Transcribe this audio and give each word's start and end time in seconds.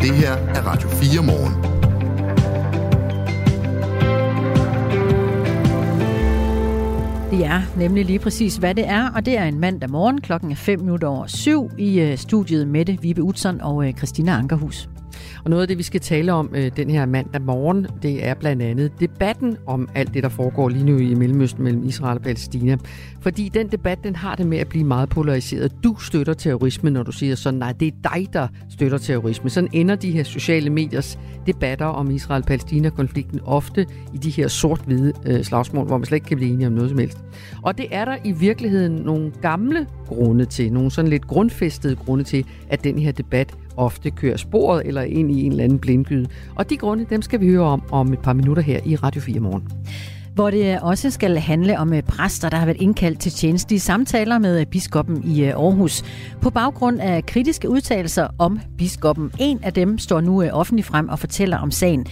Det 0.00 0.14
her 0.14 0.32
er 0.32 0.62
Radio 0.66 0.88
4 0.88 1.22
morgen. 1.22 1.54
Det 7.30 7.44
er 7.46 7.78
nemlig 7.78 8.04
lige 8.04 8.18
præcis, 8.18 8.56
hvad 8.56 8.74
det 8.74 8.88
er, 8.88 9.10
og 9.10 9.26
det 9.26 9.38
er 9.38 9.44
en 9.44 9.60
mandag 9.60 9.90
morgen. 9.90 10.20
Klokken 10.20 10.50
er 10.50 10.56
5 10.56 10.80
minutter 10.80 11.08
over 11.08 11.26
syv 11.26 11.70
i 11.78 12.00
øh, 12.00 12.18
studiet 12.18 12.68
Mette 12.68 12.98
Vibe 13.02 13.22
Utzon 13.22 13.60
og 13.60 13.88
øh, 13.88 13.94
Christina 13.94 14.32
Ankerhus. 14.32 14.88
Og 15.44 15.50
noget 15.50 15.62
af 15.62 15.68
det, 15.68 15.78
vi 15.78 15.82
skal 15.82 16.00
tale 16.00 16.32
om 16.32 16.50
øh, 16.54 16.70
den 16.76 16.90
her 16.90 17.06
mandag 17.06 17.42
morgen, 17.42 17.86
det 18.02 18.26
er 18.26 18.34
blandt 18.34 18.62
andet 18.62 18.92
debatten 19.00 19.56
om 19.66 19.88
alt 19.94 20.14
det, 20.14 20.22
der 20.22 20.28
foregår 20.28 20.68
lige 20.68 20.84
nu 20.84 20.98
i 20.98 21.14
Mellemøsten 21.14 21.64
mellem 21.64 21.84
Israel 21.84 22.16
og 22.16 22.22
Palæstina. 22.22 22.76
Fordi 23.20 23.50
den 23.54 23.68
debat, 23.68 23.98
den 24.04 24.16
har 24.16 24.34
det 24.34 24.46
med 24.46 24.58
at 24.58 24.68
blive 24.68 24.84
meget 24.84 25.08
polariseret. 25.08 25.72
Du 25.84 25.96
støtter 26.00 26.34
terrorisme, 26.34 26.90
når 26.90 27.02
du 27.02 27.12
siger 27.12 27.34
sådan, 27.34 27.58
nej, 27.58 27.72
det 27.72 27.88
er 27.88 28.10
dig, 28.14 28.28
der 28.32 28.48
støtter 28.70 28.98
terrorisme. 28.98 29.50
Sådan 29.50 29.68
ender 29.72 29.94
de 29.94 30.10
her 30.10 30.22
sociale 30.22 30.70
mediers 30.70 31.18
debatter 31.46 31.86
om 31.86 32.10
Israel-Palæstina-konflikten 32.10 33.40
ofte 33.44 33.86
i 34.14 34.18
de 34.18 34.30
her 34.30 34.48
sort-hvide 34.48 35.12
øh, 35.26 35.44
slagsmål, 35.44 35.86
hvor 35.86 35.98
man 35.98 36.04
slet 36.04 36.16
ikke 36.16 36.26
kan 36.26 36.36
blive 36.36 36.52
enige 36.52 36.66
om 36.66 36.72
noget 36.72 36.90
som 36.90 36.98
helst. 36.98 37.18
Og 37.62 37.78
det 37.78 37.86
er 37.90 38.04
der 38.04 38.16
i 38.24 38.32
virkeligheden 38.32 38.92
nogle 38.92 39.32
gamle 39.42 39.86
grunde 40.06 40.44
til, 40.44 40.72
nogle 40.72 40.90
sådan 40.90 41.08
lidt 41.08 41.26
grundfæstede 41.26 41.96
grunde 41.96 42.24
til, 42.24 42.44
at 42.68 42.84
den 42.84 42.98
her 42.98 43.12
debat 43.12 43.54
ofte 43.76 44.10
kører 44.10 44.36
sporet 44.36 44.82
eller 44.86 45.02
ind 45.02 45.30
i 45.32 45.44
en 45.44 45.50
eller 45.52 45.64
anden 45.64 45.78
blindgyde. 45.78 46.26
Og 46.54 46.70
de 46.70 46.76
grunde, 46.76 47.06
dem 47.10 47.22
skal 47.22 47.40
vi 47.40 47.48
høre 47.48 47.62
om 47.62 47.82
om 47.90 48.12
et 48.12 48.18
par 48.18 48.32
minutter 48.32 48.62
her 48.62 48.80
i 48.84 48.96
Radio 48.96 49.20
4 49.20 49.40
morgen 49.40 49.62
hvor 50.34 50.50
det 50.50 50.74
øh, 50.74 50.78
også 50.82 51.10
skal 51.10 51.38
handle 51.38 51.78
om 51.78 51.92
øh, 51.92 52.02
præster, 52.02 52.48
der 52.48 52.56
har 52.56 52.66
været 52.66 52.80
indkaldt 52.80 53.20
til 53.20 53.32
tjenestlige 53.32 53.80
samtaler 53.80 54.38
med 54.38 54.60
øh, 54.60 54.66
biskoppen 54.66 55.22
i 55.24 55.44
Aarhus. 55.44 56.02
På 56.40 56.50
baggrund 56.50 57.00
af 57.00 57.26
kritiske 57.26 57.68
udtalelser 57.68 58.28
om 58.38 58.60
biskoppen. 58.78 59.32
En 59.38 59.60
af 59.62 59.72
dem 59.72 59.98
står 59.98 60.20
nu 60.20 60.44
offentligt 60.44 60.86
frem 60.86 61.08
og 61.08 61.18
fortæller 61.18 61.58
om 61.58 61.70
sagen. 61.70 62.06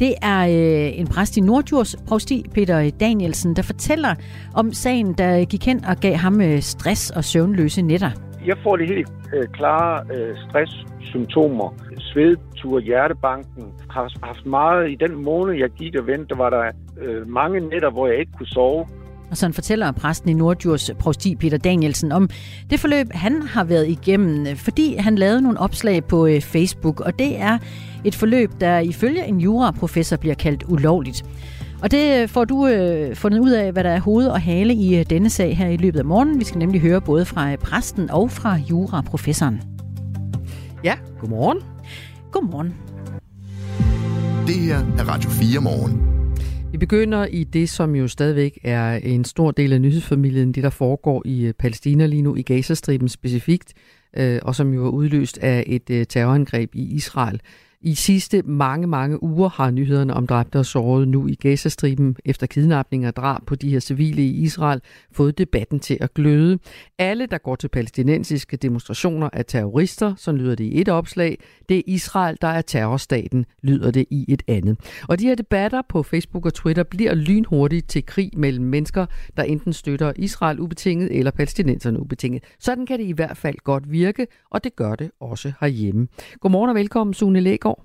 Det 0.00 0.14
er 0.22 0.42
en 0.42 1.06
præst 1.06 1.36
i 1.36 1.40
Nordjurs 1.40 1.96
provsti, 2.06 2.44
Peter 2.54 2.90
Danielsen, 2.90 3.56
der 3.56 3.62
fortæller 3.62 4.14
om 4.54 4.72
sagen, 4.72 5.12
der 5.12 5.44
gik 5.44 5.64
hen 5.66 5.84
og 5.84 5.96
gav 5.96 6.14
ham 6.16 6.60
stress 6.60 7.10
og 7.10 7.24
søvnløse 7.24 7.82
nætter. 7.82 8.25
Jeg 8.46 8.56
får 8.62 8.76
de 8.76 8.86
helt 8.86 9.10
øh, 9.34 9.48
klare 9.52 10.04
øh, 10.14 10.36
stresssymptomer. 10.48 11.74
Svedtur, 11.98 12.80
hjertebanken. 12.80 13.64
Har 13.90 14.12
haft 14.22 14.46
meget 14.46 14.90
i 14.90 14.94
den 14.94 15.24
måned, 15.24 15.54
jeg 15.54 15.70
gik 15.70 15.94
og 15.94 16.06
ventede, 16.06 16.38
var 16.38 16.50
der 16.50 16.72
øh, 17.00 17.28
mange 17.28 17.60
nætter, 17.60 17.90
hvor 17.90 18.06
jeg 18.06 18.18
ikke 18.18 18.32
kunne 18.38 18.46
sove. 18.46 18.86
Og 19.30 19.36
sådan 19.36 19.54
fortæller 19.54 19.92
præsten 19.92 20.30
i 20.30 20.32
Nordjurs 20.32 20.90
provsti 20.98 21.36
Peter 21.36 21.58
Danielsen 21.58 22.12
om 22.12 22.28
det 22.70 22.80
forløb, 22.80 23.06
han 23.10 23.42
har 23.42 23.64
været 23.64 23.88
igennem, 23.88 24.46
øh, 24.46 24.56
fordi 24.56 24.96
han 24.96 25.16
lavede 25.16 25.42
nogle 25.42 25.60
opslag 25.60 26.04
på 26.04 26.26
øh, 26.26 26.40
Facebook, 26.40 27.00
og 27.00 27.18
det 27.18 27.40
er 27.40 27.58
et 28.04 28.14
forløb, 28.14 28.50
der 28.60 28.78
ifølge 28.78 29.26
en 29.26 29.40
juraprofessor 29.40 30.16
bliver 30.16 30.34
kaldt 30.34 30.64
ulovligt. 30.68 31.24
Og 31.82 31.90
det 31.90 32.22
øh, 32.22 32.28
får 32.28 32.44
du 32.44 32.66
øh, 32.66 33.16
fundet 33.16 33.38
ud 33.38 33.50
af, 33.50 33.72
hvad 33.72 33.84
der 33.84 33.90
er 33.90 34.00
hoved 34.00 34.26
og 34.26 34.40
hale 34.40 34.74
i 34.74 34.98
øh, 34.98 35.06
denne 35.10 35.30
sag 35.30 35.56
her 35.56 35.68
i 35.68 35.76
løbet 35.76 35.98
af 35.98 36.04
morgenen. 36.04 36.38
Vi 36.38 36.44
skal 36.44 36.58
nemlig 36.58 36.80
høre 36.80 37.00
både 37.00 37.24
fra 37.24 37.52
øh, 37.52 37.58
præsten 37.58 38.10
og 38.10 38.30
fra 38.30 38.58
juraprofessoren. 38.70 39.62
Ja, 40.84 40.94
godmorgen. 41.20 41.58
Godmorgen. 42.32 42.74
Det 44.46 44.54
her 44.54 44.76
er 44.76 45.08
Radio 45.08 45.30
4 45.30 45.60
morgen. 45.60 46.02
Vi 46.72 46.78
begynder 46.78 47.26
i 47.26 47.44
det, 47.44 47.68
som 47.68 47.94
jo 47.94 48.08
stadigvæk 48.08 48.58
er 48.64 48.94
en 48.94 49.24
stor 49.24 49.50
del 49.50 49.72
af 49.72 49.80
nyhedsfamilien, 49.80 50.52
det 50.52 50.62
der 50.62 50.70
foregår 50.70 51.22
i 51.24 51.52
Palæstina 51.58 52.06
lige 52.06 52.22
nu, 52.22 52.36
i 52.36 52.42
Gazastriben 52.42 53.08
specifikt, 53.08 53.72
og 54.42 54.54
som 54.54 54.74
jo 54.74 54.86
er 54.86 54.90
udløst 54.90 55.38
af 55.38 55.64
et 55.66 56.08
terrorangreb 56.08 56.74
i 56.74 56.94
Israel. 56.94 57.40
I 57.80 57.94
sidste 57.94 58.42
mange, 58.42 58.86
mange 58.86 59.22
uger 59.22 59.48
har 59.48 59.70
nyhederne 59.70 60.14
om 60.14 60.26
dræbte 60.26 60.58
og 60.58 60.66
sårede 60.66 61.06
nu 61.06 61.26
i 61.26 61.34
Gazastriben 61.34 62.16
efter 62.24 62.46
kidnapning 62.46 63.06
og 63.06 63.16
drab 63.16 63.46
på 63.46 63.54
de 63.54 63.70
her 63.70 63.80
civile 63.80 64.22
i 64.22 64.30
Israel 64.30 64.80
fået 65.12 65.38
debatten 65.38 65.80
til 65.80 65.98
at 66.00 66.14
gløde. 66.14 66.58
Alle, 66.98 67.26
der 67.26 67.38
går 67.38 67.56
til 67.56 67.68
palæstinensiske 67.68 68.56
demonstrationer, 68.56 69.28
er 69.32 69.42
terrorister, 69.42 70.14
så 70.16 70.32
lyder 70.32 70.54
det 70.54 70.64
i 70.64 70.80
et 70.80 70.88
opslag. 70.88 71.38
Det 71.68 71.78
er 71.78 71.82
Israel, 71.86 72.38
der 72.40 72.48
er 72.48 72.62
terrorstaten, 72.62 73.46
lyder 73.62 73.90
det 73.90 74.06
i 74.10 74.24
et 74.28 74.42
andet. 74.48 74.78
Og 75.08 75.18
de 75.18 75.26
her 75.26 75.34
debatter 75.34 75.82
på 75.88 76.02
Facebook 76.02 76.46
og 76.46 76.54
Twitter 76.54 76.82
bliver 76.82 77.14
lynhurtigt 77.14 77.88
til 77.88 78.06
krig 78.06 78.30
mellem 78.36 78.64
mennesker, 78.64 79.06
der 79.36 79.42
enten 79.42 79.72
støtter 79.72 80.12
Israel 80.16 80.60
ubetinget 80.60 81.18
eller 81.18 81.30
palæstinenserne 81.30 82.00
ubetinget. 82.00 82.44
Sådan 82.58 82.86
kan 82.86 82.98
det 82.98 83.04
i 83.04 83.12
hvert 83.12 83.36
fald 83.36 83.56
godt 83.64 83.90
virke, 83.90 84.26
og 84.50 84.64
det 84.64 84.76
gør 84.76 84.94
det 84.94 85.10
også 85.20 85.52
herhjemme. 85.60 86.08
Godmorgen 86.40 86.70
og 86.70 86.76
velkommen, 86.76 87.14
Sune 87.14 87.40
Lægaard. 87.40 87.75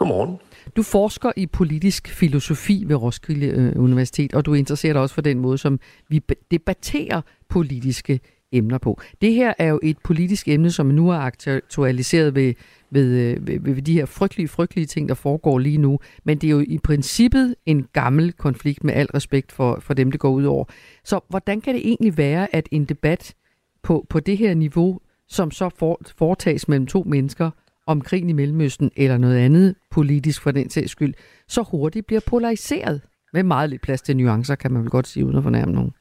Godmorgen. 0.00 0.38
Du 0.76 0.82
forsker 0.82 1.32
i 1.36 1.46
politisk 1.46 2.08
filosofi 2.08 2.84
ved 2.86 2.96
Roskilde 2.96 3.46
øh, 3.46 3.82
Universitet, 3.82 4.34
og 4.34 4.46
du 4.46 4.54
interesserer 4.54 4.92
dig 4.92 5.02
også 5.02 5.14
for 5.14 5.22
den 5.22 5.38
måde, 5.38 5.58
som 5.58 5.80
vi 6.08 6.22
debatterer 6.50 7.20
politiske 7.48 8.20
emner 8.52 8.78
på. 8.78 9.00
Det 9.20 9.34
her 9.34 9.54
er 9.58 9.66
jo 9.66 9.80
et 9.82 9.98
politisk 10.04 10.48
emne, 10.48 10.70
som 10.70 10.86
nu 10.86 11.10
er 11.10 11.16
aktualiseret 11.16 12.34
ved, 12.34 12.48
øh, 12.48 12.54
ved, 12.90 13.40
ved, 13.40 13.74
ved 13.74 13.82
de 13.82 13.92
her 13.92 14.06
frygtelige, 14.06 14.48
frygtelige 14.48 14.86
ting, 14.86 15.08
der 15.08 15.14
foregår 15.14 15.58
lige 15.58 15.78
nu. 15.78 15.98
Men 16.24 16.38
det 16.38 16.46
er 16.46 16.50
jo 16.50 16.64
i 16.68 16.78
princippet 16.78 17.54
en 17.66 17.86
gammel 17.92 18.32
konflikt 18.32 18.84
med 18.84 18.94
al 18.94 19.06
respekt 19.06 19.52
for, 19.52 19.78
for 19.80 19.94
dem, 19.94 20.10
det 20.10 20.20
går 20.20 20.30
ud 20.30 20.44
over. 20.44 20.64
Så 21.04 21.20
hvordan 21.28 21.60
kan 21.60 21.74
det 21.74 21.88
egentlig 21.88 22.16
være, 22.16 22.54
at 22.54 22.68
en 22.70 22.84
debat 22.84 23.34
på, 23.82 24.06
på 24.08 24.20
det 24.20 24.38
her 24.38 24.54
niveau, 24.54 25.00
som 25.28 25.50
så 25.50 25.68
for, 25.78 26.00
foretages 26.16 26.68
mellem 26.68 26.86
to 26.86 27.02
mennesker, 27.06 27.50
om 27.90 28.00
krigen 28.00 28.30
i 28.30 28.32
Mellemøsten 28.32 28.90
eller 28.96 29.18
noget 29.18 29.36
andet 29.36 29.74
politisk 29.90 30.42
for 30.42 30.50
den 30.50 30.70
sags 30.70 30.90
skyld, 30.90 31.14
så 31.48 31.62
hurtigt 31.62 32.06
bliver 32.06 32.20
polariseret. 32.26 33.00
Med 33.32 33.42
meget 33.42 33.70
lidt 33.70 33.82
plads 33.82 34.02
til 34.02 34.16
nuancer, 34.16 34.54
kan 34.54 34.72
man 34.72 34.82
vel 34.82 34.90
godt 34.90 35.08
sige, 35.08 35.24
uden 35.24 35.36
at 35.36 35.42
fornærme 35.42 35.72
nogen. 35.72 35.92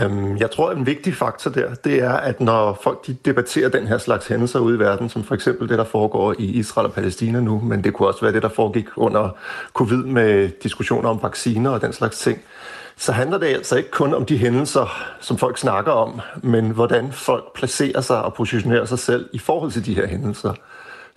Øhm, 0.00 0.36
jeg 0.36 0.50
tror, 0.50 0.70
at 0.70 0.76
en 0.76 0.86
vigtig 0.86 1.14
faktor 1.14 1.50
der, 1.50 1.74
det 1.74 2.02
er, 2.02 2.12
at 2.12 2.40
når 2.40 2.78
folk 2.82 3.06
de 3.06 3.16
debatterer 3.24 3.68
den 3.68 3.86
her 3.86 3.98
slags 3.98 4.26
hændelser 4.26 4.58
ude 4.58 4.76
i 4.76 4.78
verden, 4.78 5.08
som 5.08 5.24
for 5.24 5.34
eksempel 5.34 5.68
det, 5.68 5.78
der 5.78 5.84
foregår 5.84 6.34
i 6.38 6.44
Israel 6.44 6.86
og 6.86 6.92
Palæstina 6.92 7.40
nu, 7.40 7.60
men 7.60 7.84
det 7.84 7.94
kunne 7.94 8.08
også 8.08 8.20
være 8.20 8.32
det, 8.32 8.42
der 8.42 8.48
foregik 8.48 8.86
under 8.96 9.36
covid 9.72 10.04
med 10.04 10.48
diskussioner 10.62 11.08
om 11.08 11.22
vacciner 11.22 11.70
og 11.70 11.82
den 11.82 11.92
slags 11.92 12.18
ting, 12.18 12.40
så 12.98 13.12
handler 13.12 13.38
det 13.38 13.46
altså 13.46 13.76
ikke 13.76 13.90
kun 13.90 14.14
om 14.14 14.24
de 14.24 14.38
hændelser, 14.38 14.98
som 15.20 15.38
folk 15.38 15.58
snakker 15.58 15.92
om, 15.92 16.20
men 16.42 16.70
hvordan 16.70 17.12
folk 17.12 17.54
placerer 17.54 18.00
sig 18.00 18.22
og 18.22 18.34
positionerer 18.34 18.84
sig 18.84 18.98
selv 18.98 19.28
i 19.32 19.38
forhold 19.38 19.72
til 19.72 19.86
de 19.86 19.94
her 19.94 20.06
hændelser. 20.06 20.54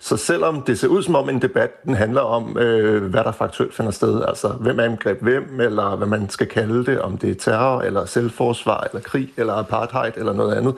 Så 0.00 0.16
selvom 0.16 0.62
det 0.62 0.78
ser 0.78 0.88
ud 0.88 1.02
som 1.02 1.14
om 1.14 1.28
en 1.28 1.42
debat, 1.42 1.84
den 1.84 1.94
handler 1.94 2.20
om, 2.20 2.58
øh, 2.58 3.04
hvad 3.04 3.24
der 3.24 3.32
faktuelt 3.32 3.74
finder 3.74 3.90
sted, 3.90 4.22
altså 4.28 4.48
hvem 4.48 4.80
angreb 4.80 5.22
hvem, 5.22 5.60
eller 5.60 5.96
hvad 5.96 6.06
man 6.06 6.30
skal 6.30 6.46
kalde 6.46 6.86
det, 6.86 7.00
om 7.00 7.18
det 7.18 7.30
er 7.30 7.34
terror, 7.34 7.82
eller 7.82 8.04
selvforsvar, 8.04 8.88
eller 8.92 9.02
krig, 9.02 9.32
eller 9.36 9.54
apartheid, 9.54 10.12
eller 10.16 10.32
noget 10.32 10.54
andet, 10.54 10.74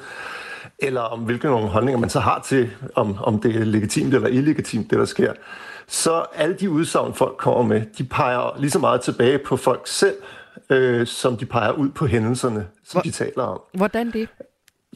eller 0.78 1.00
om 1.00 1.20
hvilke 1.20 1.46
nogle 1.46 1.68
holdninger 1.68 2.00
man 2.00 2.10
så 2.10 2.20
har 2.20 2.40
til, 2.44 2.70
om, 2.94 3.16
om 3.22 3.40
det 3.40 3.56
er 3.56 3.64
legitimt 3.64 4.14
eller 4.14 4.28
illegitimt, 4.28 4.90
det 4.90 4.98
der 4.98 5.04
sker, 5.04 5.32
så 5.86 6.24
alle 6.34 6.54
de 6.54 6.70
udsagn, 6.70 7.14
folk 7.14 7.36
kommer 7.36 7.62
med, 7.62 7.82
de 7.98 8.04
peger 8.04 8.56
lige 8.58 8.70
så 8.70 8.78
meget 8.78 9.00
tilbage 9.00 9.38
på 9.38 9.56
folk 9.56 9.82
selv, 9.84 10.14
øh, 10.74 11.06
som 11.06 11.36
de 11.36 11.46
peger 11.46 11.72
ud 11.72 11.88
på 11.88 12.06
hændelserne, 12.06 12.66
som 12.84 12.96
Hvor, 12.98 13.02
de 13.02 13.10
taler 13.10 13.42
om. 13.42 13.60
Hvordan 13.72 14.10
det? 14.10 14.28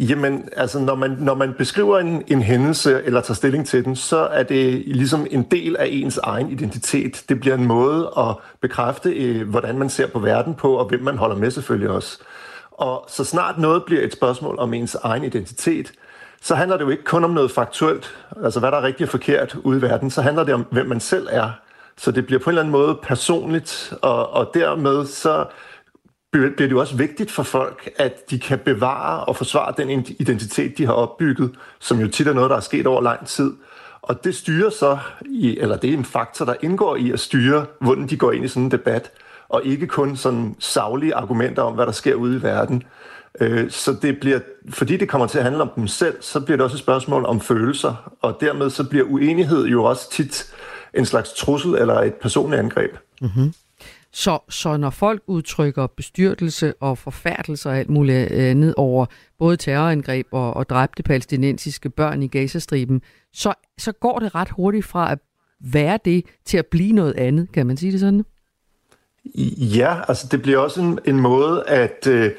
Jamen, 0.00 0.48
altså, 0.56 0.78
når 0.78 0.94
man, 0.94 1.10
når 1.10 1.34
man 1.34 1.54
beskriver 1.58 1.98
en, 1.98 2.24
en 2.26 2.42
hændelse 2.42 3.02
eller 3.04 3.20
tager 3.20 3.34
stilling 3.34 3.66
til 3.66 3.84
den, 3.84 3.96
så 3.96 4.18
er 4.18 4.42
det 4.42 4.82
ligesom 4.86 5.26
en 5.30 5.42
del 5.42 5.76
af 5.76 5.86
ens 5.90 6.18
egen 6.18 6.50
identitet. 6.50 7.24
Det 7.28 7.40
bliver 7.40 7.54
en 7.54 7.66
måde 7.66 8.12
at 8.18 8.36
bekræfte, 8.60 9.10
øh, 9.10 9.48
hvordan 9.48 9.78
man 9.78 9.88
ser 9.88 10.06
på 10.06 10.18
verden 10.18 10.54
på, 10.54 10.74
og 10.74 10.88
hvem 10.88 11.02
man 11.02 11.18
holder 11.18 11.36
med 11.36 11.50
selvfølgelig 11.50 11.90
også. 11.90 12.18
Og 12.70 13.04
så 13.08 13.24
snart 13.24 13.58
noget 13.58 13.84
bliver 13.84 14.02
et 14.02 14.12
spørgsmål 14.12 14.58
om 14.58 14.74
ens 14.74 14.94
egen 14.94 15.24
identitet, 15.24 15.92
så 16.42 16.54
handler 16.54 16.76
det 16.76 16.84
jo 16.84 16.90
ikke 16.90 17.04
kun 17.04 17.24
om 17.24 17.30
noget 17.30 17.50
faktuelt, 17.50 18.16
altså 18.44 18.60
hvad 18.60 18.70
der 18.70 18.78
er 18.78 18.82
rigtigt 18.82 19.08
og 19.08 19.10
forkert 19.10 19.54
ude 19.54 19.78
i 19.78 19.82
verden, 19.82 20.10
så 20.10 20.22
handler 20.22 20.44
det 20.44 20.54
om, 20.54 20.66
hvem 20.70 20.86
man 20.86 21.00
selv 21.00 21.28
er. 21.30 21.50
Så 21.96 22.10
det 22.10 22.26
bliver 22.26 22.38
på 22.38 22.50
en 22.50 22.52
eller 22.52 22.62
anden 22.62 22.72
måde 22.72 22.98
personligt, 23.02 23.92
og, 24.02 24.30
og 24.30 24.50
dermed 24.54 25.06
så 25.06 25.46
bliver 26.32 26.50
det 26.56 26.70
jo 26.70 26.80
også 26.80 26.96
vigtigt 26.96 27.30
for 27.30 27.42
folk, 27.42 27.90
at 27.96 28.30
de 28.30 28.38
kan 28.38 28.58
bevare 28.58 29.24
og 29.24 29.36
forsvare 29.36 29.74
den 29.76 30.06
identitet, 30.18 30.78
de 30.78 30.86
har 30.86 30.92
opbygget, 30.92 31.50
som 31.78 32.00
jo 32.00 32.08
tit 32.08 32.26
er 32.26 32.32
noget, 32.32 32.50
der 32.50 32.56
er 32.56 32.60
sket 32.60 32.86
over 32.86 33.02
lang 33.02 33.26
tid. 33.26 33.52
Og 34.02 34.24
det 34.24 34.34
styrer 34.34 34.70
så, 34.70 34.98
i, 35.26 35.58
eller 35.58 35.76
det 35.76 35.90
er 35.90 35.94
en 35.94 36.04
faktor, 36.04 36.44
der 36.44 36.54
indgår 36.62 36.96
i 36.96 37.10
at 37.10 37.20
styre, 37.20 37.66
hvordan 37.80 38.06
de 38.06 38.16
går 38.16 38.32
ind 38.32 38.44
i 38.44 38.48
sådan 38.48 38.62
en 38.62 38.70
debat, 38.70 39.10
og 39.48 39.64
ikke 39.64 39.86
kun 39.86 40.16
sådan 40.16 40.56
savlige 40.58 41.14
argumenter 41.14 41.62
om, 41.62 41.74
hvad 41.74 41.86
der 41.86 41.92
sker 41.92 42.14
ude 42.14 42.36
i 42.36 42.42
verden. 42.42 42.82
Øh, 43.40 43.70
så 43.70 43.96
det 44.02 44.20
bliver, 44.20 44.40
fordi 44.70 44.96
det 44.96 45.08
kommer 45.08 45.26
til 45.26 45.38
at 45.38 45.44
handle 45.44 45.62
om 45.62 45.70
dem 45.76 45.86
selv, 45.86 46.16
så 46.20 46.40
bliver 46.40 46.56
det 46.56 46.64
også 46.64 46.74
et 46.74 46.80
spørgsmål 46.80 47.24
om 47.24 47.40
følelser, 47.40 48.12
og 48.22 48.36
dermed 48.40 48.70
så 48.70 48.88
bliver 48.88 49.04
uenighed 49.04 49.66
jo 49.66 49.84
også 49.84 50.10
tit 50.10 50.54
en 50.94 51.06
slags 51.06 51.32
trussel 51.32 51.74
eller 51.74 52.00
et 52.00 52.14
personligt 52.14 52.60
angreb. 52.60 52.96
Mm-hmm. 53.20 53.52
Så, 54.12 54.38
så 54.48 54.76
når 54.76 54.90
folk 54.90 55.22
udtrykker 55.26 55.86
bestyrtelse 55.86 56.74
og 56.80 56.98
forfærdelse 56.98 57.68
og 57.68 57.78
alt 57.78 57.90
muligt 57.90 58.32
andet 58.32 58.74
over 58.74 59.06
både 59.38 59.56
terrorangreb 59.56 60.26
og, 60.32 60.54
og 60.54 60.68
dræbte 60.68 61.02
palæstinensiske 61.02 61.90
børn 61.90 62.22
i 62.22 62.28
Gazastriben, 62.28 63.02
så, 63.32 63.54
så 63.78 63.92
går 63.92 64.18
det 64.18 64.34
ret 64.34 64.48
hurtigt 64.50 64.84
fra 64.84 65.12
at 65.12 65.18
være 65.60 65.98
det 66.04 66.24
til 66.44 66.58
at 66.58 66.66
blive 66.66 66.92
noget 66.92 67.14
andet. 67.14 67.52
Kan 67.52 67.66
man 67.66 67.76
sige 67.76 67.92
det 67.92 68.00
sådan? 68.00 68.24
Ja, 69.58 69.96
altså 70.08 70.28
det 70.30 70.42
bliver 70.42 70.58
også 70.58 70.80
en, 70.80 70.98
en 71.04 71.20
måde 71.20 71.64
at, 71.66 72.06
øh, 72.06 72.30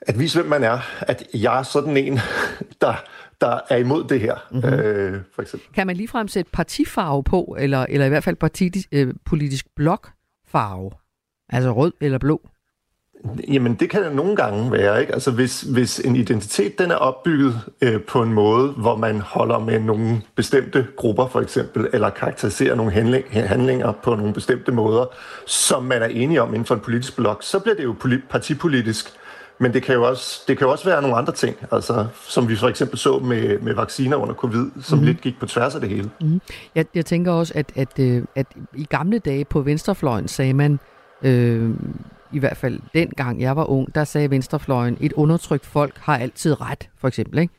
at 0.00 0.18
vise, 0.18 0.38
hvem 0.38 0.50
man 0.50 0.64
er. 0.64 0.78
At 1.00 1.26
jeg 1.34 1.58
er 1.58 1.62
sådan 1.62 1.96
en, 1.96 2.18
der, 2.80 2.94
der 3.40 3.60
er 3.68 3.76
imod 3.76 4.04
det 4.04 4.20
her, 4.20 4.36
mm-hmm. 4.50 4.74
øh, 4.74 5.20
for 5.34 5.42
eksempel. 5.42 5.68
Kan 5.74 5.86
man 5.86 5.96
ligefrem 5.96 6.28
sætte 6.28 6.50
partifarve 6.50 7.24
på, 7.24 7.56
eller, 7.58 7.86
eller 7.88 8.06
i 8.06 8.08
hvert 8.08 8.24
fald 8.24 8.36
parti, 8.36 8.72
øh, 8.92 9.14
politisk 9.24 9.66
farve? 10.52 10.90
Altså 11.48 11.72
rød 11.72 11.92
eller 12.00 12.18
blå? 12.18 12.40
Jamen, 13.48 13.74
det 13.74 13.90
kan 13.90 14.02
det 14.02 14.14
nogle 14.16 14.36
gange 14.36 14.72
være, 14.72 15.00
ikke? 15.00 15.12
Altså, 15.12 15.30
hvis, 15.30 15.60
hvis 15.60 15.98
en 15.98 16.16
identitet, 16.16 16.78
den 16.78 16.90
er 16.90 16.94
opbygget 16.94 17.60
øh, 17.80 18.02
på 18.02 18.22
en 18.22 18.32
måde, 18.32 18.68
hvor 18.68 18.96
man 18.96 19.20
holder 19.20 19.58
med 19.58 19.80
nogle 19.80 20.22
bestemte 20.34 20.86
grupper, 20.96 21.26
for 21.26 21.40
eksempel, 21.40 21.88
eller 21.92 22.10
karakteriserer 22.10 22.74
nogle 22.74 22.92
handling, 22.92 23.24
handlinger 23.32 23.92
på 23.92 24.14
nogle 24.14 24.32
bestemte 24.32 24.72
måder, 24.72 25.06
som 25.46 25.84
man 25.84 26.02
er 26.02 26.06
enige 26.06 26.42
om 26.42 26.48
inden 26.48 26.66
for 26.66 26.74
en 26.74 26.80
politisk 26.80 27.16
blok, 27.16 27.42
så 27.42 27.58
bliver 27.58 27.76
det 27.76 27.84
jo 27.84 27.94
partipolitisk. 28.30 29.19
Men 29.62 29.74
det 29.74 29.82
kan 29.82 29.94
jo 29.94 30.08
også, 30.08 30.44
det 30.48 30.58
kan 30.58 30.66
jo 30.66 30.70
også 30.70 30.84
være 30.84 31.02
nogle 31.02 31.16
andre 31.16 31.32
ting, 31.32 31.56
altså, 31.72 32.06
som 32.28 32.48
vi 32.48 32.56
for 32.56 32.68
eksempel 32.68 32.98
så 32.98 33.18
med, 33.18 33.58
med 33.58 33.74
vacciner 33.74 34.16
under 34.16 34.34
covid, 34.34 34.70
som 34.82 34.98
mm. 34.98 35.04
lidt 35.04 35.20
gik 35.20 35.40
på 35.40 35.46
tværs 35.46 35.74
af 35.74 35.80
det 35.80 35.90
hele. 35.90 36.10
Mm. 36.20 36.40
Jeg, 36.74 36.86
jeg 36.94 37.06
tænker 37.06 37.32
også, 37.32 37.52
at, 37.56 37.72
at, 37.76 37.98
øh, 37.98 38.22
at 38.34 38.46
i 38.76 38.84
gamle 38.84 39.18
dage 39.18 39.44
på 39.44 39.60
venstrefløjen 39.60 40.28
sagde 40.28 40.54
man, 40.54 40.80
øh, 41.22 41.70
i 42.32 42.38
hvert 42.38 42.56
fald 42.56 42.80
dengang 42.94 43.40
jeg 43.40 43.56
var 43.56 43.64
ung, 43.64 43.94
der 43.94 44.04
sagde 44.04 44.30
venstrefløjen, 44.30 44.96
et 45.00 45.12
undertrykt 45.12 45.66
folk 45.66 45.98
har 45.98 46.18
altid 46.18 46.60
ret, 46.60 46.88
for 46.98 47.08
eksempel. 47.08 47.38
Ikke? 47.38 47.54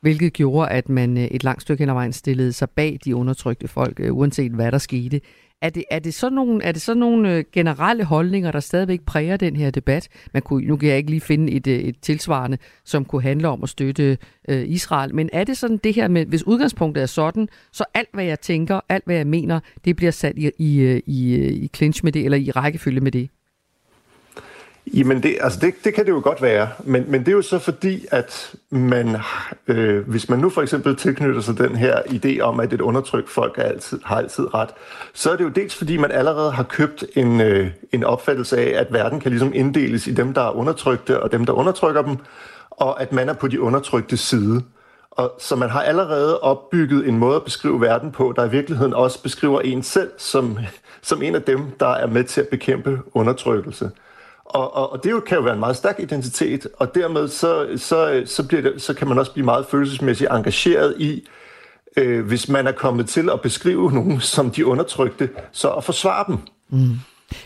Hvilket 0.00 0.32
gjorde, 0.32 0.70
at 0.70 0.88
man 0.88 1.18
øh, 1.18 1.24
et 1.24 1.44
langt 1.44 1.62
stykke 1.62 1.80
hen 1.80 1.88
ad 1.88 1.94
vejen 1.94 2.12
stillede 2.12 2.52
sig 2.52 2.70
bag 2.70 2.98
de 3.04 3.16
undertrykte 3.16 3.68
folk, 3.68 4.00
øh, 4.00 4.16
uanset 4.16 4.52
hvad 4.52 4.72
der 4.72 4.78
skete. 4.78 5.20
Er 5.62 5.70
det, 5.70 5.84
er 5.90 5.98
det 5.98 6.14
sådan 6.14 6.34
nogle, 6.34 6.64
er 6.64 6.72
det 6.72 6.82
sådan 6.82 7.00
nogle 7.00 7.36
øh, 7.36 7.44
generelle 7.52 8.04
holdninger, 8.04 8.52
der 8.52 8.60
stadigvæk 8.60 9.00
præger 9.00 9.36
den 9.36 9.56
her 9.56 9.70
debat? 9.70 10.08
Man 10.32 10.42
kunne, 10.42 10.66
nu 10.66 10.76
kan 10.76 10.88
jeg 10.88 10.96
ikke 10.96 11.10
lige 11.10 11.20
finde 11.20 11.52
et, 11.52 11.66
øh, 11.66 11.78
et 11.78 11.96
tilsvarende, 12.02 12.58
som 12.84 13.04
kunne 13.04 13.22
handle 13.22 13.48
om 13.48 13.62
at 13.62 13.68
støtte 13.68 14.18
øh, 14.48 14.68
Israel, 14.68 15.14
men 15.14 15.30
er 15.32 15.44
det 15.44 15.56
sådan 15.56 15.76
det 15.76 15.94
her 15.94 16.08
med, 16.08 16.26
hvis 16.26 16.46
udgangspunktet 16.46 17.02
er 17.02 17.06
sådan, 17.06 17.48
så 17.72 17.84
alt 17.94 18.08
hvad 18.14 18.24
jeg 18.24 18.40
tænker, 18.40 18.80
alt 18.88 19.04
hvad 19.04 19.16
jeg 19.16 19.26
mener, 19.26 19.60
det 19.84 19.96
bliver 19.96 20.12
sat 20.12 20.38
i, 20.38 20.50
i, 20.58 20.78
øh, 20.80 21.00
i, 21.06 21.36
i 21.48 21.70
clinch 21.76 22.04
med 22.04 22.12
det, 22.12 22.24
eller 22.24 22.38
i 22.38 22.50
rækkefølge 22.50 23.00
med 23.00 23.12
det? 23.12 23.28
Jamen, 24.86 25.22
det, 25.22 25.38
altså 25.40 25.58
det, 25.60 25.74
det 25.84 25.94
kan 25.94 26.06
det 26.06 26.12
jo 26.12 26.20
godt 26.24 26.42
være, 26.42 26.68
men, 26.84 27.04
men 27.08 27.20
det 27.20 27.28
er 27.28 27.32
jo 27.32 27.42
så 27.42 27.58
fordi, 27.58 28.06
at 28.10 28.54
man, 28.70 29.16
øh, 29.68 30.08
hvis 30.08 30.28
man 30.28 30.38
nu 30.38 30.50
for 30.50 30.62
eksempel 30.62 30.96
tilknytter 30.96 31.40
sig 31.40 31.58
den 31.58 31.76
her 31.76 32.02
idé 32.02 32.40
om, 32.40 32.60
at 32.60 32.72
et 32.72 32.80
undertrykt 32.80 33.30
folk 33.30 33.58
er 33.58 33.62
altid, 33.62 34.00
har 34.04 34.16
altid 34.16 34.54
ret, 34.54 34.70
så 35.12 35.30
er 35.30 35.36
det 35.36 35.44
jo 35.44 35.48
dels 35.48 35.74
fordi, 35.74 35.96
man 35.96 36.10
allerede 36.10 36.52
har 36.52 36.62
købt 36.62 37.04
en, 37.14 37.40
øh, 37.40 37.70
en 37.92 38.04
opfattelse 38.04 38.58
af, 38.58 38.80
at 38.80 38.92
verden 38.92 39.20
kan 39.20 39.30
ligesom 39.30 39.52
inddeles 39.54 40.06
i 40.06 40.12
dem, 40.12 40.34
der 40.34 40.42
er 40.42 40.50
undertrykte, 40.50 41.22
og 41.22 41.32
dem, 41.32 41.46
der 41.46 41.52
undertrykker 41.52 42.02
dem, 42.02 42.16
og 42.70 43.02
at 43.02 43.12
man 43.12 43.28
er 43.28 43.34
på 43.34 43.48
de 43.48 43.60
undertrykte 43.60 44.16
side. 44.16 44.62
Og 45.10 45.32
så 45.38 45.56
man 45.56 45.70
har 45.70 45.82
allerede 45.82 46.40
opbygget 46.40 47.08
en 47.08 47.18
måde 47.18 47.36
at 47.36 47.44
beskrive 47.44 47.80
verden 47.80 48.12
på, 48.12 48.32
der 48.36 48.44
i 48.44 48.50
virkeligheden 48.50 48.94
også 48.94 49.22
beskriver 49.22 49.60
en 49.60 49.82
selv 49.82 50.10
som, 50.18 50.58
som 51.02 51.22
en 51.22 51.34
af 51.34 51.42
dem, 51.42 51.60
der 51.80 51.88
er 51.88 52.06
med 52.06 52.24
til 52.24 52.40
at 52.40 52.48
bekæmpe 52.48 53.00
undertrykkelse. 53.14 53.90
Og, 54.44 54.76
og, 54.76 54.92
og 54.92 55.04
det 55.04 55.10
jo, 55.10 55.20
kan 55.20 55.36
jo 55.36 55.42
være 55.42 55.54
en 55.54 55.60
meget 55.60 55.76
stærk 55.76 56.00
identitet, 56.00 56.66
og 56.78 56.94
dermed 56.94 57.28
så, 57.28 57.68
så, 57.76 58.22
så, 58.26 58.46
bliver 58.48 58.62
det, 58.62 58.82
så 58.82 58.94
kan 58.94 59.08
man 59.08 59.18
også 59.18 59.32
blive 59.32 59.44
meget 59.44 59.66
følelsesmæssigt 59.66 60.30
engageret 60.30 60.94
i, 60.98 61.28
øh, 61.96 62.26
hvis 62.26 62.48
man 62.48 62.66
er 62.66 62.72
kommet 62.72 63.08
til 63.08 63.30
at 63.30 63.40
beskrive 63.40 63.92
nogen 63.92 64.20
som 64.34 64.50
de 64.50 64.66
undertrykte, 64.66 65.30
så 65.52 65.70
at 65.70 65.84
forsvare 65.84 66.24
dem. 66.28 66.38
Mm. 66.70 66.96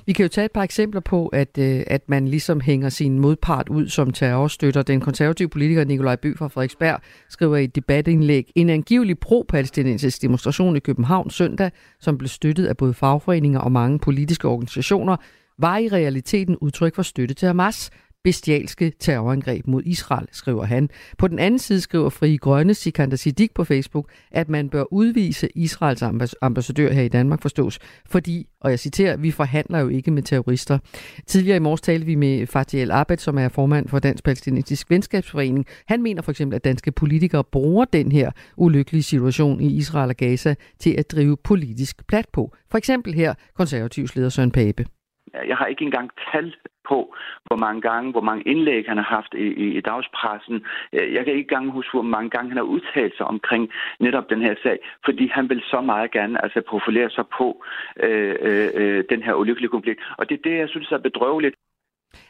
Vi 0.07 0.13
kan 0.13 0.23
jo 0.23 0.29
tage 0.29 0.45
et 0.45 0.53
par 0.53 0.63
eksempler 0.63 1.01
på, 1.01 1.27
at, 1.27 1.59
øh, 1.59 1.85
at 1.87 2.09
man 2.09 2.29
ligesom 2.29 2.61
hænger 2.61 2.89
sin 2.89 3.19
modpart 3.19 3.69
ud 3.69 3.89
som 3.89 4.13
terrorstøtter. 4.13 4.83
Den 4.83 5.01
konservative 5.01 5.49
politiker 5.49 5.85
Nikolaj 5.85 6.17
Bø 6.17 6.35
fra 6.37 6.49
Frederiksberg 6.49 7.01
skriver 7.29 7.57
i 7.57 7.65
et 7.65 7.77
debatindlæg, 7.77 8.53
en 8.55 8.71
angivelig 8.71 9.19
pro-palæstinensisk 9.19 10.23
demonstration 10.23 10.77
i 10.77 10.81
København 10.81 11.31
søndag, 11.31 11.71
som 12.01 12.19
blev 12.19 12.29
støttet 12.29 12.67
af 12.67 12.77
både 12.77 12.95
fagforeninger 12.95 13.61
og 13.61 13.73
mange 13.73 13.99
politiske 13.99 14.49
organisationer, 14.49 15.17
var 15.59 15.79
i 15.79 15.89
realiteten 15.89 16.57
udtryk 16.57 16.95
for 16.95 17.03
støtte 17.03 17.35
til 17.35 17.47
Hamas 17.47 17.91
bestialske 18.27 18.93
terrorangreb 18.99 19.67
mod 19.67 19.83
Israel, 19.85 20.27
skriver 20.33 20.65
han. 20.65 20.89
På 21.19 21.29
den 21.29 21.39
anden 21.39 21.59
side 21.59 21.81
skriver 21.81 22.11
Fri 22.11 22.37
Grønne 22.37 22.75
Sikander 22.75 23.17
Siddiq 23.17 23.51
på 23.55 23.65
Facebook, 23.65 24.11
at 24.31 24.49
man 24.49 24.69
bør 24.69 24.85
udvise 24.93 25.49
Israels 25.55 26.03
ambassadør 26.43 26.93
her 26.93 27.03
i 27.03 27.09
Danmark 27.09 27.43
forstås, 27.43 27.79
fordi, 28.07 28.47
og 28.61 28.71
jeg 28.71 28.79
citerer, 28.79 29.17
vi 29.17 29.31
forhandler 29.31 29.79
jo 29.79 29.89
ikke 29.89 30.11
med 30.11 30.23
terrorister. 30.23 30.79
Tidligere 31.27 31.57
i 31.57 31.61
morges 31.61 31.81
talte 31.81 32.07
vi 32.07 32.15
med 32.15 32.47
Fatih 32.47 32.83
El 32.83 32.91
Abed, 32.91 33.19
som 33.19 33.39
er 33.39 33.49
formand 33.49 33.89
for 33.89 33.99
Dansk 33.99 34.25
Palæstinensisk 34.25 34.91
Venskabsforening. 34.91 35.67
Han 35.87 36.03
mener 36.03 36.23
for 36.23 36.31
eksempel, 36.31 36.57
at 36.57 36.65
danske 36.65 36.93
politikere 36.93 37.45
bruger 37.45 37.85
den 37.85 38.13
her 38.13 38.31
ulykkelige 38.57 39.03
situation 39.03 39.61
i 39.61 39.77
Israel 39.77 40.11
og 40.11 40.17
Gaza 40.17 40.55
til 40.79 40.95
at 40.99 41.11
drive 41.11 41.37
politisk 41.45 42.07
plat 42.07 42.27
på. 42.33 42.55
For 42.71 42.79
eksempel 42.79 43.15
her 43.15 43.35
konservativs 43.57 44.17
leder 44.17 44.29
Søren 44.29 44.51
Pape. 44.51 44.85
Jeg 45.35 45.57
har 45.57 45.67
ikke 45.67 45.85
engang 45.85 46.11
tal 46.33 46.55
på, 46.89 47.15
hvor 47.47 47.57
mange 47.57 47.81
gange, 47.81 48.13
hvor 48.13 48.21
mange 48.21 48.43
indlæg 48.53 48.85
han 48.89 48.97
har 48.97 49.05
haft 49.17 49.35
i, 49.35 49.47
i, 49.65 49.67
i 49.79 49.81
dagspressen. 49.81 50.67
Jeg 50.93 51.25
kan 51.25 51.35
ikke 51.35 51.49
engang 51.49 51.71
huske, 51.71 51.93
hvor 51.93 52.03
mange 52.03 52.31
gange 52.31 52.49
han 52.51 52.57
har 52.57 52.65
udtalt 52.75 53.17
sig 53.17 53.27
omkring 53.27 53.71
netop 54.01 54.31
den 54.31 54.43
her 54.43 54.55
sag, 54.63 54.79
fordi 55.05 55.27
han 55.29 55.49
vil 55.49 55.63
så 55.71 55.81
meget 55.81 56.11
gerne 56.11 56.43
altså, 56.45 56.61
profilere 56.69 57.11
sig 57.11 57.25
på 57.39 57.65
øh, 58.03 58.35
øh, 58.41 58.71
øh 58.75 59.05
den 59.11 59.23
her 59.23 59.35
ulykkelige 59.35 59.71
konflikt. 59.71 60.01
Og 60.19 60.29
det 60.29 60.35
er 60.35 60.51
det, 60.51 60.59
jeg 60.59 60.69
synes 60.69 60.93
er 60.93 60.99
bedrøveligt. 60.99 61.57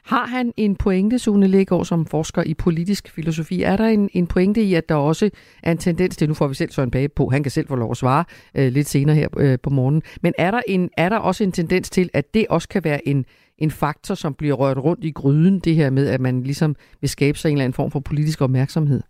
Har 0.05 0.26
han 0.26 0.52
en 0.56 0.76
pointe, 0.76 1.19
Sune 1.19 1.46
Lægaard, 1.46 1.84
som 1.84 2.06
forsker 2.06 2.43
i 2.43 2.55
politisk 2.55 3.11
filosofi? 3.11 3.62
Er 3.62 3.76
der 3.76 3.84
en, 3.84 4.11
en 4.12 4.26
pointe 4.26 4.62
i, 4.62 4.75
at 4.75 4.88
der 4.88 4.94
også 4.94 5.31
er 5.62 5.73
en 5.73 5.78
tendens 5.78 6.17
til, 6.17 6.28
nu 6.28 6.34
får 6.34 6.49
vi 6.49 6.55
selv 6.55 6.70
Søren 6.70 6.90
Pape 6.90 7.12
på, 7.17 7.28
han 7.28 7.43
kan 7.43 7.52
selv 7.52 7.69
få 7.69 7.76
lov 7.76 7.90
at 7.90 7.96
svare 7.96 8.25
øh, 8.55 8.73
lidt 8.73 8.88
senere 8.88 9.17
her 9.17 9.28
øh, 9.37 9.58
på 9.62 9.70
morgenen, 9.70 10.02
men 10.23 10.34
er 10.38 10.50
der, 10.50 10.61
en, 10.69 10.90
er 10.96 11.08
der 11.08 11.17
også 11.17 11.44
en 11.44 11.52
tendens 11.52 11.90
til, 11.90 12.11
at 12.14 12.34
det 12.34 12.46
også 12.50 12.69
kan 12.69 12.84
være 12.84 13.08
en, 13.08 13.25
en 13.58 13.70
faktor, 13.70 14.14
som 14.14 14.34
bliver 14.34 14.55
rørt 14.55 14.78
rundt 14.78 15.05
i 15.05 15.11
gryden, 15.11 15.58
det 15.58 15.75
her 15.75 15.90
med, 15.90 16.08
at 16.08 16.20
man 16.20 16.43
ligesom 16.43 16.76
vil 17.00 17.11
skabe 17.11 17.38
sig 17.38 17.49
en 17.49 17.56
eller 17.56 17.64
anden 17.64 17.75
form 17.75 17.90
for 17.90 18.00
politisk 18.00 18.40
opmærksomhed? 18.40 19.02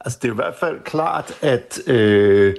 Altså 0.00 0.18
det 0.22 0.28
er 0.28 0.32
i 0.32 0.34
hvert 0.34 0.56
fald 0.60 0.80
klart, 0.84 1.32
at... 1.42 1.88
Øh 1.88 2.54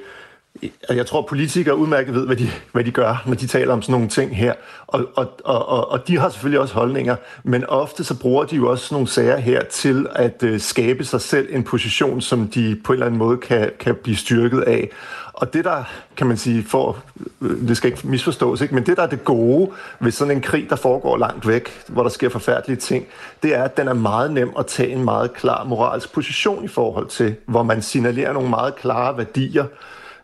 Altså, 0.63 0.93
jeg 0.93 1.05
tror, 1.05 1.21
politikere 1.21 1.75
udmærket 1.75 2.13
ved, 2.13 2.25
hvad 2.25 2.35
de, 2.35 2.49
hvad 2.71 2.83
de 2.83 2.91
gør, 2.91 3.23
når 3.25 3.35
de 3.35 3.47
taler 3.47 3.73
om 3.73 3.81
sådan 3.81 3.93
nogle 3.93 4.07
ting 4.07 4.37
her. 4.37 4.53
Og, 4.87 5.05
og, 5.15 5.31
og, 5.43 5.91
og 5.91 6.07
de 6.07 6.17
har 6.17 6.29
selvfølgelig 6.29 6.59
også 6.59 6.73
holdninger, 6.73 7.15
men 7.43 7.65
ofte 7.65 8.03
så 8.03 8.19
bruger 8.19 8.43
de 8.43 8.55
jo 8.55 8.69
også 8.69 8.85
sådan 8.85 8.95
nogle 8.95 9.07
sager 9.07 9.37
her 9.37 9.63
til 9.63 10.07
at 10.15 10.43
øh, 10.43 10.59
skabe 10.59 11.03
sig 11.03 11.21
selv 11.21 11.47
en 11.51 11.63
position, 11.63 12.21
som 12.21 12.47
de 12.47 12.81
på 12.83 12.93
en 12.93 12.95
eller 12.95 13.05
anden 13.05 13.19
måde 13.19 13.37
kan, 13.37 13.71
kan 13.79 13.95
blive 13.95 14.17
styrket 14.17 14.61
af. 14.61 14.89
Og 15.33 15.53
det 15.53 15.65
der, 15.65 15.83
kan 16.17 16.27
man 16.27 16.37
sige, 16.37 16.63
for, 16.63 16.97
øh, 17.41 17.67
det 17.67 17.77
skal 17.77 17.91
ikke 17.91 18.07
misforstås, 18.07 18.61
ikke? 18.61 18.75
men 18.75 18.85
det 18.85 18.97
der 18.97 19.03
er 19.03 19.07
det 19.07 19.23
gode 19.23 19.71
ved 19.99 20.11
sådan 20.11 20.35
en 20.35 20.41
krig, 20.41 20.69
der 20.69 20.75
foregår 20.75 21.17
langt 21.17 21.47
væk, 21.47 21.83
hvor 21.87 22.03
der 22.03 22.09
sker 22.09 22.29
forfærdelige 22.29 22.77
ting, 22.77 23.05
det 23.43 23.55
er, 23.55 23.63
at 23.63 23.77
den 23.77 23.87
er 23.87 23.93
meget 23.93 24.33
nem 24.33 24.51
at 24.59 24.65
tage 24.65 24.89
en 24.89 25.03
meget 25.03 25.33
klar 25.33 25.63
moralsk 25.63 26.13
position 26.13 26.65
i 26.65 26.67
forhold 26.67 27.07
til, 27.07 27.35
hvor 27.45 27.63
man 27.63 27.81
signalerer 27.81 28.33
nogle 28.33 28.49
meget 28.49 28.75
klare 28.75 29.17
værdier, 29.17 29.65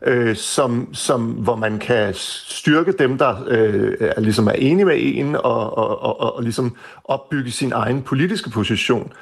øh, 0.05 0.35
som, 0.35 0.93
som, 0.93 1.21
hvor 1.25 1.55
man 1.55 1.79
kan 1.79 2.13
styrke 2.13 2.91
dem, 2.91 3.17
der 3.17 3.35
øh, 3.47 3.93
er, 3.99 4.21
ligesom 4.21 4.47
er 4.47 4.51
enige 4.51 4.85
med 4.85 4.95
en, 4.97 5.35
og, 5.35 5.77
og, 5.77 6.01
og, 6.01 6.35
og 6.35 6.43
ligesom 6.43 6.75
opbygge 7.03 7.51
sin 7.51 7.71
egen 7.71 8.01
politiske 8.01 8.49
position. 8.49 9.13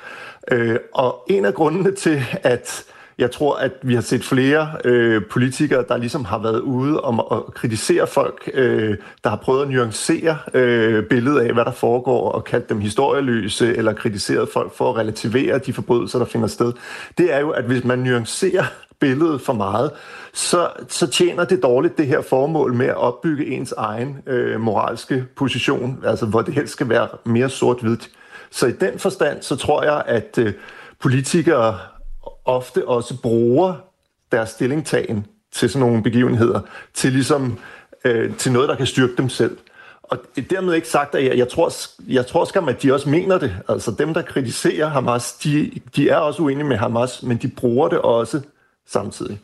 Øh, 0.52 0.78
og 0.94 1.24
en 1.30 1.46
af 1.46 1.54
grundene 1.54 1.92
til, 1.92 2.24
at 2.44 2.86
jeg 3.18 3.32
tror, 3.32 3.56
at 3.56 3.72
vi 3.82 3.94
har 3.96 4.02
set 4.02 4.24
flere 4.24 4.70
øh, 4.86 5.22
politikere, 5.32 5.86
der 5.88 5.98
ligesom 5.98 6.26
har 6.26 6.40
været 6.40 6.60
ude 6.60 7.02
om 7.02 7.20
at 7.20 7.54
kritisere 7.54 8.08
folk, 8.08 8.50
øh, 8.54 8.98
der 9.24 9.30
har 9.30 9.38
prøvet 9.38 9.62
at 9.62 9.70
nuancere 9.70 10.38
øh, 10.54 11.04
billedet 11.04 11.40
af, 11.40 11.54
hvad 11.54 11.66
der 11.66 11.72
foregår, 11.72 12.32
og 12.32 12.44
kaldt 12.44 12.70
dem 12.70 12.80
historieløse, 12.80 13.76
eller 13.78 13.94
kritiseret 13.94 14.50
folk 14.54 14.76
for 14.76 14.90
at 14.90 14.98
relativere 14.98 15.58
de 15.58 15.74
forbrydelser, 15.74 16.20
der 16.20 16.26
finder 16.26 16.48
sted. 16.48 16.74
Det 17.18 17.34
er 17.34 17.40
jo, 17.40 17.50
at 17.50 17.64
hvis 17.64 17.84
man 17.84 18.00
nuancerer 18.00 18.64
billedet 19.00 19.42
for 19.42 19.54
meget, 19.54 19.92
så, 20.34 20.70
så 20.90 21.08
tjener 21.08 21.46
det 21.46 21.64
dårligt 21.64 21.98
det 21.98 22.08
her 22.08 22.22
formål 22.22 22.74
med 22.74 22.86
at 22.86 22.98
opbygge 22.98 23.46
ens 23.46 23.72
egen 23.78 24.18
øh, 24.28 24.62
moralske 24.62 25.26
position, 25.36 26.04
altså 26.06 26.26
hvor 26.26 26.42
det 26.42 26.54
helst 26.54 26.74
skal 26.74 26.90
være 26.90 27.08
mere 27.24 27.50
sort-hvidt. 27.50 28.10
Så 28.52 28.68
i 28.68 28.72
den 28.72 29.00
forstand, 29.00 29.42
så 29.42 29.56
tror 29.56 29.84
jeg, 29.84 30.04
at 30.06 30.38
øh, 30.38 30.54
politikere 31.00 31.78
ofte 32.46 32.88
også 32.88 33.22
bruger 33.22 33.74
deres 34.32 34.50
stillingtagen 34.50 35.26
til 35.52 35.70
sådan 35.70 35.88
nogle 35.88 36.04
begivenheder, 36.04 36.62
til 36.94 37.12
ligesom 37.12 37.58
øh, 38.06 38.36
til 38.36 38.52
noget, 38.52 38.70
der 38.70 38.76
kan 38.76 38.86
styrke 38.86 39.14
dem 39.18 39.30
selv. 39.30 39.58
og 40.04 40.18
dermed 40.50 40.74
ikke 40.74 40.88
sagt, 40.88 41.16
at 41.16 41.26
jeg, 41.26 41.38
jeg 41.38 41.48
tror, 41.50 41.72
jeg 42.08 42.28
tror 42.28 42.46
skam, 42.46 42.70
at 42.70 42.84
de 42.84 42.94
også 42.94 43.10
mener 43.10 43.38
det. 43.38 43.56
Altså 43.70 43.92
dem, 43.92 44.14
der 44.14 44.22
kritiserer 44.22 44.88
Hamas, 44.88 45.34
de, 45.34 45.72
de 45.96 46.10
er 46.10 46.18
også 46.18 46.42
uenige 46.42 46.66
med 46.66 46.78
Hamas, 46.78 47.24
men 47.24 47.38
de 47.38 47.48
bruger 47.48 47.88
det 47.88 48.00
også 48.00 48.42
samtidig. 48.88 49.40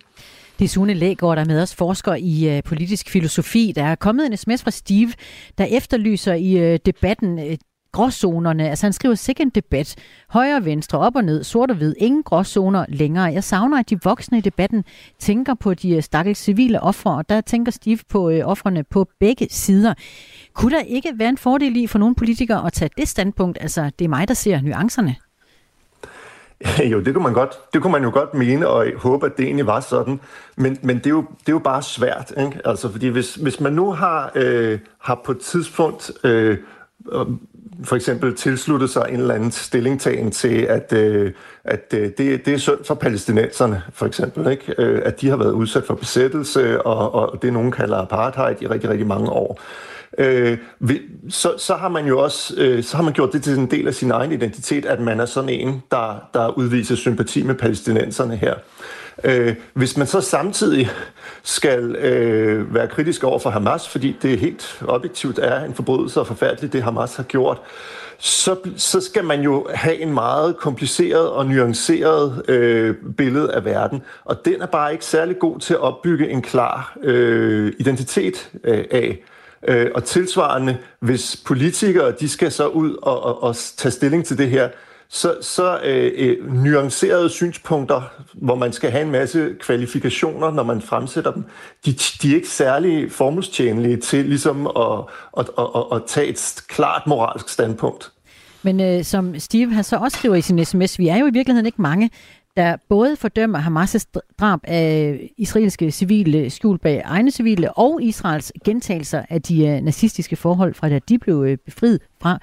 Det 0.59 0.65
er 0.65 0.69
Sune 0.69 0.93
Lægaard, 0.93 1.35
der 1.35 1.41
er 1.43 1.47
med 1.47 1.61
os, 1.61 1.75
forsker 1.75 2.15
i 2.15 2.57
øh, 2.57 2.63
politisk 2.63 3.09
filosofi. 3.09 3.73
Der 3.75 3.83
er 3.83 3.95
kommet 3.95 4.25
en 4.25 4.37
sms 4.37 4.63
fra 4.63 4.71
Steve, 4.71 5.13
der 5.57 5.65
efterlyser 5.65 6.33
i 6.33 6.57
øh, 6.57 6.79
debatten 6.85 7.39
øh, 7.39 7.57
gråzonerne. 7.91 8.69
Altså 8.69 8.85
han 8.85 8.93
skriver 8.93 9.15
sikkert 9.15 9.45
en 9.45 9.49
debat. 9.49 9.95
Højre 10.29 10.55
og 10.55 10.65
venstre, 10.65 10.99
op 10.99 11.15
og 11.15 11.23
ned, 11.23 11.43
sort 11.43 11.71
og 11.71 11.77
hvid. 11.77 11.95
Ingen 11.97 12.23
gråzoner 12.23 12.85
længere. 12.89 13.23
Jeg 13.23 13.43
savner, 13.43 13.79
at 13.79 13.89
de 13.89 14.01
voksne 14.03 14.37
i 14.37 14.41
debatten 14.41 14.83
tænker 15.19 15.53
på 15.53 15.73
de 15.73 15.95
øh, 15.95 16.03
stakkels 16.03 16.39
civile 16.39 16.81
ofre, 16.81 17.15
og 17.15 17.29
der 17.29 17.41
tænker 17.41 17.71
Steve 17.71 17.99
på 18.09 18.29
øh, 18.29 18.41
offrene 18.45 18.83
på 18.83 19.07
begge 19.19 19.47
sider. 19.49 19.93
Kunne 20.53 20.75
der 20.75 20.83
ikke 20.83 21.13
være 21.15 21.29
en 21.29 21.37
fordel 21.37 21.75
i 21.75 21.87
for 21.87 21.99
nogle 21.99 22.15
politikere 22.15 22.65
at 22.65 22.73
tage 22.73 22.89
det 22.97 23.07
standpunkt? 23.07 23.57
Altså, 23.61 23.91
det 23.99 24.05
er 24.05 24.09
mig, 24.09 24.27
der 24.27 24.33
ser 24.33 24.61
nuancerne. 24.61 25.15
Jo, 26.91 26.99
det 26.99 27.13
kunne 27.13 27.23
man 27.23 27.33
godt. 27.33 27.73
Det 27.73 27.81
kunne 27.81 27.91
man 27.91 28.03
jo 28.03 28.11
godt 28.13 28.33
mene 28.33 28.67
og 28.67 28.87
håbe, 28.97 29.25
at 29.25 29.37
det 29.37 29.45
egentlig 29.45 29.67
var 29.67 29.79
sådan. 29.79 30.19
Men, 30.55 30.77
men 30.81 30.97
det, 30.97 31.05
er 31.05 31.09
jo, 31.09 31.21
det 31.21 31.47
er 31.47 31.53
jo 31.53 31.59
bare 31.59 31.83
svært, 31.83 32.33
ikke? 32.37 32.61
Altså, 32.65 32.91
fordi 32.91 33.07
hvis, 33.07 33.35
hvis 33.35 33.59
man 33.59 33.73
nu 33.73 33.91
har, 33.91 34.31
øh, 34.35 34.79
har 34.99 35.21
på 35.25 35.31
et 35.31 35.39
tidspunkt 35.39 36.11
øh, 36.23 36.57
for 37.83 37.95
eksempel 37.95 38.35
tilsluttet 38.35 38.89
sig 38.89 39.05
en 39.09 39.19
eller 39.19 39.33
anden 39.35 39.51
stillingtagen 39.51 40.31
til, 40.31 40.61
at, 40.61 40.93
øh, 40.93 41.31
at 41.63 41.93
øh, 41.93 42.11
det, 42.17 42.45
det 42.45 42.47
er 42.47 42.57
synd 42.57 42.83
for 42.83 42.95
palæstinenserne, 42.95 43.83
for 43.93 44.05
eksempel, 44.05 44.51
ikke? 44.51 44.75
Øh, 44.77 45.01
at 45.05 45.21
de 45.21 45.29
har 45.29 45.37
været 45.37 45.51
udsat 45.51 45.83
for 45.83 45.95
besættelse, 45.95 46.81
og, 46.81 47.13
og 47.15 47.41
det 47.41 47.53
nogen 47.53 47.71
kalder 47.71 47.97
apartheid 47.97 48.61
i 48.61 48.67
rigtig, 48.67 48.89
rigtig 48.89 49.07
mange 49.07 49.29
år 49.29 49.59
øh, 49.59 49.91
øh, 50.17 50.57
så, 51.29 51.53
så 51.57 51.75
har 51.75 51.89
man 51.89 52.05
jo 52.05 52.19
også 52.19 52.53
øh, 52.57 52.83
så 52.83 52.95
har 52.97 53.03
man 53.03 53.13
gjort 53.13 53.33
det 53.33 53.43
til 53.43 53.57
en 53.57 53.71
del 53.71 53.87
af 53.87 53.93
sin 53.93 54.11
egen 54.11 54.31
identitet, 54.31 54.85
at 54.85 54.99
man 54.99 55.19
er 55.19 55.25
sådan 55.25 55.49
en, 55.49 55.83
der, 55.91 56.29
der 56.33 56.57
udviser 56.57 56.95
sympati 56.95 57.43
med 57.43 57.55
palæstinenserne 57.55 58.35
her. 58.35 58.55
Øh, 59.23 59.55
hvis 59.73 59.97
man 59.97 60.07
så 60.07 60.21
samtidig 60.21 60.89
skal 61.43 61.95
øh, 61.95 62.73
være 62.73 62.87
kritisk 62.87 63.23
over 63.23 63.39
for 63.39 63.49
Hamas, 63.49 63.89
fordi 63.89 64.17
det 64.21 64.39
helt 64.39 64.83
objektivt 64.87 65.39
er 65.39 65.63
en 65.65 65.73
forbrydelse 65.73 66.19
og 66.19 66.27
forfærdeligt, 66.27 66.73
det 66.73 66.83
Hamas 66.83 67.15
har 67.15 67.23
gjort, 67.23 67.61
så, 68.17 68.55
så 68.75 69.01
skal 69.01 69.23
man 69.25 69.41
jo 69.41 69.67
have 69.73 69.99
en 69.99 70.13
meget 70.13 70.57
kompliceret 70.57 71.29
og 71.29 71.45
nuanceret 71.45 72.49
øh, 72.49 72.95
billede 73.17 73.53
af 73.53 73.65
verden. 73.65 74.01
Og 74.25 74.45
den 74.45 74.61
er 74.61 74.65
bare 74.65 74.91
ikke 74.91 75.05
særlig 75.05 75.39
god 75.39 75.59
til 75.59 75.73
at 75.73 75.79
opbygge 75.79 76.29
en 76.29 76.41
klar 76.41 76.97
øh, 77.03 77.73
identitet 77.79 78.49
øh, 78.63 78.85
af. 78.91 79.19
Øh, 79.67 79.87
og 79.95 80.03
tilsvarende, 80.03 80.77
hvis 80.99 81.41
politikere 81.45 82.11
de 82.19 82.29
skal 82.29 82.51
så 82.51 82.67
ud 82.67 82.95
og, 83.01 83.23
og, 83.23 83.43
og 83.43 83.55
tage 83.55 83.91
stilling 83.91 84.25
til 84.25 84.37
det 84.37 84.49
her, 84.49 84.69
så, 85.09 85.37
så 85.41 85.79
øh, 85.83 86.11
øh, 86.15 86.53
nuancerede 86.53 87.29
synspunkter, 87.29 88.01
hvor 88.33 88.55
man 88.55 88.73
skal 88.73 88.91
have 88.91 89.05
en 89.05 89.11
masse 89.11 89.55
kvalifikationer, 89.59 90.51
når 90.51 90.63
man 90.63 90.81
fremsætter 90.81 91.31
dem, 91.31 91.43
de, 91.85 91.93
de 91.93 92.31
er 92.31 92.35
ikke 92.35 92.47
særlig 92.47 93.11
formålstjenlige 93.11 93.97
til 93.97 94.25
ligesom 94.25 94.67
at, 94.67 94.99
at, 95.37 95.49
at, 95.57 95.67
at, 95.75 95.83
at 95.91 96.01
tage 96.07 96.27
et 96.27 96.63
klart 96.67 97.07
moralsk 97.07 97.49
standpunkt. 97.49 98.11
Men 98.63 98.79
øh, 98.79 99.03
som 99.03 99.39
Steve 99.39 99.73
har 99.73 99.81
så 99.81 99.97
også 99.97 100.17
skriver 100.17 100.35
i 100.35 100.41
sin 100.41 100.65
sms, 100.65 100.99
vi 100.99 101.07
er 101.07 101.17
jo 101.17 101.27
i 101.27 101.31
virkeligheden 101.33 101.65
ikke 101.65 101.81
mange, 101.81 102.09
der 102.57 102.77
både 102.89 103.15
fordømmer 103.15 103.59
Hamas' 103.59 104.05
drab 104.39 104.59
af 104.63 105.19
israelske 105.37 105.91
civile 105.91 106.49
skjult 106.49 106.81
bag 106.81 107.01
egne 107.05 107.31
civile 107.31 107.73
og 107.73 108.03
Israels 108.03 108.51
gentagelser 108.65 109.23
af 109.29 109.41
de 109.41 109.67
øh, 109.67 109.81
nazistiske 109.81 110.35
forhold 110.35 110.73
fra 110.73 110.89
da 110.89 110.99
de 111.09 111.19
blev 111.19 111.43
øh, 111.47 111.57
befriet 111.65 111.99
fra. 112.21 112.39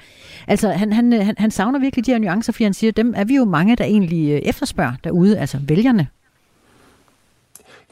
Altså 0.46 0.70
han, 0.70 0.92
han, 0.92 1.12
øh, 1.12 1.26
han, 1.26 1.34
han 1.38 1.50
savner 1.50 1.78
virkelig 1.78 2.06
de 2.06 2.10
her 2.10 2.18
nuancer, 2.18 2.52
fordi 2.52 2.64
han 2.64 2.74
siger, 2.74 2.92
dem 2.92 3.14
er 3.16 3.24
vi 3.24 3.36
jo 3.36 3.44
mange, 3.44 3.76
der 3.76 3.84
egentlig 3.84 4.38
efterspørger 4.42 4.94
derude, 5.04 5.38
altså 5.38 5.58
vælgerne. 5.68 6.06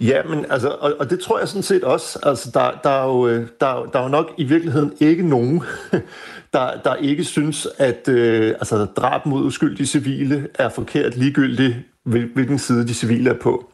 Ja, 0.00 0.22
men 0.22 0.46
altså, 0.50 0.68
og, 0.68 0.94
og 0.98 1.10
det 1.10 1.20
tror 1.20 1.38
jeg 1.38 1.48
sådan 1.48 1.62
set 1.62 1.84
også. 1.84 2.18
Altså, 2.22 2.50
der, 2.54 2.70
der, 2.84 2.90
er 2.90 3.04
jo, 3.04 3.28
øh, 3.28 3.48
der, 3.60 3.90
der 3.92 3.98
er 3.98 4.02
jo 4.02 4.08
nok 4.08 4.32
i 4.36 4.44
virkeligheden 4.44 4.92
ikke 5.00 5.28
nogen, 5.28 5.62
der, 6.52 6.80
der 6.84 6.94
ikke 6.94 7.24
synes, 7.24 7.68
at 7.78 8.08
øh, 8.08 8.48
altså, 8.48 8.84
drab 8.84 9.26
mod 9.26 9.44
uskyldige 9.44 9.86
civile 9.86 10.48
er 10.54 10.68
forkert 10.68 11.16
ligegyldigt, 11.16 11.76
hvilken 12.04 12.58
side 12.58 12.88
de 12.88 12.94
civile 12.94 13.30
er 13.30 13.38
på. 13.38 13.70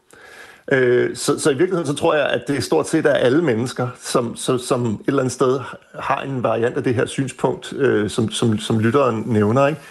Øh, 0.71 1.15
så, 1.15 1.39
så 1.39 1.49
i 1.49 1.57
virkeligheden 1.57 1.87
så 1.87 1.93
tror 1.93 2.15
jeg, 2.15 2.25
at 2.25 2.43
det 2.47 2.63
stort 2.63 2.89
set 2.89 3.05
er 3.05 3.13
alle 3.13 3.41
mennesker, 3.41 3.87
som, 4.01 4.35
som, 4.35 4.59
som 4.59 4.85
et 4.85 4.99
eller 5.07 5.19
andet 5.19 5.33
sted 5.33 5.59
har 5.99 6.21
en 6.21 6.43
variant 6.43 6.77
af 6.77 6.83
det 6.83 6.95
her 6.95 7.05
synspunkt, 7.05 7.73
øh, 7.73 8.09
som, 8.09 8.31
som, 8.31 8.59
som 8.59 8.79
lytteren 8.79 9.23
nævner. 9.25 9.67
Ikke? 9.67 9.81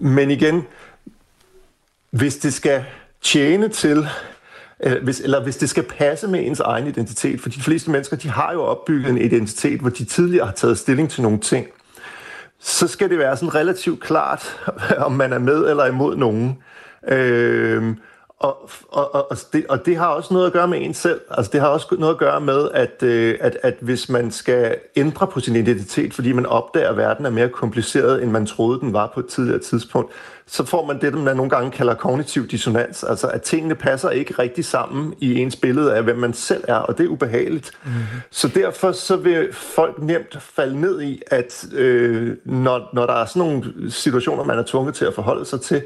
Men 0.00 0.30
igen, 0.30 0.66
hvis 2.10 2.36
det 2.36 2.54
skal 2.54 2.84
tjene 3.22 3.68
til, 3.68 4.08
Øh, 4.84 5.02
hvis, 5.02 5.20
eller 5.20 5.42
hvis 5.42 5.56
det 5.56 5.70
skal 5.70 5.82
passe 5.82 6.28
med 6.28 6.46
ens 6.46 6.60
egen 6.60 6.86
identitet, 6.86 7.40
for 7.40 7.48
de 7.48 7.60
fleste 7.60 7.90
mennesker, 7.90 8.16
de 8.16 8.28
har 8.28 8.52
jo 8.52 8.62
opbygget 8.62 9.10
en 9.10 9.18
identitet, 9.18 9.80
hvor 9.80 9.90
de 9.90 10.04
tidligere 10.04 10.46
har 10.46 10.52
taget 10.52 10.78
stilling 10.78 11.10
til 11.10 11.22
nogle 11.22 11.38
ting, 11.38 11.66
så 12.60 12.88
skal 12.88 13.10
det 13.10 13.18
være 13.18 13.36
sådan 13.36 13.54
relativt 13.54 14.00
klart, 14.00 14.70
om 15.06 15.12
man 15.12 15.32
er 15.32 15.38
med 15.38 15.70
eller 15.70 15.86
imod 15.86 16.16
nogen. 16.16 16.58
Øh, 17.08 17.96
og, 18.38 18.70
og, 18.88 19.30
og, 19.30 19.36
det, 19.52 19.66
og 19.68 19.86
det 19.86 19.96
har 19.96 20.06
også 20.06 20.34
noget 20.34 20.46
at 20.46 20.52
gøre 20.52 20.68
med 20.68 20.78
en 20.82 20.94
selv. 20.94 21.20
Altså 21.30 21.52
det 21.52 21.60
har 21.60 21.68
også 21.68 21.96
noget 21.98 22.14
at 22.14 22.18
gøre 22.18 22.40
med, 22.40 22.68
at, 22.74 23.02
øh, 23.02 23.38
at, 23.40 23.58
at 23.62 23.74
hvis 23.80 24.08
man 24.08 24.30
skal 24.30 24.76
ændre 24.96 25.26
på 25.26 25.40
sin 25.40 25.56
identitet, 25.56 26.14
fordi 26.14 26.32
man 26.32 26.46
opdager, 26.46 26.90
at 26.90 26.96
verden 26.96 27.26
er 27.26 27.30
mere 27.30 27.48
kompliceret, 27.48 28.22
end 28.22 28.30
man 28.30 28.46
troede, 28.46 28.80
den 28.80 28.92
var 28.92 29.10
på 29.14 29.20
et 29.20 29.26
tidligere 29.26 29.58
tidspunkt, 29.58 30.12
så 30.46 30.64
får 30.64 30.86
man 30.86 31.00
det, 31.00 31.14
man 31.14 31.36
nogle 31.36 31.50
gange 31.50 31.70
kalder 31.70 31.94
kognitiv 31.94 32.48
dissonans. 32.48 33.04
Altså 33.04 33.26
at 33.26 33.42
tingene 33.42 33.74
passer 33.74 34.10
ikke 34.10 34.34
rigtig 34.38 34.64
sammen 34.64 35.14
i 35.20 35.34
ens 35.34 35.56
billede 35.56 35.94
af, 35.94 36.02
hvem 36.02 36.16
man 36.16 36.32
selv 36.32 36.64
er, 36.68 36.76
og 36.76 36.98
det 36.98 37.04
er 37.04 37.08
ubehageligt. 37.08 37.70
Mm-hmm. 37.84 38.00
Så 38.30 38.48
derfor 38.48 38.92
så 38.92 39.16
vil 39.16 39.48
folk 39.52 40.02
nemt 40.02 40.38
falde 40.40 40.80
ned 40.80 41.02
i, 41.02 41.22
at 41.26 41.66
øh, 41.72 42.36
når, 42.44 42.88
når 42.92 43.06
der 43.06 43.14
er 43.14 43.26
sådan 43.26 43.40
nogle 43.40 43.90
situationer, 43.90 44.44
man 44.44 44.58
er 44.58 44.62
tvunget 44.62 44.94
til 44.94 45.04
at 45.04 45.14
forholde 45.14 45.44
sig 45.44 45.60
til, 45.60 45.82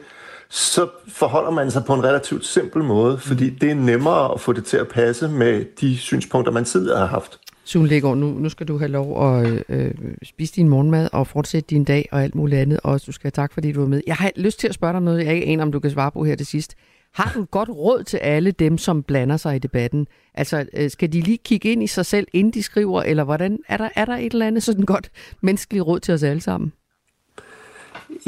så 0.51 0.89
forholder 1.09 1.51
man 1.51 1.71
sig 1.71 1.85
på 1.85 1.95
en 1.95 2.05
relativt 2.05 2.47
simpel 2.47 2.85
måde, 2.85 3.19
fordi 3.19 3.51
mm. 3.51 3.59
det 3.59 3.71
er 3.71 3.75
nemmere 3.75 4.33
at 4.35 4.41
få 4.41 4.53
det 4.53 4.65
til 4.65 4.77
at 4.77 4.89
passe 4.89 5.29
med 5.29 5.65
de 5.81 5.99
synspunkter, 5.99 6.53
man 6.53 6.65
tidligere 6.65 6.99
har 6.99 7.07
haft. 7.07 7.39
Sune 7.65 7.89
Lægaard, 7.89 8.17
nu, 8.17 8.27
nu 8.27 8.49
skal 8.49 8.69
du 8.69 8.79
have 8.79 8.91
lov 8.91 9.37
at 9.37 9.65
øh, 9.69 9.95
spise 10.23 10.55
din 10.55 10.69
morgenmad 10.69 11.09
og 11.13 11.27
fortsætte 11.27 11.67
din 11.71 11.85
dag 11.85 12.09
og 12.13 12.23
alt 12.23 12.35
muligt 12.35 12.61
andet, 12.61 12.81
og 12.85 13.07
du 13.07 13.13
skal 13.13 13.25
have 13.25 13.43
tak, 13.43 13.53
fordi 13.53 13.73
du 13.73 13.81
var 13.81 13.89
med. 13.89 14.01
Jeg 14.07 14.17
har 14.17 14.31
lyst 14.37 14.61
til 14.61 14.69
at 14.69 14.75
spørge 14.75 14.93
dig 14.93 15.03
noget, 15.03 15.25
jeg 15.25 15.35
ikke 15.35 15.47
aner, 15.47 15.63
om 15.63 15.73
du 15.73 15.81
kan 15.81 15.91
svare 15.91 16.11
på 16.11 16.25
her 16.25 16.37
til 16.37 16.47
sidst. 16.47 16.75
Har 17.15 17.33
du 17.35 17.45
godt 17.45 17.69
råd 17.69 18.03
til 18.03 18.17
alle 18.17 18.51
dem, 18.51 18.79
som 18.79 19.03
blander 19.03 19.37
sig 19.37 19.57
i 19.57 19.59
debatten? 19.59 20.07
Altså, 20.35 20.67
øh, 20.73 20.91
skal 20.91 21.13
de 21.13 21.21
lige 21.21 21.39
kigge 21.45 21.73
ind 21.73 21.83
i 21.83 21.87
sig 21.87 22.07
selv, 22.07 22.27
inden 22.33 22.53
de 22.53 22.63
skriver, 22.63 23.03
eller 23.03 23.25
hvordan? 23.25 23.59
Er 23.69 23.77
der, 23.77 23.89
er 23.97 24.05
der 24.05 24.17
et 24.17 24.33
eller 24.33 24.47
andet 24.47 24.63
sådan 24.63 24.85
godt 24.85 25.11
menneskeligt 25.41 25.87
råd 25.87 26.01
til 26.01 26.15
os 26.15 26.23
alle 26.23 26.41
sammen? 26.41 26.73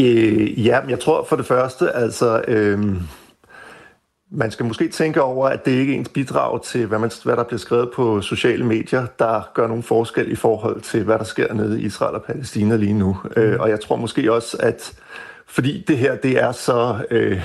Øh, 0.00 0.66
ja, 0.66 0.80
men 0.80 0.90
jeg 0.90 1.00
tror 1.00 1.24
for 1.24 1.36
det 1.36 1.46
første, 1.46 1.90
altså... 1.90 2.42
Øh, 2.48 2.96
man 4.34 4.50
skal 4.50 4.66
måske 4.66 4.88
tænke 4.88 5.22
over, 5.22 5.48
at 5.48 5.64
det 5.64 5.72
ikke 5.72 5.92
er 5.92 5.98
ens 5.98 6.08
bidrag 6.08 6.62
til, 6.62 6.86
hvad, 6.86 6.98
man, 6.98 7.10
hvad 7.24 7.36
der 7.36 7.44
bliver 7.44 7.58
skrevet 7.58 7.90
på 7.94 8.20
sociale 8.20 8.64
medier, 8.64 9.06
der 9.18 9.50
gør 9.54 9.66
nogen 9.66 9.82
forskel 9.82 10.32
i 10.32 10.34
forhold 10.34 10.80
til, 10.80 11.04
hvad 11.04 11.18
der 11.18 11.24
sker 11.24 11.54
nede 11.54 11.80
i 11.82 11.84
Israel 11.84 12.14
og 12.14 12.22
Palæstina 12.22 12.76
lige 12.76 12.92
nu. 12.92 13.16
Mm. 13.24 13.42
Øh, 13.42 13.60
og 13.60 13.70
jeg 13.70 13.80
tror 13.80 13.96
måske 13.96 14.32
også, 14.32 14.56
at 14.60 14.94
fordi 15.46 15.84
det 15.88 15.98
her 15.98 16.16
det 16.16 16.42
er 16.42 16.52
så 16.52 16.96
øh, 17.10 17.42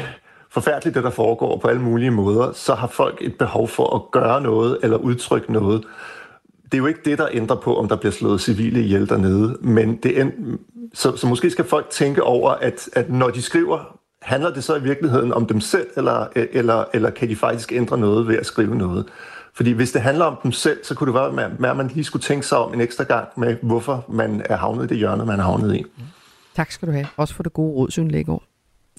forfærdeligt, 0.51 0.95
det 0.95 1.03
der 1.03 1.09
foregår 1.09 1.57
på 1.57 1.67
alle 1.67 1.81
mulige 1.81 2.11
måder, 2.11 2.51
så 2.51 2.73
har 2.73 2.87
folk 2.87 3.17
et 3.21 3.37
behov 3.37 3.67
for 3.67 3.95
at 3.95 4.11
gøre 4.11 4.41
noget 4.41 4.77
eller 4.83 4.97
udtrykke 4.97 5.53
noget. 5.53 5.83
Det 6.71 6.73
er 6.73 6.77
jo 6.77 6.85
ikke 6.85 6.99
det, 7.05 7.17
der 7.17 7.27
ændrer 7.31 7.55
på, 7.55 7.77
om 7.77 7.87
der 7.87 7.95
bliver 7.95 8.11
slået 8.11 8.41
civile 8.41 8.79
ihjel 8.79 9.09
dernede, 9.09 9.57
men 9.61 9.95
det, 9.95 10.33
så, 10.93 11.15
så 11.15 11.27
måske 11.27 11.49
skal 11.49 11.65
folk 11.65 11.89
tænke 11.89 12.23
over, 12.23 12.51
at, 12.51 12.89
at 12.93 13.09
når 13.09 13.29
de 13.29 13.41
skriver, 13.41 13.99
handler 14.21 14.53
det 14.53 14.63
så 14.63 14.75
i 14.75 14.81
virkeligheden 14.81 15.33
om 15.33 15.45
dem 15.45 15.59
selv, 15.61 15.87
eller, 15.95 16.27
eller, 16.35 16.83
eller 16.93 17.09
kan 17.09 17.29
de 17.29 17.35
faktisk 17.35 17.71
ændre 17.71 17.97
noget 17.97 18.27
ved 18.27 18.37
at 18.37 18.45
skrive 18.45 18.75
noget? 18.75 19.05
Fordi 19.53 19.71
hvis 19.71 19.91
det 19.91 20.01
handler 20.01 20.25
om 20.25 20.37
dem 20.43 20.51
selv, 20.51 20.83
så 20.83 20.95
kunne 20.95 21.13
det 21.13 21.13
være, 21.13 21.71
at 21.71 21.77
man 21.77 21.87
lige 21.87 22.03
skulle 22.03 22.23
tænke 22.23 22.47
sig 22.47 22.57
om 22.57 22.73
en 22.73 22.81
ekstra 22.81 23.03
gang 23.03 23.27
med, 23.37 23.55
hvorfor 23.61 24.05
man 24.09 24.41
er 24.45 24.57
havnet 24.57 24.83
i 24.83 24.87
det 24.87 24.97
hjørne, 24.97 25.25
man 25.25 25.39
er 25.39 25.43
havnet 25.43 25.75
i. 25.75 25.85
Tak 26.55 26.71
skal 26.71 26.87
du 26.87 26.93
have. 26.93 27.07
Også 27.17 27.33
for 27.33 27.43
det 27.43 27.53
gode 27.53 27.73
råd, 27.73 28.25
over. 28.27 28.39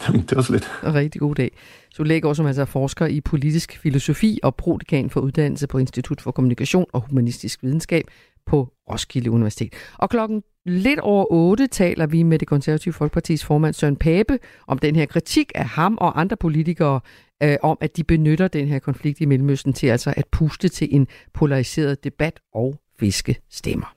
Det 0.06 0.36
var 0.36 0.42
så 0.42 0.52
lidt. 0.52 0.70
Rigtig 0.84 1.20
god 1.20 1.34
dag. 1.34 1.50
Sune 1.94 2.08
Lægaard, 2.08 2.34
som 2.34 2.46
altså 2.46 2.62
er 2.62 2.66
forsker 2.66 3.06
i 3.06 3.20
politisk 3.20 3.78
filosofi 3.78 4.40
og 4.42 4.54
prodekan 4.54 5.10
for 5.10 5.20
uddannelse 5.20 5.66
på 5.66 5.78
Institut 5.78 6.20
for 6.20 6.30
Kommunikation 6.30 6.86
og 6.92 7.00
Humanistisk 7.08 7.62
Videnskab 7.62 8.04
på 8.46 8.68
Roskilde 8.90 9.30
Universitet. 9.30 9.72
Og 9.98 10.10
klokken 10.10 10.42
lidt 10.66 11.00
over 11.00 11.26
8 11.30 11.66
taler 11.66 12.06
vi 12.06 12.22
med 12.22 12.38
det 12.38 12.48
konservative 12.48 12.94
Folkepartis 12.94 13.44
formand 13.44 13.74
Søren 13.74 13.96
Pape 13.96 14.38
om 14.66 14.78
den 14.78 14.96
her 14.96 15.06
kritik 15.06 15.52
af 15.54 15.64
ham 15.64 15.98
og 16.00 16.20
andre 16.20 16.36
politikere 16.36 17.00
øh, 17.42 17.56
om, 17.62 17.78
at 17.80 17.96
de 17.96 18.04
benytter 18.04 18.48
den 18.48 18.68
her 18.68 18.78
konflikt 18.78 19.20
i 19.20 19.24
Mellemøsten 19.24 19.72
til 19.72 19.86
altså 19.86 20.14
at 20.16 20.24
puste 20.32 20.68
til 20.68 20.88
en 20.90 21.06
polariseret 21.34 22.04
debat 22.04 22.40
og 22.54 22.80
fiske 23.00 23.36
stemmer. 23.50 23.94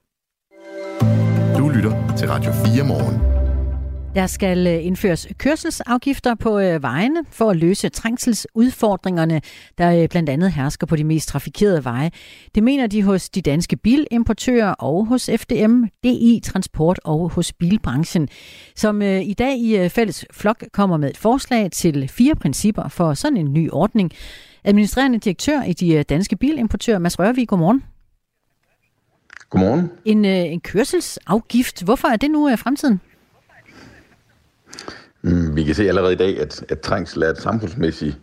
lytter 1.81 2.15
til 2.17 2.27
Radio 2.27 2.51
4 2.51 2.83
morgen. 2.83 3.40
Der 4.15 4.27
skal 4.27 4.67
øh, 4.67 4.85
indføres 4.85 5.27
kørselsafgifter 5.37 6.35
på 6.35 6.59
øh, 6.59 6.83
vejene 6.83 7.19
for 7.29 7.49
at 7.49 7.57
løse 7.57 7.89
trængselsudfordringerne, 7.89 9.41
der 9.77 10.01
øh, 10.01 10.09
blandt 10.09 10.29
andet 10.29 10.51
hersker 10.51 10.87
på 10.87 10.95
de 10.95 11.03
mest 11.03 11.27
trafikerede 11.27 11.85
veje. 11.85 12.11
Det 12.55 12.63
mener 12.63 12.87
de 12.87 13.03
hos 13.03 13.29
de 13.29 13.41
danske 13.41 13.75
bilimportører 13.75 14.73
og 14.73 15.05
hos 15.05 15.29
FDM, 15.37 15.83
DI 16.03 16.41
Transport 16.43 16.99
og 17.03 17.29
hos 17.29 17.53
bilbranchen, 17.53 18.29
som 18.75 19.01
i 19.01 19.33
dag 19.33 19.57
i 19.57 19.89
fælles 19.89 20.25
flok 20.31 20.63
kommer 20.73 20.97
med 20.97 21.09
et 21.09 21.17
forslag 21.17 21.71
til 21.71 22.07
fire 22.07 22.35
principper 22.35 22.87
for 22.87 23.13
sådan 23.13 23.37
en 23.37 23.53
ny 23.53 23.69
ordning. 23.71 24.11
Administrerende 24.63 25.19
direktør 25.19 25.63
i 25.63 25.73
de 25.73 26.03
danske 26.03 26.35
bilimportører, 26.35 26.99
Mads 26.99 27.19
Rørvig, 27.19 27.47
godmorgen. 27.47 27.83
Godmorgen. 29.49 29.91
En, 30.05 30.25
en 30.25 30.61
kørselsafgift, 30.61 31.83
hvorfor 31.83 32.07
er 32.07 32.15
det 32.15 32.31
nu 32.31 32.55
fremtiden? 32.55 33.01
Mm, 35.21 35.55
vi 35.55 35.63
kan 35.63 35.75
se 35.75 35.87
allerede 35.87 36.13
i 36.13 36.17
dag, 36.17 36.39
at, 36.39 36.65
at 36.69 36.79
trængsel 36.79 37.23
er 37.23 37.29
et 37.29 37.37
samfundsmæssigt 37.37 38.17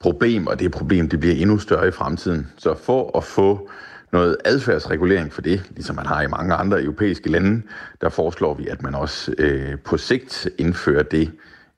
problem, 0.00 0.46
og 0.46 0.60
det 0.60 0.70
problem 0.70 1.08
det 1.08 1.20
bliver 1.20 1.34
endnu 1.34 1.58
større 1.58 1.88
i 1.88 1.90
fremtiden. 1.90 2.46
Så 2.56 2.74
for 2.74 3.16
at 3.18 3.24
få 3.24 3.70
noget 4.12 4.36
adfærdsregulering 4.44 5.32
for 5.32 5.42
det, 5.42 5.62
ligesom 5.70 5.96
man 5.96 6.06
har 6.06 6.22
i 6.22 6.26
mange 6.26 6.54
andre 6.54 6.82
europæiske 6.82 7.30
lande, 7.30 7.62
der 8.00 8.08
foreslår 8.08 8.54
vi, 8.54 8.68
at 8.68 8.82
man 8.82 8.94
også 8.94 9.34
øh, 9.38 9.78
på 9.78 9.96
sigt 9.96 10.48
indfører 10.58 11.02
det 11.02 11.32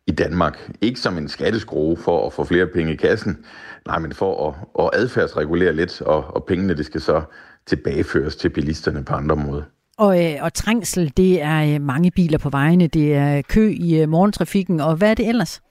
i 0.06 0.12
Danmark. 0.12 0.70
Ikke 0.80 1.00
som 1.00 1.18
en 1.18 1.28
skatteskrue 1.28 1.96
for 1.96 2.26
at 2.26 2.32
få 2.32 2.44
flere 2.44 2.66
penge 2.66 2.92
i 2.92 2.96
kassen, 2.96 3.44
nej, 3.86 3.98
men 3.98 4.12
for 4.12 4.48
at, 4.48 4.84
at 4.84 5.00
adfærdsregulere 5.00 5.72
lidt, 5.72 6.02
og, 6.02 6.34
og 6.34 6.44
pengene 6.44 6.74
det 6.74 6.86
skal 6.86 7.00
så 7.00 7.22
tilbageføres 7.66 8.36
til 8.36 8.48
bilisterne 8.48 9.04
på 9.04 9.14
andre 9.14 9.36
måder. 9.36 9.62
Og, 9.98 10.24
øh, 10.24 10.38
og 10.40 10.54
trængsel, 10.54 11.12
det 11.16 11.42
er 11.42 11.74
øh, 11.74 11.80
mange 11.80 12.10
biler 12.10 12.38
på 12.38 12.50
vejene, 12.50 12.86
det 12.86 13.14
er 13.14 13.42
kø 13.42 13.74
i 13.76 14.02
øh, 14.02 14.08
morgentrafikken, 14.08 14.80
og 14.80 14.96
hvad 14.96 15.10
er 15.10 15.14
det 15.14 15.28
ellers? 15.28 15.62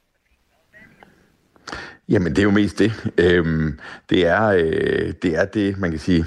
Jamen, 2.09 2.31
det 2.31 2.39
er 2.39 2.43
jo 2.43 2.51
mest 2.51 2.79
det. 2.79 3.11
Øhm, 3.17 3.79
det, 4.09 4.27
er, 4.27 4.45
øh, 4.45 5.13
det 5.21 5.35
er 5.35 5.45
det, 5.45 5.77
man 5.79 5.91
kan 5.91 5.99
sige, 5.99 6.25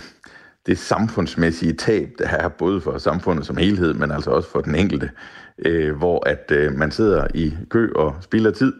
det 0.66 0.78
samfundsmæssige 0.78 1.72
tab, 1.72 2.08
der 2.18 2.28
er 2.28 2.48
både 2.48 2.80
for 2.80 2.98
samfundet 2.98 3.46
som 3.46 3.56
helhed, 3.56 3.94
men 3.94 4.10
altså 4.10 4.30
også 4.30 4.50
for 4.50 4.60
den 4.60 4.74
enkelte, 4.74 5.10
øh, 5.58 5.96
hvor 5.96 6.28
at 6.28 6.50
øh, 6.50 6.72
man 6.72 6.90
sidder 6.90 7.26
i 7.34 7.54
kø 7.70 7.92
og 7.94 8.16
spilder 8.20 8.50
tid. 8.50 8.72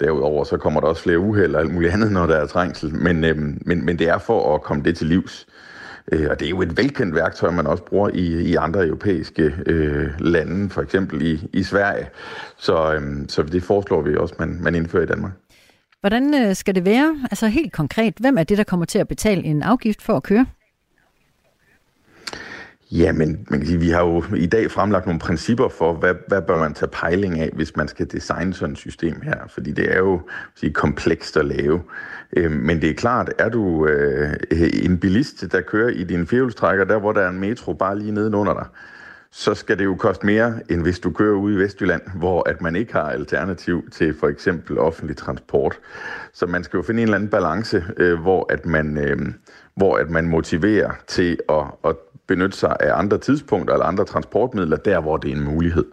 Derudover 0.00 0.44
så 0.44 0.56
kommer 0.56 0.80
der 0.80 0.88
også 0.88 1.02
flere 1.02 1.18
uheld 1.18 1.54
og 1.54 1.60
alt 1.60 1.74
muligt 1.74 1.92
andet, 1.92 2.12
når 2.12 2.26
der 2.26 2.36
er 2.36 2.46
trængsel, 2.46 2.94
men, 2.94 3.24
øh, 3.24 3.36
men, 3.38 3.84
men 3.84 3.98
det 3.98 4.08
er 4.08 4.18
for 4.18 4.54
at 4.54 4.62
komme 4.62 4.84
det 4.84 4.96
til 4.96 5.06
livs. 5.06 5.46
Øh, 5.48 5.59
Øh, 6.12 6.26
og 6.30 6.40
det 6.40 6.46
er 6.46 6.50
jo 6.50 6.62
et 6.62 6.76
velkendt 6.76 7.14
værktøj, 7.14 7.50
man 7.50 7.66
også 7.66 7.84
bruger 7.84 8.08
i, 8.08 8.42
i 8.42 8.54
andre 8.54 8.86
europæiske 8.86 9.54
øh, 9.66 10.10
lande, 10.18 10.70
for 10.70 10.82
eksempel 10.82 11.22
i, 11.22 11.48
i 11.52 11.62
Sverige. 11.62 12.08
Så, 12.56 12.94
øh, 12.94 13.28
så 13.28 13.42
det 13.42 13.62
foreslår 13.62 14.02
vi 14.02 14.16
også, 14.16 14.34
man, 14.38 14.58
man 14.62 14.74
indfører 14.74 15.02
i 15.02 15.06
Danmark. 15.06 15.32
Hvordan 16.00 16.34
øh, 16.34 16.56
skal 16.56 16.74
det 16.74 16.84
være? 16.84 17.16
Altså 17.30 17.46
helt 17.46 17.72
konkret, 17.72 18.14
hvem 18.20 18.38
er 18.38 18.42
det, 18.42 18.58
der 18.58 18.64
kommer 18.64 18.86
til 18.86 18.98
at 18.98 19.08
betale 19.08 19.44
en 19.44 19.62
afgift 19.62 20.02
for 20.02 20.16
at 20.16 20.22
køre? 20.22 20.46
Ja, 22.92 23.12
men 23.12 23.46
man 23.50 23.60
kan 23.60 23.66
sige, 23.66 23.80
vi 23.80 23.90
har 23.90 24.04
jo 24.04 24.24
i 24.36 24.46
dag 24.46 24.70
fremlagt 24.70 25.06
nogle 25.06 25.20
principper 25.20 25.68
for, 25.68 25.92
hvad, 25.92 26.14
hvad 26.28 26.42
bør 26.42 26.58
man 26.58 26.74
tage 26.74 26.90
pejling 26.90 27.40
af, 27.40 27.50
hvis 27.54 27.76
man 27.76 27.88
skal 27.88 28.10
designe 28.12 28.54
sådan 28.54 28.72
et 28.72 28.78
system 28.78 29.20
her. 29.20 29.36
Fordi 29.48 29.72
det 29.72 29.92
er 29.94 29.98
jo 29.98 30.20
sige, 30.54 30.72
komplekst 30.72 31.36
at 31.36 31.44
lave. 31.44 31.82
Øh, 32.36 32.50
men 32.50 32.80
det 32.80 32.90
er 32.90 32.94
klart, 32.94 33.32
er 33.38 33.48
du 33.48 33.86
øh, 33.86 34.32
en 34.82 34.98
bilist, 34.98 35.52
der 35.52 35.60
kører 35.60 35.88
i 35.88 36.04
din 36.04 36.26
firehjulstrækker, 36.26 36.84
der 36.84 36.98
hvor 36.98 37.12
der 37.12 37.20
er 37.20 37.28
en 37.28 37.40
metro 37.40 37.72
bare 37.72 37.98
lige 37.98 38.12
nedenunder 38.12 38.54
dig, 38.54 38.66
så 39.32 39.54
skal 39.54 39.78
det 39.78 39.84
jo 39.84 39.94
koste 39.94 40.26
mere, 40.26 40.60
end 40.70 40.82
hvis 40.82 40.98
du 40.98 41.10
kører 41.10 41.36
ude 41.36 41.54
i 41.54 41.58
Vestjylland, 41.58 42.02
hvor 42.14 42.48
at 42.48 42.60
man 42.60 42.76
ikke 42.76 42.92
har 42.92 43.10
alternativ 43.10 43.90
til 43.90 44.14
for 44.20 44.28
eksempel 44.28 44.78
offentlig 44.78 45.16
transport. 45.16 45.78
Så 46.32 46.46
man 46.46 46.64
skal 46.64 46.76
jo 46.76 46.82
finde 46.82 47.02
en 47.02 47.08
eller 47.08 47.16
anden 47.16 47.30
balance, 47.30 47.84
øh, 47.96 48.20
hvor, 48.20 48.52
at 48.52 48.66
man, 48.66 48.98
øh, 48.98 49.18
hvor 49.76 49.96
at 49.96 50.10
man 50.10 50.28
motiverer 50.28 50.90
til 51.06 51.38
at, 51.48 51.64
at 51.84 51.96
benytte 52.30 52.58
sig 52.58 52.76
af 52.80 52.98
andre 52.98 53.18
tidspunkter 53.18 53.74
eller 53.74 53.86
andre 53.86 54.04
transportmidler, 54.04 54.76
der 54.76 55.00
hvor 55.00 55.16
det 55.16 55.30
er 55.32 55.36
en 55.36 55.44
mulighed. 55.44 55.84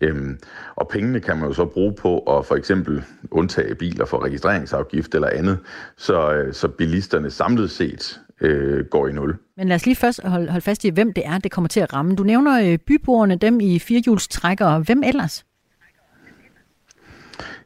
Øhm, 0.00 0.38
og 0.76 0.88
pengene 0.88 1.20
kan 1.20 1.36
man 1.36 1.48
jo 1.48 1.52
så 1.52 1.64
bruge 1.64 1.94
på 1.94 2.18
at 2.18 2.46
for 2.46 2.54
eksempel 2.54 3.04
undtage 3.30 3.74
biler 3.74 4.04
for 4.04 4.24
registreringsafgift 4.24 5.14
eller 5.14 5.28
andet, 5.28 5.58
så, 5.96 6.32
øh, 6.32 6.54
så 6.54 6.68
bilisterne 6.68 7.30
samlet 7.30 7.70
set 7.70 8.20
øh, 8.40 8.84
går 8.84 9.08
i 9.08 9.12
nul. 9.12 9.36
Men 9.56 9.68
lad 9.68 9.76
os 9.76 9.86
lige 9.86 9.96
først 9.96 10.22
holde, 10.24 10.48
holde 10.50 10.64
fast 10.64 10.84
i, 10.84 10.88
hvem 10.88 11.12
det 11.12 11.26
er, 11.26 11.38
det 11.38 11.50
kommer 11.50 11.68
til 11.68 11.80
at 11.80 11.92
ramme. 11.92 12.16
Du 12.16 12.22
nævner 12.22 12.72
øh, 12.72 12.78
byboerne, 12.78 13.36
dem 13.36 13.60
i 13.60 13.78
firehjulstrækkere. 13.78 14.80
Hvem 14.80 15.02
ellers? 15.02 15.44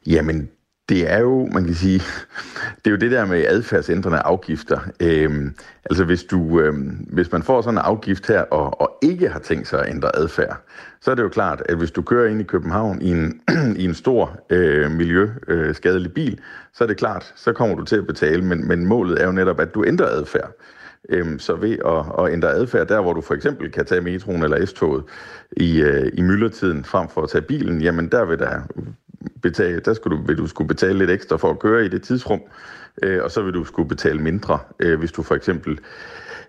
Jamen, 0.07 0.51
det 0.89 1.13
er 1.13 1.21
jo, 1.21 1.47
man 1.53 1.65
kan 1.65 1.75
sige, 1.75 1.99
det 2.85 2.87
er 2.87 2.91
jo 2.91 2.97
det 2.97 3.11
der 3.11 3.27
med 3.27 3.45
adfærdsændrende 3.49 4.19
afgifter. 4.19 4.79
Øhm, 5.01 5.55
altså 5.85 6.05
hvis, 6.05 6.25
du, 6.25 6.61
øhm, 6.61 7.07
hvis 7.13 7.33
man 7.33 7.43
får 7.43 7.63
sådan 7.63 7.79
en 7.79 7.85
afgift 7.85 8.27
her, 8.27 8.41
og, 8.41 8.81
og 8.81 8.99
ikke 9.03 9.29
har 9.29 9.39
tænkt 9.39 9.69
sig 9.69 9.81
at 9.81 9.91
ændre 9.91 10.17
adfærd, 10.17 10.57
så 11.01 11.11
er 11.11 11.15
det 11.15 11.23
jo 11.23 11.29
klart, 11.29 11.63
at 11.69 11.77
hvis 11.77 11.91
du 11.91 12.03
kører 12.03 12.31
ind 12.31 12.41
i 12.41 12.45
København 12.45 13.03
i 13.03 13.11
en, 13.11 13.41
i 13.83 13.85
en 13.85 13.95
stor 13.95 14.39
øh, 14.51 14.91
miljøskadelig 14.91 16.09
øh, 16.09 16.15
bil, 16.15 16.41
så 16.73 16.85
er 16.85 16.89
det 16.89 16.97
klart, 16.97 17.33
så 17.37 17.53
kommer 17.53 17.77
du 17.77 17.85
til 17.85 17.97
at 17.97 18.07
betale, 18.07 18.45
men, 18.45 18.69
men 18.69 18.87
målet 18.87 19.23
er 19.23 19.27
jo 19.27 19.33
netop, 19.33 19.61
at 19.61 19.75
du 19.75 19.85
ændrer 19.85 20.07
adfærd. 20.07 20.51
Øhm, 21.09 21.39
så 21.39 21.55
ved 21.55 21.79
at, 21.87 22.25
at 22.25 22.33
ændre 22.33 22.51
adfærd, 22.51 22.89
der 22.89 23.01
hvor 23.01 23.13
du 23.13 23.21
for 23.21 23.35
eksempel 23.35 23.71
kan 23.71 23.85
tage 23.85 24.01
metroen 24.01 24.43
eller 24.43 24.67
S-toget 24.67 25.05
i, 25.57 25.81
øh, 25.81 26.11
i 26.15 26.23
myldretiden 26.23 26.85
frem 26.85 27.09
for 27.09 27.23
at 27.23 27.29
tage 27.29 27.43
bilen, 27.43 27.81
jamen 27.81 28.09
der 28.09 28.25
vil 28.25 28.39
der 28.39 28.61
betale, 29.43 29.81
der 29.81 29.95
skulle 29.95 30.19
du, 30.19 30.23
vil 30.27 30.39
du 30.39 30.47
skulle 30.47 30.69
betale 30.69 30.99
lidt 30.99 31.11
ekstra 31.11 31.37
for 31.37 31.51
at 31.51 31.59
køre 31.59 31.85
i 31.85 31.89
det 31.89 32.03
tidsrum, 32.03 32.41
øh, 33.03 33.23
og 33.25 33.31
så 33.31 33.43
vil 33.43 33.55
du 33.55 33.65
skulle 33.65 33.89
betale 33.89 34.19
mindre, 34.19 34.59
øh, 34.81 34.99
hvis 34.99 35.13
du 35.13 35.23
for 35.23 35.35
eksempel 35.35 35.79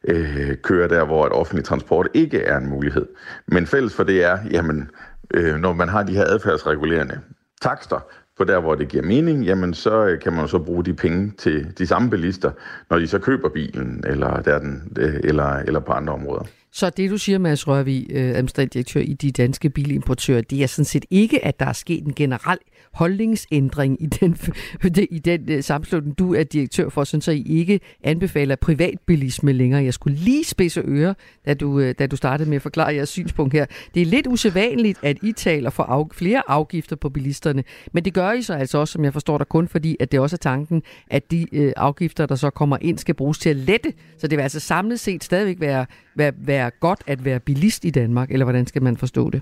øh, 0.04 0.58
kører 0.64 0.88
der, 0.88 1.06
hvor 1.06 1.26
et 1.26 1.34
offentlig 1.34 1.66
transport 1.66 2.08
ikke 2.14 2.42
er 2.42 2.58
en 2.58 2.70
mulighed. 2.70 3.06
Men 3.48 3.68
fælles 3.68 3.94
for 3.94 4.04
det 4.04 4.24
er, 4.24 4.40
jamen, 4.52 4.90
øh, 5.34 5.56
når 5.56 5.74
man 5.74 5.90
har 5.90 6.04
de 6.04 6.14
her 6.14 6.26
adfærdsregulerende 6.26 7.20
takster, 7.62 8.00
på 8.38 8.44
der, 8.44 8.60
hvor 8.60 8.76
det 8.76 8.88
giver 8.88 9.04
mening, 9.04 9.46
jamen 9.46 9.74
så 9.74 10.06
øh, 10.06 10.20
kan 10.20 10.34
man 10.34 10.48
så 10.48 10.60
bruge 10.60 10.86
de 10.86 10.94
penge 10.94 11.32
til 11.38 11.78
de 11.78 11.88
samme 11.88 12.10
bilister, 12.10 12.52
når 12.90 13.00
de 13.00 13.08
så 13.08 13.20
køber 13.20 13.50
bilen, 13.50 14.04
eller, 14.08 14.42
der 14.42 14.60
den, 14.60 14.98
øh, 15.00 15.20
eller, 15.24 15.56
eller 15.56 15.80
på 15.80 15.92
andre 15.92 16.14
områder. 16.14 16.44
Så 16.76 16.90
det, 16.90 17.10
du 17.10 17.18
siger, 17.18 17.38
Mads 17.38 17.68
Rørvig, 17.68 18.08
øh, 18.10 18.30
administrerende 18.30 18.74
direktør 18.74 19.00
i 19.00 19.14
de 19.14 19.32
danske 19.32 19.70
bilimportører, 19.70 20.42
det 20.42 20.64
er 20.64 20.68
sådan 20.68 20.86
set 20.86 21.06
ikke, 21.10 21.46
at 21.46 21.60
der 21.60 21.66
er 21.66 21.74
sket 21.74 22.04
en 22.04 22.14
generel 22.14 22.58
holdningsændring 22.94 24.04
i 24.04 24.06
den, 24.06 24.38
i 25.12 25.20
den 25.20 25.50
øh, 25.50 25.64
sammenslutning, 25.64 26.20
du 26.20 26.34
er 26.34 26.44
direktør 26.44 26.90
for, 26.90 27.04
så 27.04 27.32
I 27.32 27.44
ikke 27.48 27.80
anbefaler 28.04 28.56
privatbilisme 28.56 29.54
længere. 29.54 29.84
Jeg 29.84 29.94
skulle 29.94 30.18
lige 30.18 30.44
spidse 30.44 30.82
ører, 30.86 31.14
da 31.46 31.54
du, 31.54 31.80
øh, 31.80 31.96
da 32.00 32.08
du 32.08 32.16
startede 32.16 32.50
med 32.50 32.56
at 32.56 32.62
forklare 32.62 32.96
jeres 32.96 33.10
synspunkt 33.10 33.54
her. 33.54 33.66
Det 33.94 34.02
er 34.02 34.06
lidt 34.06 34.28
usædvanligt, 34.28 35.00
at 35.04 35.18
I 35.24 35.32
taler 35.32 35.70
for 35.70 35.84
af, 35.84 36.06
flere 36.14 36.44
afgifter 36.48 36.96
på 36.96 37.10
bilisterne, 37.10 37.64
men 37.94 38.06
det 38.06 38.14
gør 38.14 38.32
I 38.32 38.42
så 38.42 38.54
altså 38.54 38.78
også, 38.78 38.92
som 38.92 39.04
jeg 39.04 39.14
forstår 39.14 39.38
dig, 39.38 39.48
kun 39.48 39.68
fordi, 39.68 39.98
at 40.00 40.12
det 40.12 40.20
også 40.20 40.36
er 40.36 40.38
tanken, 40.38 40.84
at 41.08 41.32
de 41.32 41.46
øh, 41.52 41.74
afgifter, 41.78 42.26
der 42.26 42.36
så 42.36 42.50
kommer 42.50 42.78
ind, 42.82 42.98
skal 42.98 43.16
bruges 43.16 43.38
til 43.38 43.50
at 43.50 43.56
lette. 43.56 43.94
Så 44.18 44.28
det 44.28 44.38
vil 44.38 44.44
altså 44.44 44.60
samlet 44.60 45.00
set 45.00 45.24
stadigvæk 45.24 45.60
være, 45.60 45.86
være, 46.16 46.34
være 46.38 46.72
godt 46.80 47.00
at 47.08 47.26
være 47.26 47.40
bilist 47.40 47.86
i 47.86 47.90
Danmark, 47.90 48.32
eller 48.32 48.46
hvordan 48.46 48.68
skal 48.68 48.84
man 48.84 48.98
forstå 48.98 49.30
det? 49.30 49.42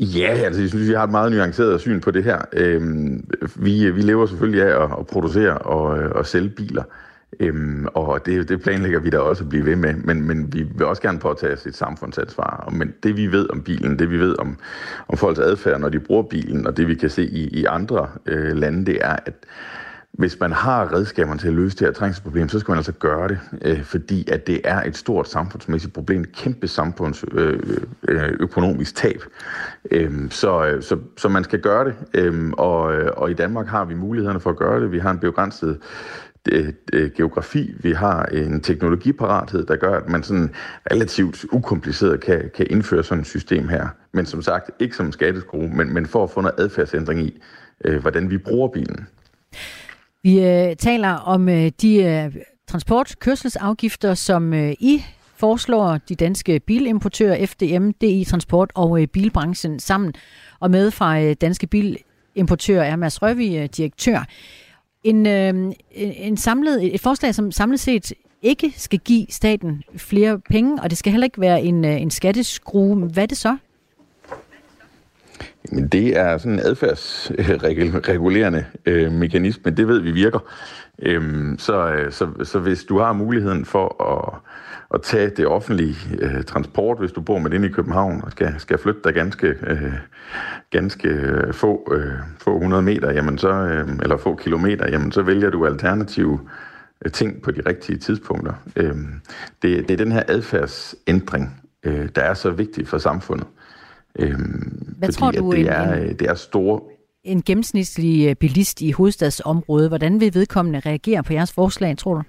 Ja, 0.00 0.28
altså, 0.28 0.60
jeg 0.60 0.70
synes, 0.70 0.88
vi 0.88 0.94
har 0.94 1.04
et 1.04 1.10
meget 1.10 1.32
nuanceret 1.32 1.80
syn 1.80 2.00
på 2.00 2.10
det 2.10 2.24
her. 2.24 2.38
Øhm, 2.52 3.30
vi, 3.56 3.90
vi 3.90 4.00
lever 4.00 4.26
selvfølgelig 4.26 4.62
af 4.62 4.84
at, 4.84 4.90
at 4.98 5.06
producere 5.06 5.58
og, 5.58 5.84
og 5.88 6.26
sælge 6.26 6.48
biler, 6.48 6.82
øhm, 7.40 7.86
og 7.94 8.26
det, 8.26 8.48
det 8.48 8.62
planlægger 8.62 9.00
vi 9.00 9.10
da 9.10 9.18
også 9.18 9.44
at 9.44 9.48
blive 9.48 9.64
ved 9.64 9.76
med, 9.76 9.94
men, 9.94 10.26
men 10.26 10.52
vi 10.52 10.62
vil 10.62 10.86
også 10.86 11.02
gerne 11.02 11.18
påtage 11.18 11.52
os 11.52 11.66
et 11.66 11.76
samfundsansvar. 11.76 12.68
Men 12.72 12.94
det 13.02 13.16
vi 13.16 13.26
ved 13.26 13.50
om 13.50 13.62
bilen, 13.62 13.98
det 13.98 14.10
vi 14.10 14.18
ved 14.18 14.38
om, 14.38 14.58
om 15.08 15.18
folks 15.18 15.38
adfærd, 15.38 15.80
når 15.80 15.88
de 15.88 16.00
bruger 16.00 16.22
bilen, 16.22 16.66
og 16.66 16.76
det 16.76 16.88
vi 16.88 16.94
kan 16.94 17.10
se 17.10 17.24
i, 17.24 17.48
i 17.48 17.64
andre 17.64 18.08
øh, 18.26 18.56
lande, 18.56 18.86
det 18.86 18.98
er, 19.00 19.16
at 19.26 19.34
hvis 20.12 20.40
man 20.40 20.52
har 20.52 20.92
redskaberne 20.92 21.38
til 21.38 21.48
at 21.48 21.54
løse 21.54 21.76
det 21.76 21.86
her 21.86 21.92
trængselsproblem, 21.92 22.48
så 22.48 22.58
skal 22.58 22.72
man 22.72 22.78
altså 22.78 22.92
gøre 22.92 23.28
det, 23.28 23.38
øh, 23.62 23.82
fordi 23.82 24.30
at 24.30 24.46
det 24.46 24.60
er 24.64 24.82
et 24.82 24.96
stort 24.96 25.28
samfundsmæssigt 25.28 25.94
problem, 25.94 26.20
et 26.20 26.32
kæmpe 26.32 26.68
samfundsøkonomisk 26.68 29.04
øh, 29.04 29.10
øh, 29.10 29.12
tab. 29.12 29.22
Øhm, 29.90 30.24
øh, 30.24 30.30
så, 30.30 30.78
så, 30.80 30.98
så 31.16 31.28
man 31.28 31.44
skal 31.44 31.60
gøre 31.60 31.84
det, 31.84 31.94
øhm, 32.14 32.48
øh, 32.48 32.52
og, 32.58 32.82
og 33.16 33.30
i 33.30 33.34
Danmark 33.34 33.66
har 33.66 33.84
vi 33.84 33.94
mulighederne 33.94 34.40
for 34.40 34.50
at 34.50 34.56
gøre 34.56 34.80
det. 34.80 34.92
Vi 34.92 34.98
har 34.98 35.10
en 35.10 35.18
begrænset 35.18 35.78
øh, 36.52 36.72
geografi, 37.16 37.74
vi 37.80 37.92
har 37.92 38.24
en 38.24 38.60
teknologiparathed, 38.60 39.66
der 39.66 39.76
gør, 39.76 39.96
at 39.96 40.08
man 40.08 40.22
sådan 40.22 40.54
relativt 40.92 41.44
ukompliceret 41.52 42.20
kan, 42.20 42.50
kan 42.54 42.66
indføre 42.70 43.04
sådan 43.04 43.20
et 43.20 43.26
system 43.26 43.68
her. 43.68 43.88
Men 44.12 44.26
som 44.26 44.42
sagt, 44.42 44.70
ikke 44.78 44.96
som 44.96 45.06
en 45.06 45.12
skatteskrue, 45.12 45.68
men, 45.68 45.94
men 45.94 46.06
for 46.06 46.24
at 46.24 46.30
få 46.30 46.40
noget 46.40 46.54
adfærdsændring 46.58 47.20
i, 47.20 47.42
øh, 47.84 48.00
hvordan 48.00 48.30
vi 48.30 48.38
bruger 48.38 48.68
bilen. 48.68 49.08
Vi 50.22 50.40
øh, 50.40 50.76
taler 50.76 51.08
om 51.08 51.48
øh, 51.48 51.70
de 51.82 51.96
øh, 51.96 52.36
transportkørselsafgifter, 52.68 54.14
som 54.14 54.54
øh, 54.54 54.72
I 54.80 55.02
foreslår 55.36 55.98
de 56.08 56.14
danske 56.14 56.60
bilimportører 56.60 57.46
FDM, 57.46 57.90
DI 57.90 58.24
Transport 58.24 58.70
og 58.74 59.02
øh, 59.02 59.06
bilbranchen 59.06 59.80
sammen. 59.80 60.14
Og 60.60 60.70
med 60.70 60.90
fra 60.90 61.20
øh, 61.20 61.36
Danske 61.40 61.66
Bilimportører 61.66 62.84
er 62.84 62.96
Mads 62.96 63.22
Røvi, 63.22 63.58
øh, 63.58 63.68
direktør. 63.76 64.24
En, 65.04 65.26
øh, 65.26 65.72
en 65.96 66.36
samlet, 66.36 66.94
et 66.94 67.00
forslag, 67.00 67.34
som 67.34 67.52
samlet 67.52 67.80
set 67.80 68.12
ikke 68.42 68.72
skal 68.76 68.98
give 68.98 69.26
staten 69.30 69.82
flere 69.96 70.40
penge, 70.50 70.82
og 70.82 70.90
det 70.90 70.98
skal 70.98 71.12
heller 71.12 71.24
ikke 71.24 71.40
være 71.40 71.62
en, 71.62 71.84
øh, 71.84 72.02
en 72.02 72.10
skatteskrue. 72.10 72.96
Hvad 72.96 73.22
er 73.22 73.26
det 73.26 73.38
så? 73.38 73.56
Men 75.72 75.88
det 75.88 76.18
er 76.18 76.38
sådan 76.38 76.52
en 76.52 76.60
adfærdsregulerende 76.60 78.64
øh, 78.86 79.12
mekanisme. 79.12 79.70
Det 79.70 79.88
ved 79.88 80.00
vi 80.00 80.10
virker. 80.10 80.38
Øhm, 81.02 81.58
så, 81.58 81.88
øh, 81.88 82.12
så, 82.12 82.28
så 82.42 82.58
hvis 82.58 82.84
du 82.84 82.98
har 82.98 83.12
muligheden 83.12 83.64
for 83.64 84.02
at, 84.02 84.34
at 84.94 85.02
tage 85.02 85.30
det 85.30 85.46
offentlige 85.46 85.96
øh, 86.18 86.44
transport, 86.44 86.98
hvis 86.98 87.12
du 87.12 87.20
bor 87.20 87.38
med 87.38 87.52
inde 87.52 87.68
i 87.68 87.72
København 87.72 88.20
og 88.24 88.30
skal, 88.30 88.54
skal 88.58 88.78
flytte 88.78 89.00
dig 89.04 89.14
ganske, 89.14 89.46
øh, 89.46 89.92
ganske 90.70 91.08
øh, 91.08 91.54
få, 91.54 91.92
øh, 91.94 92.12
få 92.38 92.54
100 92.54 92.82
meter, 92.82 93.12
jamen 93.12 93.38
så, 93.38 93.50
øh, 93.50 93.88
eller 94.02 94.16
få 94.16 94.36
kilometer, 94.36 94.90
jamen 94.90 95.12
så 95.12 95.22
vælger 95.22 95.50
du 95.50 95.66
alternative 95.66 96.40
øh, 97.04 97.12
ting 97.12 97.42
på 97.42 97.50
de 97.50 97.62
rigtige 97.66 97.98
tidspunkter. 97.98 98.52
Øh, 98.76 98.96
det, 99.62 99.88
det 99.88 99.90
er 99.90 99.96
den 99.96 100.12
her 100.12 100.22
adfærdsændring, 100.28 101.62
øh, 101.82 102.08
der 102.14 102.22
er 102.22 102.34
så 102.34 102.50
vigtig 102.50 102.88
for 102.88 102.98
samfundet. 102.98 103.46
Øh, 104.18 104.38
Hvad 104.98 105.12
tror 105.12 105.30
du, 105.30 105.52
det, 105.52 105.68
er, 105.68 105.92
en, 105.92 106.08
det 106.18 106.22
er 106.22 106.34
store 106.34 106.80
en 107.24 107.42
gennemsnitlig 107.42 108.28
øh, 108.28 108.34
bilist 108.34 108.80
i 108.80 108.90
hovedstadsområdet, 108.90 109.88
hvordan 109.88 110.20
vil 110.20 110.34
vedkommende 110.34 110.80
reagere 110.80 111.22
på 111.22 111.32
jeres 111.32 111.52
forslag, 111.52 111.98
tror 111.98 112.14
du? 112.14 112.22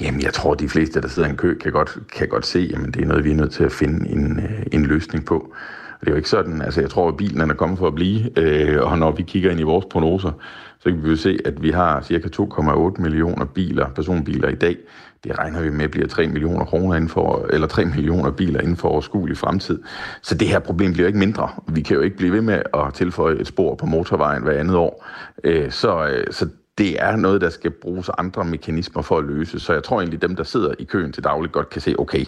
Jamen, 0.00 0.22
jeg 0.22 0.34
tror, 0.34 0.54
de 0.54 0.68
fleste, 0.68 1.00
der 1.00 1.08
sidder 1.08 1.28
i 1.28 1.30
en 1.30 1.36
kø, 1.36 1.58
kan 1.58 1.72
godt, 1.72 1.98
kan 2.12 2.28
godt 2.28 2.46
se, 2.46 2.72
at 2.74 2.94
det 2.94 3.02
er 3.02 3.06
noget, 3.06 3.24
vi 3.24 3.30
er 3.30 3.34
nødt 3.34 3.52
til 3.52 3.64
at 3.64 3.72
finde 3.72 4.10
en, 4.10 4.40
øh, 4.40 4.62
en 4.72 4.86
løsning 4.86 5.24
på. 5.24 5.54
Det 6.02 6.08
er 6.08 6.12
jo 6.12 6.16
ikke 6.16 6.28
sådan, 6.28 6.62
altså 6.62 6.80
jeg 6.80 6.90
tror, 6.90 7.08
at 7.08 7.16
bilen 7.16 7.50
er 7.50 7.54
kommet 7.54 7.78
for 7.78 7.86
at 7.86 7.94
blive, 7.94 8.38
øh, 8.38 8.82
og 8.82 8.98
når 8.98 9.10
vi 9.10 9.22
kigger 9.22 9.50
ind 9.50 9.60
i 9.60 9.62
vores 9.62 9.86
prognoser, 9.90 10.30
så 10.78 10.90
kan 10.90 11.04
vi 11.04 11.10
jo 11.10 11.16
se, 11.16 11.38
at 11.44 11.62
vi 11.62 11.70
har 11.70 12.02
cirka 12.02 12.28
2,8 12.28 13.02
millioner 13.02 13.44
biler, 13.44 13.88
personbiler 13.88 14.48
i 14.48 14.54
dag. 14.54 14.76
Det 15.24 15.38
regner 15.38 15.62
vi 15.62 15.70
med 15.70 15.88
bliver 15.88 16.08
3 16.08 16.26
millioner 16.26 16.64
kroner 16.64 16.94
inden 16.94 17.08
for, 17.08 17.46
eller 17.50 17.66
3 17.66 17.84
millioner 17.84 18.30
biler 18.30 18.60
inden 18.60 18.76
for 18.76 18.88
overskuelig 18.88 19.36
fremtid. 19.36 19.82
Så 20.22 20.34
det 20.34 20.48
her 20.48 20.58
problem 20.58 20.92
bliver 20.92 21.06
ikke 21.06 21.18
mindre. 21.18 21.48
Vi 21.68 21.80
kan 21.82 21.96
jo 21.96 22.02
ikke 22.02 22.16
blive 22.16 22.32
ved 22.32 22.40
med 22.40 22.62
at 22.74 22.94
tilføje 22.94 23.36
et 23.36 23.46
spor 23.46 23.74
på 23.74 23.86
motorvejen 23.86 24.42
hver 24.42 24.60
andet 24.60 24.76
år. 24.76 25.06
Øh, 25.44 25.70
så, 25.70 26.06
øh, 26.06 26.26
så 26.30 26.48
det 26.78 27.02
er 27.02 27.16
noget, 27.16 27.40
der 27.40 27.50
skal 27.50 27.70
bruges 27.70 28.10
andre 28.18 28.44
mekanismer 28.44 29.02
for 29.02 29.18
at 29.18 29.24
løse. 29.24 29.60
Så 29.60 29.72
jeg 29.72 29.82
tror 29.82 30.00
egentlig, 30.00 30.22
dem, 30.22 30.36
der 30.36 30.44
sidder 30.44 30.74
i 30.78 30.84
køen 30.84 31.12
til 31.12 31.24
daglig, 31.24 31.52
godt 31.52 31.70
kan 31.70 31.80
se, 31.80 31.94
okay, 31.98 32.24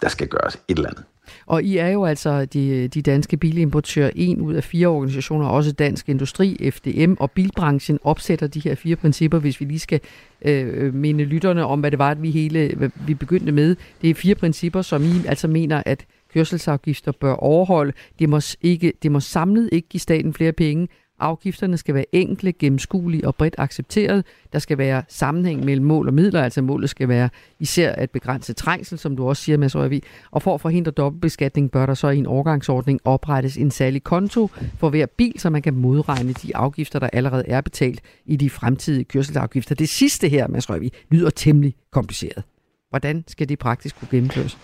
der 0.00 0.08
skal 0.08 0.28
gøres 0.28 0.54
et 0.68 0.76
eller 0.76 0.88
andet. 0.88 1.04
Og 1.52 1.62
I 1.62 1.76
er 1.76 1.88
jo 1.88 2.04
altså 2.04 2.44
de, 2.44 2.88
de 2.88 3.02
danske 3.02 3.36
bilimportører, 3.36 4.10
en 4.16 4.40
ud 4.40 4.54
af 4.54 4.64
fire 4.64 4.86
organisationer, 4.86 5.46
også 5.46 5.72
Dansk 5.72 6.08
Industri, 6.08 6.70
FDM 6.70 7.14
og 7.20 7.30
bilbranchen 7.30 7.98
opsætter 8.04 8.46
de 8.46 8.60
her 8.60 8.74
fire 8.74 8.96
principper, 8.96 9.38
hvis 9.38 9.60
vi 9.60 9.64
lige 9.64 9.78
skal 9.78 10.00
øh, 10.44 10.94
minde 10.94 11.24
lytterne 11.24 11.66
om, 11.66 11.80
hvad 11.80 11.90
det 11.90 11.98
var, 11.98 12.10
at 12.10 12.22
vi 12.22 12.30
hele 12.30 12.90
vi 13.06 13.14
begyndte 13.14 13.52
med. 13.52 13.76
Det 14.02 14.10
er 14.10 14.14
fire 14.14 14.34
principper, 14.34 14.82
som 14.82 15.04
I 15.04 15.26
altså 15.26 15.48
mener, 15.48 15.82
at 15.86 16.06
kørselsafgifter 16.34 17.12
bør 17.12 17.32
overholde. 17.32 17.92
Det 18.18 18.28
må, 18.28 18.40
ikke, 18.62 18.92
det 19.02 19.12
må 19.12 19.20
samlet 19.20 19.68
ikke 19.72 19.88
give 19.88 20.00
staten 20.00 20.34
flere 20.34 20.52
penge. 20.52 20.88
Afgifterne 21.22 21.76
skal 21.76 21.94
være 21.94 22.04
enkle, 22.12 22.52
gennemskuelige 22.52 23.26
og 23.26 23.34
bredt 23.34 23.54
accepteret. 23.58 24.24
Der 24.52 24.58
skal 24.58 24.78
være 24.78 25.02
sammenhæng 25.08 25.64
mellem 25.64 25.86
mål 25.86 26.08
og 26.08 26.14
midler, 26.14 26.42
altså 26.42 26.62
målet 26.62 26.90
skal 26.90 27.08
være 27.08 27.28
især 27.58 27.92
at 27.92 28.10
begrænse 28.10 28.52
trængsel, 28.52 28.98
som 28.98 29.16
du 29.16 29.28
også 29.28 29.42
siger, 29.42 29.58
Mads 29.58 29.76
Røvig. 29.76 30.02
Og 30.30 30.42
for 30.42 30.54
at 30.54 30.60
forhindre 30.60 30.90
dobbeltbeskatning, 30.90 31.70
bør 31.70 31.86
der 31.86 31.94
så 31.94 32.08
i 32.08 32.18
en 32.18 32.26
overgangsordning 32.26 33.00
oprettes 33.04 33.56
en 33.56 33.70
særlig 33.70 34.04
konto 34.04 34.50
for 34.78 34.90
hver 34.90 35.06
bil, 35.06 35.40
så 35.40 35.50
man 35.50 35.62
kan 35.62 35.74
modregne 35.74 36.32
de 36.32 36.56
afgifter, 36.56 36.98
der 36.98 37.08
allerede 37.12 37.44
er 37.46 37.60
betalt 37.60 38.00
i 38.26 38.36
de 38.36 38.50
fremtidige 38.50 39.04
kørselsafgifter. 39.04 39.74
Det 39.74 39.88
sidste 39.88 40.28
her, 40.28 40.48
Mads 40.48 40.70
Røvig, 40.70 40.92
lyder 41.10 41.30
temmelig 41.30 41.74
kompliceret. 41.90 42.44
Hvordan 42.90 43.24
skal 43.28 43.48
det 43.48 43.58
praktisk 43.58 43.98
kunne 43.98 44.08
gennemføres? 44.10 44.58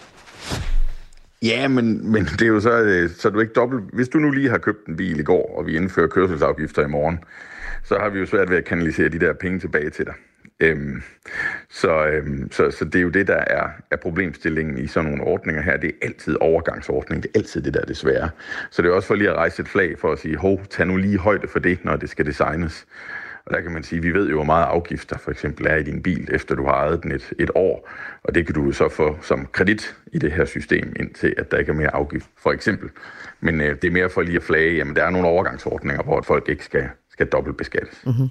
Ja, 1.42 1.68
men, 1.68 2.12
men 2.12 2.24
det 2.24 2.42
er 2.42 2.46
jo 2.46 2.61
så, 2.61 2.83
øh, 2.83 3.11
så 3.11 3.31
du 3.31 3.40
ikke 3.40 3.53
dobbelt... 3.53 3.85
Hvis 3.92 4.09
du 4.09 4.18
nu 4.18 4.31
lige 4.31 4.51
har 4.51 4.59
købt 4.59 4.87
en 4.87 4.96
bil 4.96 5.20
i 5.20 5.22
går, 5.22 5.59
og 5.59 5.66
vi 5.66 5.77
indfører 5.77 6.09
kørselsafgifter 6.09 6.85
i 6.85 6.88
morgen, 6.88 7.18
så 7.85 7.98
har 7.98 8.09
vi 8.09 8.18
jo 8.18 8.27
svært 8.27 8.51
ved 8.51 8.57
at 8.57 8.64
kanalisere 8.64 9.09
de 9.09 9.18
der 9.18 9.33
penge 9.33 9.59
tilbage 9.59 9.90
til 9.90 10.05
dig. 10.05 10.14
Øhm, 10.61 11.03
så, 11.70 12.07
øhm, 12.07 12.53
så, 12.53 12.70
så 12.70 12.85
det 12.85 12.94
er 12.94 13.01
jo 13.03 13.09
det, 13.09 13.27
der 13.27 13.44
er, 13.46 13.68
er 13.90 13.96
problemstillingen 13.96 14.79
i 14.79 14.87
sådan 14.87 15.11
nogle 15.11 15.24
ordninger 15.24 15.62
her. 15.62 15.77
Det 15.77 15.88
er 15.88 16.07
altid 16.07 16.37
overgangsordning. 16.40 17.22
Det 17.22 17.31
er 17.35 17.38
altid 17.38 17.62
det 17.62 17.74
der 17.74 17.85
desværre. 17.85 18.31
Så 18.70 18.83
det 18.83 18.88
er 18.88 18.92
også 18.92 19.09
for 19.09 19.14
lige 19.14 19.31
at 19.31 19.37
rejse 19.37 19.62
et 19.62 19.68
flag 19.68 19.98
for 19.98 20.12
at 20.12 20.18
sige, 20.18 20.37
hov, 20.37 20.64
tag 20.70 20.87
nu 20.87 20.96
lige 20.96 21.18
højde 21.18 21.48
for 21.48 21.59
det, 21.59 21.85
når 21.85 21.96
det 21.96 22.11
skal 22.11 22.27
designes. 22.27 22.87
Og 23.48 23.54
der 23.54 23.61
kan 23.61 23.72
man 23.72 23.82
sige, 23.82 24.02
vi 24.02 24.11
ved 24.14 24.28
jo, 24.28 24.34
hvor 24.34 24.44
meget 24.44 24.64
afgifter 24.64 25.18
for 25.18 25.30
eksempel 25.30 25.66
er 25.66 25.76
i 25.76 25.82
din 25.82 26.02
bil, 26.02 26.28
efter 26.32 26.54
du 26.54 26.64
har 26.64 26.72
ejet 26.72 27.02
den 27.02 27.12
et, 27.12 27.32
et 27.38 27.50
år. 27.54 27.88
Og 28.22 28.34
det 28.34 28.46
kan 28.46 28.54
du 28.54 28.72
så 28.72 28.88
få 28.88 29.18
som 29.22 29.46
kredit 29.52 29.96
i 30.12 30.18
det 30.18 30.32
her 30.32 30.44
system, 30.44 30.92
indtil 31.00 31.34
at 31.38 31.50
der 31.50 31.58
ikke 31.58 31.72
er 31.72 31.76
mere 31.76 31.94
afgift, 31.94 32.26
for 32.37 32.52
eksempel. 32.52 32.90
Men 33.40 33.61
øh, 33.61 33.76
det 33.82 33.84
er 33.84 33.90
mere 33.90 34.11
for 34.11 34.22
lige 34.22 34.37
at 34.37 34.42
flage, 34.42 34.80
at 34.80 34.87
der 34.96 35.04
er 35.04 35.11
nogle 35.11 35.28
overgangsordninger, 35.28 36.02
hvor 36.02 36.22
folk 36.22 36.48
ikke 36.48 36.64
skal, 36.64 36.88
skal 37.11 37.26
dobbeltbeskattes. 37.26 38.02
Mm-hmm. 38.06 38.28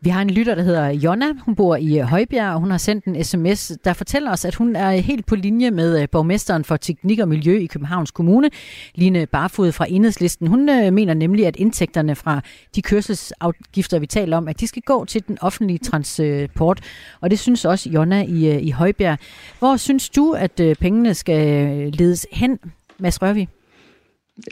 Vi 0.00 0.10
har 0.10 0.22
en 0.22 0.30
lytter, 0.30 0.54
der 0.54 0.62
hedder 0.62 0.88
Jonna. 0.88 1.26
Hun 1.44 1.54
bor 1.54 1.76
i 1.76 1.98
øh, 1.98 2.04
Højbjerg, 2.04 2.54
og 2.54 2.60
hun 2.60 2.70
har 2.70 2.78
sendt 2.78 3.04
en 3.04 3.24
sms, 3.24 3.72
der 3.84 3.92
fortæller 3.92 4.32
os, 4.32 4.44
at 4.44 4.54
hun 4.54 4.76
er 4.76 4.90
helt 4.90 5.26
på 5.26 5.36
linje 5.36 5.70
med 5.70 6.02
øh, 6.02 6.08
borgmesteren 6.12 6.64
for 6.64 6.76
teknik 6.76 7.18
og 7.18 7.28
miljø 7.28 7.58
i 7.58 7.66
Københavns 7.66 8.10
Kommune, 8.10 8.50
Line 8.94 9.26
Barfod 9.26 9.72
fra 9.72 9.86
Enhedslisten. 9.88 10.46
Hun 10.46 10.68
øh, 10.68 10.92
mener 10.92 11.14
nemlig, 11.14 11.46
at 11.46 11.56
indtægterne 11.56 12.14
fra 12.14 12.40
de 12.74 12.82
kørselsafgifter, 12.82 13.98
vi 13.98 14.06
taler 14.06 14.36
om, 14.36 14.48
at 14.48 14.60
de 14.60 14.66
skal 14.66 14.82
gå 14.82 15.04
til 15.04 15.28
den 15.28 15.38
offentlige 15.40 15.78
transport. 15.78 16.80
Og 17.20 17.30
det 17.30 17.38
synes 17.38 17.64
også 17.64 17.90
Jonna 17.90 18.22
i, 18.22 18.60
i 18.60 18.70
Højbjerg. 18.70 19.18
Hvor 19.58 19.76
synes 19.76 20.08
du, 20.08 20.32
at 20.32 20.60
pengene 20.80 21.14
skal 21.14 21.42
ledes 21.92 22.26
hen, 22.32 22.58
Mads 22.98 23.22
Rørvig? 23.22 23.48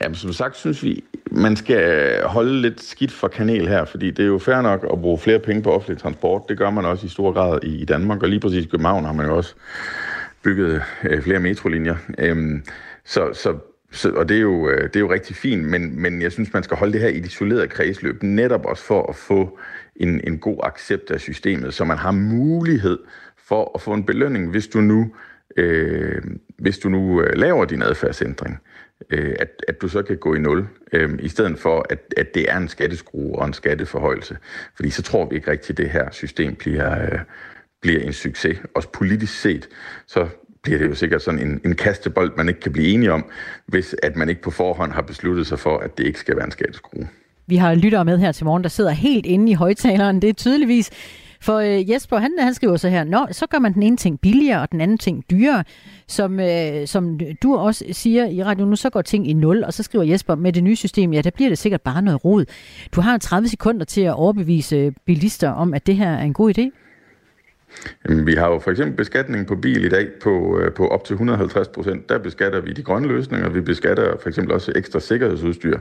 Ja, 0.00 0.14
som 0.14 0.32
sagt 0.32 0.56
synes 0.56 0.82
vi, 0.82 1.04
man 1.30 1.56
skal 1.56 2.22
holde 2.22 2.60
lidt 2.60 2.82
skidt 2.82 3.12
for 3.12 3.28
kanel 3.28 3.68
her, 3.68 3.84
fordi 3.84 4.10
det 4.10 4.22
er 4.22 4.26
jo 4.26 4.38
fair 4.38 4.60
nok 4.60 4.86
at 4.92 5.00
bruge 5.00 5.18
flere 5.18 5.38
penge 5.38 5.62
på 5.62 5.72
offentlig 5.72 5.98
transport. 5.98 6.42
Det 6.48 6.58
gør 6.58 6.70
man 6.70 6.84
også 6.84 7.06
i 7.06 7.08
stor 7.08 7.32
grad 7.32 7.64
i 7.64 7.84
Danmark, 7.84 8.22
og 8.22 8.28
lige 8.28 8.40
præcis 8.40 8.64
i 8.64 8.68
København 8.68 9.04
har 9.04 9.12
man 9.12 9.26
jo 9.26 9.36
også 9.36 9.54
bygget 10.42 10.82
øh, 11.04 11.22
flere 11.22 11.40
metrolinjer. 11.40 11.96
Øhm, 12.18 12.64
så, 13.04 13.32
så, 13.32 13.58
så, 13.92 14.10
og 14.10 14.28
det 14.28 14.36
er, 14.36 14.40
jo, 14.40 14.68
øh, 14.68 14.82
det 14.82 14.96
er 14.96 15.00
jo 15.00 15.12
rigtig 15.12 15.36
fint, 15.36 15.64
men, 15.64 16.00
men 16.00 16.22
jeg 16.22 16.32
synes, 16.32 16.52
man 16.52 16.62
skal 16.62 16.76
holde 16.76 16.92
det 16.92 17.00
her 17.00 17.08
i 17.08 17.18
et 17.18 17.26
isoleret 17.26 17.70
kredsløb, 17.70 18.22
netop 18.22 18.64
også 18.64 18.84
for 18.84 19.06
at 19.06 19.16
få 19.16 19.58
en, 19.96 20.20
en 20.26 20.38
god 20.38 20.58
accept 20.62 21.10
af 21.10 21.20
systemet, 21.20 21.74
så 21.74 21.84
man 21.84 21.98
har 21.98 22.12
mulighed 22.12 22.98
for 23.48 23.70
at 23.74 23.80
få 23.80 23.92
en 23.92 24.04
belønning, 24.04 24.50
hvis 24.50 24.66
du 24.66 24.80
nu, 24.80 25.12
øh, 25.56 26.22
hvis 26.58 26.78
du 26.78 26.88
nu 26.88 27.22
øh, 27.22 27.36
laver 27.36 27.64
din 27.64 27.82
adfærdsændring 27.82 28.54
øh, 28.54 28.73
Øh, 29.10 29.36
at, 29.38 29.48
at 29.68 29.82
du 29.82 29.88
så 29.88 30.02
kan 30.02 30.16
gå 30.16 30.34
i 30.34 30.38
nul, 30.38 30.66
øh, 30.92 31.10
i 31.22 31.28
stedet 31.28 31.58
for, 31.58 31.86
at, 31.90 31.98
at 32.16 32.34
det 32.34 32.50
er 32.50 32.56
en 32.56 32.68
skatteskrue 32.68 33.38
og 33.38 33.46
en 33.46 33.52
skatteforhøjelse. 33.52 34.36
Fordi 34.76 34.90
så 34.90 35.02
tror 35.02 35.28
vi 35.28 35.36
ikke 35.36 35.50
rigtigt, 35.50 35.70
at 35.70 35.84
det 35.84 35.90
her 35.90 36.10
system 36.10 36.54
bliver, 36.54 37.02
øh, 37.02 37.18
bliver 37.82 38.00
en 38.00 38.12
succes. 38.12 38.58
Også 38.74 38.88
politisk 38.88 39.40
set, 39.40 39.68
så 40.06 40.28
bliver 40.62 40.78
det 40.78 40.88
jo 40.88 40.94
sikkert 40.94 41.22
sådan 41.22 41.40
en, 41.40 41.60
en 41.64 41.74
kastebold, 41.76 42.32
man 42.36 42.48
ikke 42.48 42.60
kan 42.60 42.72
blive 42.72 42.88
enige 42.88 43.12
om, 43.12 43.24
hvis 43.66 43.96
at 44.02 44.16
man 44.16 44.28
ikke 44.28 44.42
på 44.42 44.50
forhånd 44.50 44.92
har 44.92 45.02
besluttet 45.02 45.46
sig 45.46 45.58
for, 45.58 45.78
at 45.78 45.98
det 45.98 46.06
ikke 46.06 46.18
skal 46.18 46.36
være 46.36 46.44
en 46.44 46.50
skatteskrue. 46.50 47.08
Vi 47.46 47.56
har 47.56 47.74
lyttere 47.74 48.04
med 48.04 48.18
her 48.18 48.32
til 48.32 48.44
morgen, 48.44 48.62
der 48.62 48.68
sidder 48.68 48.90
helt 48.90 49.26
inde 49.26 49.52
i 49.52 49.54
højtaleren. 49.54 50.22
Det 50.22 50.28
er 50.28 50.34
tydeligvis 50.34 50.90
for 51.44 51.58
øh, 51.58 51.90
Jesper, 51.90 52.18
han, 52.18 52.32
han 52.38 52.54
skriver 52.54 52.76
så 52.76 52.88
her, 52.88 53.04
Nå, 53.04 53.26
så 53.30 53.46
gør 53.46 53.58
man 53.58 53.74
den 53.74 53.82
ene 53.82 53.96
ting 53.96 54.20
billigere, 54.20 54.60
og 54.60 54.72
den 54.72 54.80
anden 54.80 54.98
ting 54.98 55.24
dyrere. 55.30 55.64
Som, 56.08 56.40
øh, 56.40 56.86
som 56.86 57.20
du 57.42 57.56
også 57.56 57.84
siger 57.92 58.26
i 58.26 58.44
radio 58.44 58.64
nu, 58.64 58.76
så 58.76 58.90
går 58.90 59.02
ting 59.02 59.28
i 59.28 59.32
nul, 59.32 59.64
og 59.64 59.72
så 59.72 59.82
skriver 59.82 60.04
Jesper, 60.04 60.34
med 60.34 60.52
det 60.52 60.64
nye 60.64 60.76
system, 60.76 61.12
ja, 61.12 61.20
der 61.20 61.30
bliver 61.30 61.48
det 61.48 61.58
sikkert 61.58 61.82
bare 61.82 62.02
noget 62.02 62.24
rod. 62.24 62.44
Du 62.92 63.00
har 63.00 63.18
30 63.18 63.48
sekunder 63.48 63.84
til 63.84 64.00
at 64.00 64.14
overbevise 64.14 64.76
øh, 64.76 64.92
bilister 65.06 65.50
om, 65.50 65.74
at 65.74 65.86
det 65.86 65.96
her 65.96 66.10
er 66.10 66.22
en 66.22 66.32
god 66.32 66.58
idé. 66.58 66.83
Jamen, 68.08 68.26
vi 68.26 68.34
har 68.34 68.48
jo 68.48 68.58
for 68.58 68.70
eksempel 68.70 68.96
beskatning 68.96 69.46
på 69.46 69.56
bil 69.56 69.84
i 69.84 69.88
dag 69.88 70.08
på, 70.22 70.60
øh, 70.60 70.72
på 70.72 70.88
op 70.88 71.04
til 71.04 71.14
150 71.14 71.68
procent. 71.68 72.08
Der 72.08 72.18
beskatter 72.18 72.60
vi 72.60 72.72
de 72.72 72.82
grønne 72.82 73.08
løsninger. 73.08 73.48
Vi 73.48 73.60
beskatter 73.60 74.16
for 74.22 74.28
eksempel 74.28 74.54
også 74.54 74.72
ekstra 74.76 75.00
sikkerhedsudstyr. 75.00 75.78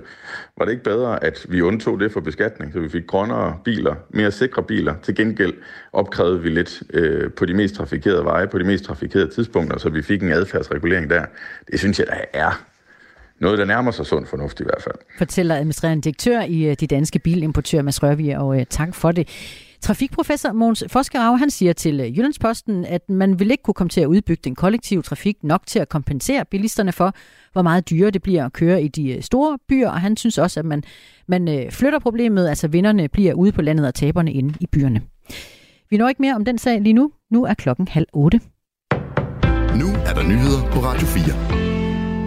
Var 0.58 0.66
det 0.66 0.72
ikke 0.72 0.84
bedre, 0.84 1.24
at 1.24 1.46
vi 1.50 1.62
undtog 1.62 2.00
det 2.00 2.12
for 2.12 2.20
beskatning, 2.20 2.74
så 2.74 2.80
vi 2.80 2.90
fik 2.90 3.08
grønnere 3.08 3.58
biler, 3.66 3.96
mere 4.10 4.32
sikre 4.32 4.64
biler? 4.64 4.96
Til 5.04 5.16
gengæld 5.16 5.54
opkrævede 5.94 6.42
vi 6.42 6.50
lidt 6.50 6.84
øh, 6.94 7.32
på 7.32 7.46
de 7.46 7.54
mest 7.54 7.76
trafikerede 7.76 8.26
veje, 8.26 8.48
på 8.48 8.58
de 8.58 8.64
mest 8.64 8.84
trafikerede 8.84 9.30
tidspunkter, 9.30 9.78
så 9.78 9.90
vi 9.90 10.02
fik 10.02 10.24
en 10.24 10.32
adfærdsregulering 10.32 11.10
der. 11.10 11.26
Det 11.72 11.80
synes 11.80 12.00
jeg, 12.00 12.08
der 12.08 12.40
er 12.40 12.64
noget, 13.40 13.60
der 13.60 13.66
nærmer 13.66 13.92
sig 13.92 14.06
sund 14.06 14.26
fornuft 14.26 14.60
i 14.60 14.64
hvert 14.64 14.82
fald. 14.82 14.96
Fortæller 15.18 15.56
administrerende 15.56 16.04
direktør 16.04 16.42
i 16.42 16.64
øh, 16.64 16.76
de 16.80 16.88
danske 16.88 17.20
bilimportører, 17.20 17.82
Mads 17.82 18.04
Rørvig, 18.04 18.38
og 18.38 18.60
øh, 18.60 18.66
tak 18.70 18.96
for 18.96 19.12
det. 19.12 19.30
Trafikprofessor 19.84 20.52
Måns 20.52 20.84
Forskerau, 20.88 21.36
han 21.36 21.50
siger 21.50 21.74
til 21.74 22.00
øh, 22.00 22.18
Jyllandsposten, 22.18 22.86
at 22.86 23.10
man 23.10 23.40
vil 23.40 23.52
ikke 23.52 23.64
kunne 23.64 23.74
komme 23.74 23.90
til 23.90 24.02
at 24.02 24.06
udbygge 24.06 24.42
den 24.44 24.56
kollektive 24.56 25.02
trafik 25.02 25.38
nok 25.44 25.62
til 25.68 25.80
at 25.80 25.90
kompensere 25.90 26.46
bilisterne 26.46 26.92
for, 26.92 27.14
hvor 27.54 27.62
meget 27.62 27.90
dyrere 27.90 28.12
det 28.12 28.22
bliver 28.22 28.46
at 28.46 28.54
køre 28.54 28.84
i 28.84 28.88
de 28.88 29.12
øh, 29.12 29.22
store 29.22 29.58
byer, 29.70 29.90
og 29.90 30.02
han 30.02 30.18
synes 30.18 30.38
også, 30.38 30.60
at 30.60 30.66
man, 30.66 30.84
man 31.28 31.48
øh, 31.48 31.72
flytter 31.72 32.00
problemet, 32.00 32.48
altså 32.48 32.68
vinderne 32.68 33.08
bliver 33.08 33.34
ude 33.34 33.52
på 33.52 33.62
landet 33.62 33.88
og 33.88 33.96
taberne 33.96 34.34
inde 34.34 34.54
i 34.60 34.68
byerne. 34.72 35.02
Vi 35.90 35.98
når 35.98 36.10
ikke 36.10 36.22
mere 36.22 36.36
om 36.36 36.46
den 36.46 36.58
sag 36.58 36.82
lige 36.82 36.94
nu. 36.94 37.12
Nu 37.32 37.46
er 37.46 37.54
klokken 37.54 37.88
halv 37.88 38.08
otte. 38.14 38.40
Nu 39.80 39.88
er 40.06 40.14
der 40.14 40.24
nyheder 40.24 40.72
på 40.72 40.80
Radio 40.80 41.08
4. 41.08 41.73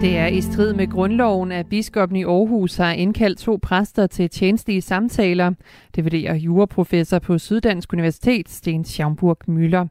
Det 0.01 0.17
er 0.17 0.27
i 0.27 0.41
strid 0.41 0.73
med 0.73 0.87
grundloven, 0.87 1.51
at 1.51 1.67
biskoppen 1.69 2.15
i 2.15 2.23
Aarhus 2.23 2.75
har 2.75 2.91
indkaldt 2.91 3.39
to 3.39 3.59
præster 3.61 4.07
til 4.07 4.29
tjenestige 4.29 4.81
samtaler. 4.81 5.53
Det 5.95 6.03
vurderer 6.03 6.35
juraprofessor 6.35 7.19
på 7.19 7.37
Syddansk 7.37 7.93
Universitet, 7.93 8.49
Sten 8.49 8.85
Schaumburg 8.85 9.37
Møller. 9.47 9.87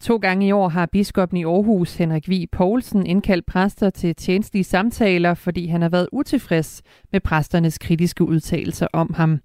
To 0.00 0.16
gange 0.16 0.46
i 0.46 0.52
år 0.52 0.68
har 0.68 0.86
biskoppen 0.86 1.38
i 1.38 1.44
Aarhus, 1.44 1.96
Henrik 1.96 2.28
Vi 2.28 2.46
Poulsen, 2.52 3.06
indkaldt 3.06 3.46
præster 3.46 3.90
til 3.90 4.16
tjenestlige 4.16 4.64
samtaler, 4.64 5.34
fordi 5.34 5.66
han 5.66 5.82
har 5.82 5.88
været 5.88 6.08
utilfreds 6.12 6.82
med 7.12 7.20
præsternes 7.20 7.78
kritiske 7.78 8.24
udtalelser 8.24 8.86
om 8.92 9.14
ham. 9.14 9.38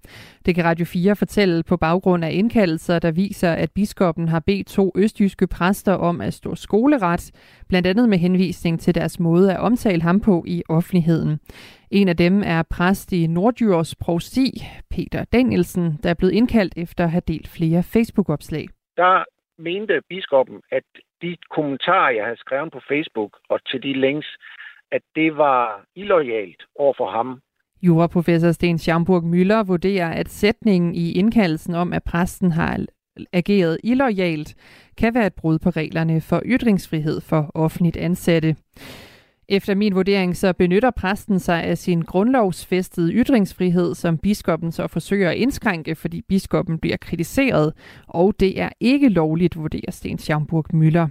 Det 0.46 0.56
kan 0.56 0.66
Radio 0.66 0.86
4 0.86 1.16
fortælle 1.16 1.64
på 1.64 1.78
baggrund 1.78 2.26
af 2.26 2.32
indkaldelser, 2.34 3.00
der 3.00 3.12
viser, 3.12 3.52
at 3.52 3.72
biskoppen 3.72 4.28
har 4.28 4.40
bedt 4.40 4.68
to 4.68 4.92
østjyske 4.96 5.48
præster 5.48 5.94
om 5.94 6.22
at 6.22 6.34
stå 6.34 6.56
skoleret, 6.56 7.32
blandt 7.70 7.88
andet 7.88 8.10
med 8.10 8.18
henvisning 8.18 8.80
til 8.80 8.96
deres 8.96 9.20
måde 9.20 9.54
at 9.54 9.60
omtale 9.60 10.02
ham 10.02 10.20
på 10.20 10.44
i 10.48 10.64
offentligheden. 10.70 11.40
En 11.92 12.08
af 12.08 12.18
dem 12.18 12.44
er 12.46 12.64
præst 12.64 13.14
i 13.14 13.28
Nordjyrs 13.28 13.96
provsti, 13.96 14.66
Peter 14.90 15.24
Danielsen, 15.24 16.00
der 16.04 16.10
er 16.10 16.14
blevet 16.14 16.34
indkaldt 16.34 16.74
efter 16.78 17.04
at 17.04 17.12
have 17.12 17.22
delt 17.28 17.48
flere 17.48 17.84
Facebook-opslag. 17.84 18.68
Der 18.98 19.35
mente 19.58 20.02
biskoppen, 20.10 20.62
at 20.72 20.84
de 21.22 21.38
kommentarer, 21.56 22.10
jeg 22.10 22.24
havde 22.24 22.40
skrevet 22.40 22.72
på 22.72 22.80
Facebook 22.88 23.32
og 23.50 23.60
til 23.66 23.84
de 23.84 23.94
links, 23.94 24.28
at 24.92 25.02
det 25.16 25.38
var 25.38 25.86
illoyalt 25.96 26.64
over 26.76 26.94
for 26.98 27.10
ham. 27.12 27.42
Juraprofessor 27.82 28.52
Sten 28.52 28.78
Schamburg 28.78 29.24
Møller 29.24 29.64
vurderer, 29.64 30.12
at 30.12 30.30
sætningen 30.30 30.96
i 30.96 31.12
indkaldelsen 31.12 31.76
om, 31.76 31.94
at 31.94 32.04
præsten 32.04 32.52
har 32.52 32.80
ageret 33.34 33.78
illoyalt, 33.84 34.56
kan 34.98 35.16
være 35.16 35.28
et 35.28 35.36
brud 35.36 35.60
på 35.60 35.70
reglerne 35.70 36.22
for 36.22 36.42
ytringsfrihed 36.46 37.22
for 37.22 37.52
offentligt 37.54 37.98
ansatte. 37.98 38.56
Efter 39.50 39.76
min 39.76 39.96
vurdering 39.96 40.38
så 40.38 40.54
benytter 40.54 40.92
præsten 40.92 41.40
sig 41.40 41.64
af 41.64 41.78
sin 41.78 42.02
grundlovsfæstede 42.02 43.14
ytringsfrihed, 43.14 43.96
som 43.96 44.18
biskoppen 44.18 44.72
så 44.72 44.88
forsøger 44.88 45.30
at 45.30 45.38
indskrænke, 45.38 45.96
fordi 45.96 46.22
biskoppen 46.22 46.80
bliver 46.80 46.98
kritiseret, 46.98 47.74
og 48.08 48.34
det 48.40 48.62
er 48.62 48.70
ikke 48.80 49.10
lovligt, 49.10 49.58
vurderer 49.58 49.92
Sten 49.92 50.18
Schaumburg 50.18 50.66
Møller. 50.74 51.08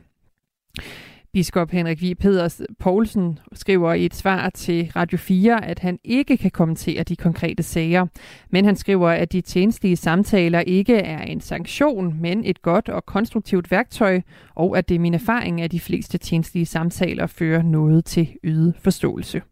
Biskop 1.35 1.71
Henrik 1.71 2.03
V. 2.03 2.15
Peders 2.15 2.61
Poulsen 2.79 3.39
skriver 3.53 3.93
i 3.93 4.05
et 4.05 4.15
svar 4.15 4.51
til 4.51 4.93
Radio 4.97 5.19
4, 5.19 5.65
at 5.65 5.79
han 5.79 5.99
ikke 6.05 6.37
kan 6.37 6.51
kommentere 6.51 7.03
de 7.03 7.17
konkrete 7.17 7.63
sager, 7.63 8.07
men 8.51 8.65
han 8.65 8.77
skriver, 8.77 9.09
at 9.09 9.33
de 9.33 9.41
tjenestlige 9.41 9.97
samtaler 9.97 10.61
ikke 10.61 10.97
er 10.97 11.23
en 11.23 11.41
sanktion, 11.41 12.21
men 12.21 12.45
et 12.45 12.63
godt 12.63 12.89
og 12.89 13.07
konstruktivt 13.07 13.71
værktøj, 13.71 14.21
og 14.55 14.79
at 14.79 14.89
det 14.89 14.95
er 14.95 14.99
min 14.99 15.15
erfaring, 15.15 15.61
at 15.63 15.73
de 15.73 15.81
fleste 15.81 16.19
tjenestlige 16.19 16.67
samtaler 16.67 17.27
fører 17.27 17.63
noget 17.63 18.05
til 18.05 18.29
yde 18.45 18.73
forståelse. 18.79 19.43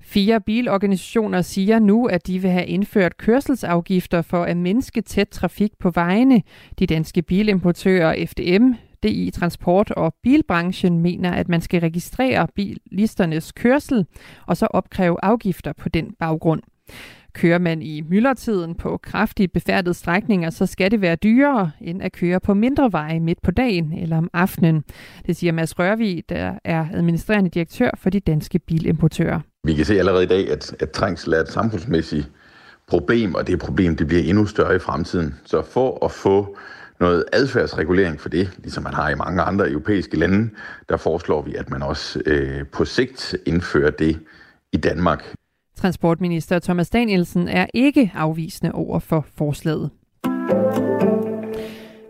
Fire 0.00 0.40
bilorganisationer 0.40 1.42
siger 1.42 1.78
nu, 1.78 2.06
at 2.06 2.26
de 2.26 2.38
vil 2.38 2.50
have 2.50 2.66
indført 2.66 3.16
kørselsafgifter 3.16 4.22
for 4.22 4.44
at 4.44 4.56
mindske 4.56 5.00
tæt 5.00 5.28
trafik 5.28 5.70
på 5.80 5.90
vejene. 5.90 6.42
De 6.78 6.86
danske 6.86 7.22
bilimportører 7.22 8.26
FDM, 8.26 8.72
DI 9.02 9.30
Transport 9.30 9.90
og 9.90 10.14
bilbranchen 10.22 11.00
mener, 11.00 11.30
at 11.30 11.48
man 11.48 11.60
skal 11.60 11.80
registrere 11.80 12.48
bilisternes 12.54 13.52
kørsel 13.52 14.06
og 14.46 14.56
så 14.56 14.66
opkræve 14.66 15.16
afgifter 15.22 15.72
på 15.72 15.88
den 15.88 16.14
baggrund. 16.18 16.62
Kører 17.32 17.58
man 17.58 17.82
i 17.82 18.00
myldretiden 18.00 18.74
på 18.74 18.96
kraftigt 19.02 19.52
befærdede 19.52 19.94
strækninger, 19.94 20.50
så 20.50 20.66
skal 20.66 20.90
det 20.90 21.00
være 21.00 21.16
dyrere 21.16 21.70
end 21.80 22.02
at 22.02 22.12
køre 22.12 22.40
på 22.40 22.54
mindre 22.54 22.92
veje 22.92 23.20
midt 23.20 23.42
på 23.42 23.50
dagen 23.50 23.92
eller 23.92 24.18
om 24.18 24.30
aftenen. 24.32 24.84
Det 25.26 25.36
siger 25.36 25.52
Mads 25.52 25.78
Rørvig, 25.78 26.24
der 26.28 26.58
er 26.64 26.86
administrerende 26.94 27.50
direktør 27.50 27.90
for 27.96 28.10
de 28.10 28.20
danske 28.20 28.58
bilimportører. 28.58 29.40
Vi 29.64 29.74
kan 29.74 29.84
se 29.84 29.98
allerede 29.98 30.24
i 30.24 30.26
dag, 30.26 30.50
at, 30.50 30.76
at 30.80 30.90
trængsel 30.90 31.32
er 31.32 31.40
et 31.40 31.48
samfundsmæssigt 31.48 32.30
problem, 32.86 33.34
og 33.34 33.46
det 33.46 33.58
problem 33.58 33.96
det 33.96 34.06
bliver 34.06 34.22
endnu 34.22 34.46
større 34.46 34.76
i 34.76 34.78
fremtiden. 34.78 35.34
Så 35.44 35.62
for 35.62 36.04
at 36.04 36.10
få 36.10 36.56
noget 37.00 37.24
adfærdsregulering 37.32 38.20
for 38.20 38.28
det, 38.28 38.50
ligesom 38.58 38.82
man 38.82 38.94
har 38.94 39.08
i 39.08 39.14
mange 39.14 39.42
andre 39.42 39.70
europæiske 39.70 40.16
lande, 40.16 40.50
der 40.88 40.96
foreslår 40.96 41.42
vi, 41.42 41.54
at 41.54 41.70
man 41.70 41.82
også 41.82 42.22
øh, 42.26 42.66
på 42.66 42.84
sigt 42.84 43.36
indfører 43.46 43.90
det 43.90 44.18
i 44.72 44.76
Danmark. 44.76 45.34
Transportminister 45.76 46.58
Thomas 46.58 46.90
Danielsen 46.90 47.48
er 47.48 47.66
ikke 47.74 48.12
afvisende 48.14 48.72
over 48.72 48.98
for 48.98 49.26
forslaget. 49.36 49.90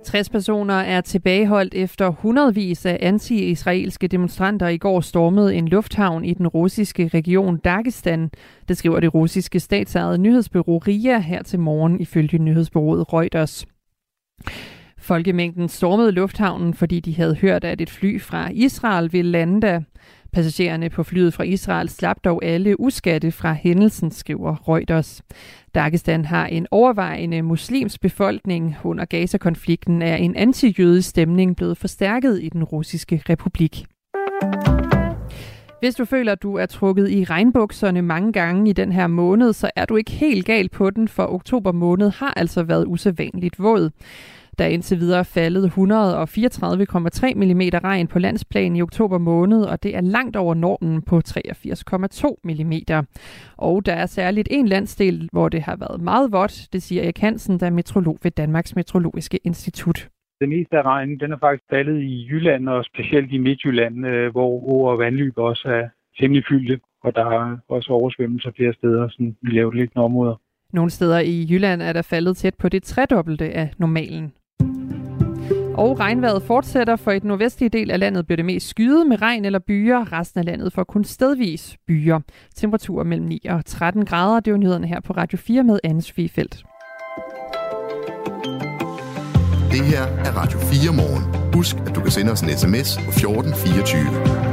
60 0.04 0.28
personer 0.28 0.74
er 0.74 1.00
tilbageholdt 1.00 1.74
efter 1.74 2.08
hundredvis 2.08 2.86
af 2.86 2.98
anti-israelske 3.00 4.08
demonstranter 4.08 4.68
i 4.68 4.78
går 4.78 5.00
stormede 5.00 5.54
en 5.54 5.68
lufthavn 5.68 6.24
i 6.24 6.34
den 6.34 6.48
russiske 6.48 7.10
region 7.14 7.56
Dagestan. 7.56 8.30
Det 8.68 8.76
skriver 8.76 9.00
det 9.00 9.14
russiske 9.14 9.60
statsejede 9.60 10.18
nyhedsbureau 10.18 10.78
RIA 10.78 11.18
her 11.18 11.42
til 11.42 11.58
morgen 11.58 12.00
ifølge 12.00 12.38
nyhedsbureauet 12.38 13.12
Reuters. 13.12 13.66
Folkemængden 14.98 15.68
stormede 15.68 16.12
lufthavnen, 16.12 16.74
fordi 16.74 17.00
de 17.00 17.16
havde 17.16 17.34
hørt, 17.34 17.64
at 17.64 17.80
et 17.80 17.90
fly 17.90 18.20
fra 18.20 18.50
Israel 18.52 19.12
ville 19.12 19.30
lande 19.30 19.62
der. 19.62 19.80
Passagererne 20.32 20.90
på 20.90 21.02
flyet 21.02 21.34
fra 21.34 21.44
Israel 21.44 21.88
slap 21.88 22.16
dog 22.24 22.44
alle 22.44 22.80
uskatte 22.80 23.32
fra 23.32 23.52
hændelsen, 23.52 24.10
skriver 24.10 24.68
Reuters. 24.68 25.22
Dagestan 25.74 26.24
har 26.24 26.46
en 26.46 26.66
overvejende 26.70 27.42
muslims 27.42 27.98
befolkning. 27.98 28.76
Under 28.84 29.04
Gaza-konflikten 29.04 30.02
er 30.02 30.16
en 30.16 30.36
antijødisk 30.36 31.08
stemning 31.08 31.56
blevet 31.56 31.78
forstærket 31.78 32.42
i 32.42 32.48
den 32.48 32.64
russiske 32.64 33.22
republik. 33.28 33.84
Hvis 35.80 35.94
du 35.94 36.04
føler, 36.04 36.32
at 36.32 36.42
du 36.42 36.54
er 36.54 36.66
trukket 36.66 37.10
i 37.10 37.24
regnbukserne 37.24 38.02
mange 38.02 38.32
gange 38.32 38.70
i 38.70 38.72
den 38.72 38.92
her 38.92 39.06
måned, 39.06 39.52
så 39.52 39.70
er 39.76 39.84
du 39.84 39.96
ikke 39.96 40.10
helt 40.10 40.46
gal 40.46 40.68
på 40.68 40.90
den, 40.90 41.08
for 41.08 41.26
oktober 41.26 41.72
måned 41.72 42.10
har 42.10 42.34
altså 42.36 42.62
været 42.62 42.84
usædvanligt 42.86 43.58
våd. 43.58 43.90
Der 44.58 44.64
er 44.64 44.68
indtil 44.68 45.00
videre 45.00 45.24
faldet 45.24 45.64
134,3 45.64 47.34
mm 47.34 47.62
regn 47.84 48.06
på 48.06 48.18
landsplan 48.18 48.76
i 48.76 48.82
oktober 48.82 49.18
måned, 49.18 49.62
og 49.62 49.82
det 49.82 49.96
er 49.96 50.00
langt 50.00 50.36
over 50.36 50.54
normen 50.54 51.02
på 51.02 51.20
83,2 51.28 52.34
mm. 52.44 52.72
Og 53.56 53.86
der 53.86 53.92
er 53.92 54.06
særligt 54.06 54.48
en 54.50 54.68
landsdel, 54.68 55.28
hvor 55.32 55.48
det 55.48 55.62
har 55.62 55.76
været 55.76 56.00
meget 56.00 56.32
vådt, 56.32 56.68
det 56.72 56.82
siger 56.82 57.02
Erik 57.02 57.18
Hansen, 57.18 57.60
der 57.60 57.66
er 57.66 57.70
metrolog 57.70 58.18
ved 58.22 58.30
Danmarks 58.30 58.76
Metrologiske 58.76 59.38
Institut. 59.44 60.08
Det 60.40 60.48
meste 60.48 60.78
af 60.78 60.82
regnen 60.82 61.20
den 61.20 61.32
er 61.32 61.38
faktisk 61.38 61.64
faldet 61.70 62.02
i 62.02 62.28
Jylland, 62.30 62.68
og 62.68 62.84
specielt 62.84 63.32
i 63.32 63.38
Midtjylland, 63.38 64.06
øh, 64.06 64.30
hvor 64.30 64.68
åer 64.68 64.92
og 64.92 64.98
vandløb 64.98 65.32
også 65.36 65.68
er 65.68 65.88
temmelig 66.20 66.44
fyldte, 66.48 66.80
og 67.04 67.14
der 67.14 67.26
er 67.26 67.56
også 67.68 67.92
oversvømmelser 67.92 68.50
flere 68.56 68.74
steder 68.74 69.08
sådan 69.08 69.36
i 69.42 69.46
lavt 69.46 69.96
områder. 69.96 70.36
Nogle 70.72 70.90
steder 70.90 71.18
i 71.18 71.46
Jylland 71.50 71.82
er 71.82 71.92
der 71.92 72.02
faldet 72.02 72.36
tæt 72.36 72.54
på 72.54 72.68
det 72.68 72.82
tredobbelte 72.82 73.44
af 73.44 73.70
normalen. 73.78 74.32
Og 75.78 76.00
regnvejret 76.00 76.42
fortsætter, 76.42 76.96
for 76.96 77.10
i 77.10 77.18
den 77.18 77.28
nordvestlige 77.28 77.70
del 77.70 77.90
af 77.90 77.98
landet 77.98 78.26
bliver 78.26 78.36
det 78.36 78.44
mest 78.44 78.68
skyet 78.68 79.06
med 79.06 79.22
regn 79.22 79.44
eller 79.44 79.58
byer. 79.58 80.12
Resten 80.12 80.40
af 80.40 80.44
landet 80.46 80.72
får 80.72 80.84
kun 80.84 81.04
stedvis 81.04 81.76
byer. 81.86 82.20
Temperaturer 82.56 83.04
mellem 83.04 83.26
9 83.26 83.46
og 83.48 83.64
13 83.64 84.04
grader. 84.04 84.40
Det 84.40 84.48
er 84.48 84.52
jo 84.52 84.58
nyhederne 84.58 84.86
her 84.86 85.00
på 85.00 85.12
Radio 85.12 85.38
4 85.38 85.62
med 85.62 85.78
Anne 85.84 86.02
Sofie 86.02 86.30
Det 89.70 89.84
her 89.84 90.02
er 90.02 90.36
Radio 90.36 90.58
4 90.58 90.92
morgen. 90.92 91.54
Husk, 91.54 91.76
at 91.86 91.94
du 91.94 92.00
kan 92.00 92.10
sende 92.10 92.32
os 92.32 92.40
en 92.40 92.48
sms 92.48 92.96
på 92.96 93.10
1424. 93.10 94.47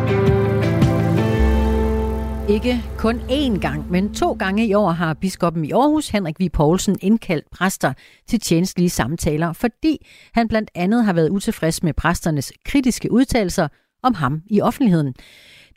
Ikke 2.49 2.83
kun 2.97 3.21
én 3.29 3.59
gang, 3.59 3.91
men 3.91 4.13
to 4.13 4.33
gange 4.33 4.67
i 4.67 4.73
år 4.73 4.89
har 4.89 5.13
biskoppen 5.13 5.65
i 5.65 5.71
Aarhus, 5.71 6.09
Henrik 6.09 6.39
V. 6.39 6.49
Poulsen, 6.49 6.97
indkaldt 7.01 7.49
præster 7.51 7.93
til 8.27 8.39
tjenestlige 8.39 8.89
samtaler, 8.89 9.53
fordi 9.53 10.05
han 10.33 10.47
blandt 10.47 10.71
andet 10.75 11.05
har 11.05 11.13
været 11.13 11.29
utilfreds 11.29 11.83
med 11.83 11.93
præsternes 11.93 12.53
kritiske 12.65 13.11
udtalelser 13.11 13.67
om 14.03 14.13
ham 14.13 14.41
i 14.47 14.61
offentligheden. 14.61 15.13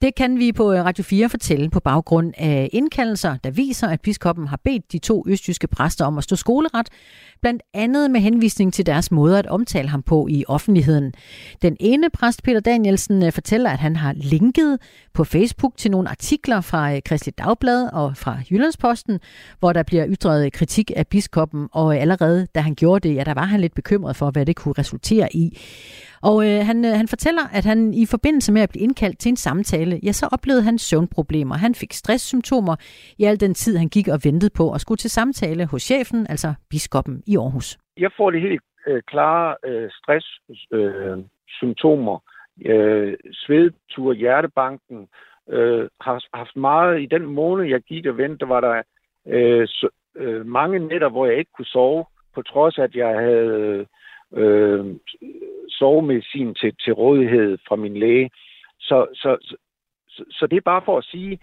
Det 0.02 0.14
kan 0.14 0.38
vi 0.38 0.52
på 0.52 0.72
øh, 0.72 0.84
Radio 0.84 1.04
4 1.04 1.28
fortælle 1.28 1.70
på 1.70 1.80
baggrund 1.80 2.32
af 2.36 2.70
indkaldelser, 2.72 3.36
der 3.44 3.50
viser, 3.50 3.88
at 3.88 4.00
biskoppen 4.00 4.46
har 4.48 4.60
bedt 4.64 4.92
de 4.92 4.98
to 4.98 5.24
østjyske 5.28 5.66
præster 5.66 6.04
om 6.04 6.18
at 6.18 6.24
stå 6.24 6.36
skoleret, 6.36 6.88
blandt 7.40 7.62
andet 7.74 8.10
med 8.10 8.20
henvisning 8.20 8.72
til 8.74 8.86
deres 8.86 9.10
måde 9.10 9.38
at 9.38 9.46
omtale 9.46 9.88
ham 9.88 10.02
på 10.02 10.26
i 10.30 10.44
offentligheden. 10.48 11.12
Den 11.62 11.76
ene 11.80 12.10
præst, 12.10 12.42
Peter 12.42 12.60
Danielsen, 12.60 13.22
øh, 13.22 13.32
fortæller, 13.32 13.70
at 13.70 13.78
han 13.78 13.96
har 13.96 14.12
linket 14.16 14.78
på 15.14 15.24
Facebook 15.24 15.76
til 15.76 15.90
nogle 15.90 16.08
artikler 16.08 16.60
fra 16.60 16.94
øh, 16.94 17.00
Kristelig 17.04 17.38
Dagblad 17.38 17.88
og 17.92 18.16
fra 18.16 18.38
Jyllandsposten, 18.50 19.20
hvor 19.58 19.72
der 19.72 19.82
bliver 19.82 20.06
ytret 20.08 20.44
øh, 20.44 20.50
kritik 20.50 20.90
af 20.96 21.06
biskoppen, 21.06 21.68
og 21.72 21.96
allerede 21.96 22.46
da 22.54 22.60
han 22.60 22.74
gjorde 22.74 23.08
det, 23.08 23.14
ja, 23.14 23.24
der 23.24 23.34
var 23.34 23.44
han 23.44 23.60
lidt 23.60 23.74
bekymret 23.74 24.16
for, 24.16 24.30
hvad 24.30 24.46
det 24.46 24.56
kunne 24.56 24.74
resultere 24.78 25.36
i. 25.36 25.58
Og 26.22 26.48
øh, 26.48 26.60
han, 26.68 26.84
øh, 26.84 26.92
han 26.92 27.08
fortæller, 27.08 27.42
at 27.52 27.64
han 27.64 27.94
i 27.94 28.06
forbindelse 28.10 28.52
med 28.52 28.62
at 28.62 28.70
blive 28.70 28.82
indkaldt 28.82 29.18
til 29.18 29.30
en 29.30 29.36
samtale, 29.36 30.00
ja, 30.02 30.12
så 30.12 30.28
oplevede 30.32 30.62
han 30.62 30.78
søvnproblemer. 30.78 31.54
Han 31.54 31.74
fik 31.74 31.92
stresssymptomer 31.92 32.76
i 33.18 33.24
al 33.24 33.40
den 33.40 33.54
tid, 33.54 33.76
han 33.76 33.88
gik 33.88 34.08
og 34.08 34.20
ventede 34.24 34.50
på 34.56 34.72
at 34.72 34.80
skulle 34.80 34.98
til 34.98 35.10
samtale 35.10 35.66
hos 35.66 35.82
chefen, 35.82 36.26
altså 36.28 36.54
biskoppen 36.70 37.22
i 37.26 37.36
Aarhus. 37.36 37.78
Jeg 37.96 38.10
får 38.16 38.30
det 38.30 38.40
helt 38.40 38.62
øh, 38.86 39.02
klare 39.06 39.56
øh, 39.64 39.90
stresssymptomer. 39.90 42.14
Øh, 42.14 42.20
øh, 42.64 43.16
svedtur, 43.32 44.12
hjertebanken. 44.12 45.08
Øh, 45.48 45.88
har 46.00 46.24
haft 46.34 46.56
meget 46.56 47.02
i 47.02 47.06
den 47.06 47.26
måned, 47.26 47.66
jeg 47.66 47.80
gik 47.80 48.06
og 48.06 48.18
ventede, 48.18 48.48
var 48.48 48.60
der 48.60 48.82
øh, 49.26 49.68
så, 49.68 49.88
øh, 50.16 50.46
mange 50.46 50.78
nætter, 50.78 51.08
hvor 51.08 51.26
jeg 51.26 51.38
ikke 51.38 51.50
kunne 51.56 51.66
sove, 51.66 52.04
på 52.34 52.42
trods 52.42 52.78
af, 52.78 52.82
at 52.82 52.94
jeg 52.94 53.18
havde 53.18 53.86
øh, 54.32 54.96
sovemedicin 55.68 56.54
til, 56.54 56.76
til 56.84 56.92
rådighed 56.92 57.58
fra 57.68 57.76
min 57.76 57.96
læge. 57.96 58.30
Så, 58.80 59.06
så, 59.14 59.36
så, 60.08 60.24
så 60.30 60.46
det 60.46 60.56
er 60.56 60.70
bare 60.72 60.82
for 60.84 60.98
at 60.98 61.04
sige, 61.04 61.38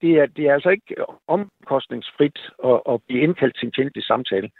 det 0.00 0.10
er, 0.18 0.26
det 0.26 0.46
er 0.46 0.54
altså 0.54 0.68
ikke 0.68 0.94
omkostningsfrit 1.28 2.38
at, 2.64 2.80
at 2.88 3.00
blive 3.08 3.22
indkaldt 3.22 3.56
til 3.58 3.66
en 3.66 3.72
tjenestelig 3.72 4.04
samtale. 4.04 4.50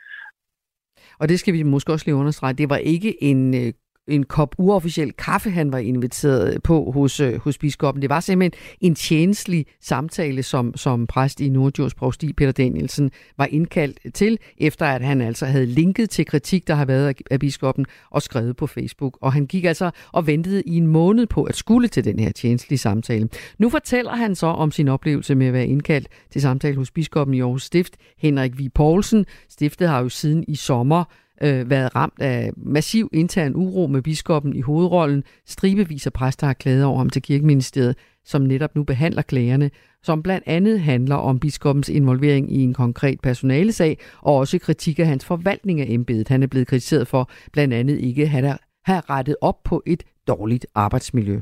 Og 1.20 1.28
det 1.28 1.40
skal 1.40 1.54
vi 1.54 1.62
måske 1.62 1.92
også 1.92 2.06
lige 2.06 2.14
understrege. 2.22 2.54
Det 2.54 2.70
var 2.70 2.76
ikke 2.76 3.22
en 3.22 3.54
øh, 3.54 3.72
en 4.08 4.22
kop 4.22 4.54
uofficiel 4.58 5.12
kaffe, 5.12 5.50
han 5.50 5.72
var 5.72 5.78
inviteret 5.78 6.62
på 6.62 6.90
hos, 6.90 7.20
øh, 7.20 7.40
hos 7.40 7.58
biskoppen. 7.58 8.02
Det 8.02 8.10
var 8.10 8.20
simpelthen 8.20 8.60
en 8.80 8.94
tjenestlig 8.94 9.66
samtale, 9.80 10.42
som, 10.42 10.76
som 10.76 11.06
præst 11.06 11.40
i 11.40 11.48
Nordjords 11.48 11.94
provsti, 11.94 12.32
Peter 12.32 12.52
Danielsen, 12.52 13.10
var 13.38 13.46
indkaldt 13.46 14.14
til, 14.14 14.38
efter 14.58 14.86
at 14.86 15.02
han 15.02 15.20
altså 15.20 15.46
havde 15.46 15.66
linket 15.66 16.10
til 16.10 16.26
kritik, 16.26 16.68
der 16.68 16.74
har 16.74 16.84
været 16.84 17.08
af, 17.08 17.14
af 17.30 17.40
biskoppen, 17.40 17.86
og 18.10 18.22
skrevet 18.22 18.56
på 18.56 18.66
Facebook. 18.66 19.18
Og 19.20 19.32
han 19.32 19.46
gik 19.46 19.64
altså 19.64 19.90
og 20.12 20.26
ventede 20.26 20.62
i 20.62 20.76
en 20.76 20.86
måned 20.86 21.26
på 21.26 21.42
at 21.42 21.56
skulle 21.56 21.88
til 21.88 22.04
den 22.04 22.18
her 22.18 22.32
tjenestlige 22.32 22.78
samtale. 22.78 23.28
Nu 23.58 23.68
fortæller 23.68 24.16
han 24.16 24.34
så 24.34 24.46
om 24.46 24.70
sin 24.70 24.88
oplevelse 24.88 25.34
med 25.34 25.46
at 25.46 25.52
være 25.52 25.66
indkaldt 25.66 26.08
til 26.30 26.40
samtale 26.40 26.76
hos 26.76 26.90
biskoppen 26.90 27.34
i 27.34 27.40
Aarhus 27.40 27.62
Stift, 27.62 27.96
Henrik 28.18 28.58
V. 28.58 28.68
Poulsen. 28.74 29.26
Stiftet 29.48 29.88
har 29.88 30.00
jo 30.00 30.08
siden 30.08 30.44
i 30.48 30.54
sommer 30.54 31.04
øh, 31.42 31.70
været 31.70 31.96
ramt 31.96 32.20
af 32.20 32.52
massiv 32.56 33.08
intern 33.12 33.52
uro 33.54 33.86
med 33.86 34.02
biskoppen 34.02 34.56
i 34.56 34.60
hovedrollen. 34.60 35.24
Stribevis 35.46 36.06
af 36.06 36.12
præster 36.12 36.46
har 36.46 36.54
klaget 36.54 36.84
over 36.84 36.98
ham 36.98 37.10
til 37.10 37.22
kirkeministeriet, 37.22 37.96
som 38.24 38.42
netop 38.42 38.76
nu 38.76 38.84
behandler 38.84 39.22
klagerne, 39.22 39.70
som 40.02 40.22
blandt 40.22 40.44
andet 40.46 40.80
handler 40.80 41.16
om 41.16 41.38
biskoppens 41.38 41.88
involvering 41.88 42.52
i 42.52 42.62
en 42.62 42.74
konkret 42.74 43.20
personalesag, 43.20 43.98
og 44.22 44.36
også 44.36 44.58
kritik 44.58 44.98
af 44.98 45.06
hans 45.06 45.24
forvaltning 45.24 45.80
af 45.80 45.86
embedet. 45.88 46.28
Han 46.28 46.42
er 46.42 46.46
blevet 46.46 46.66
kritiseret 46.66 47.08
for 47.08 47.30
blandt 47.52 47.74
andet 47.74 47.98
ikke 47.98 48.22
at 48.22 48.28
have 48.84 49.00
rettet 49.10 49.36
op 49.40 49.62
på 49.64 49.82
et 49.86 50.02
dårligt 50.32 50.66
arbejdsmiljø. 50.74 51.36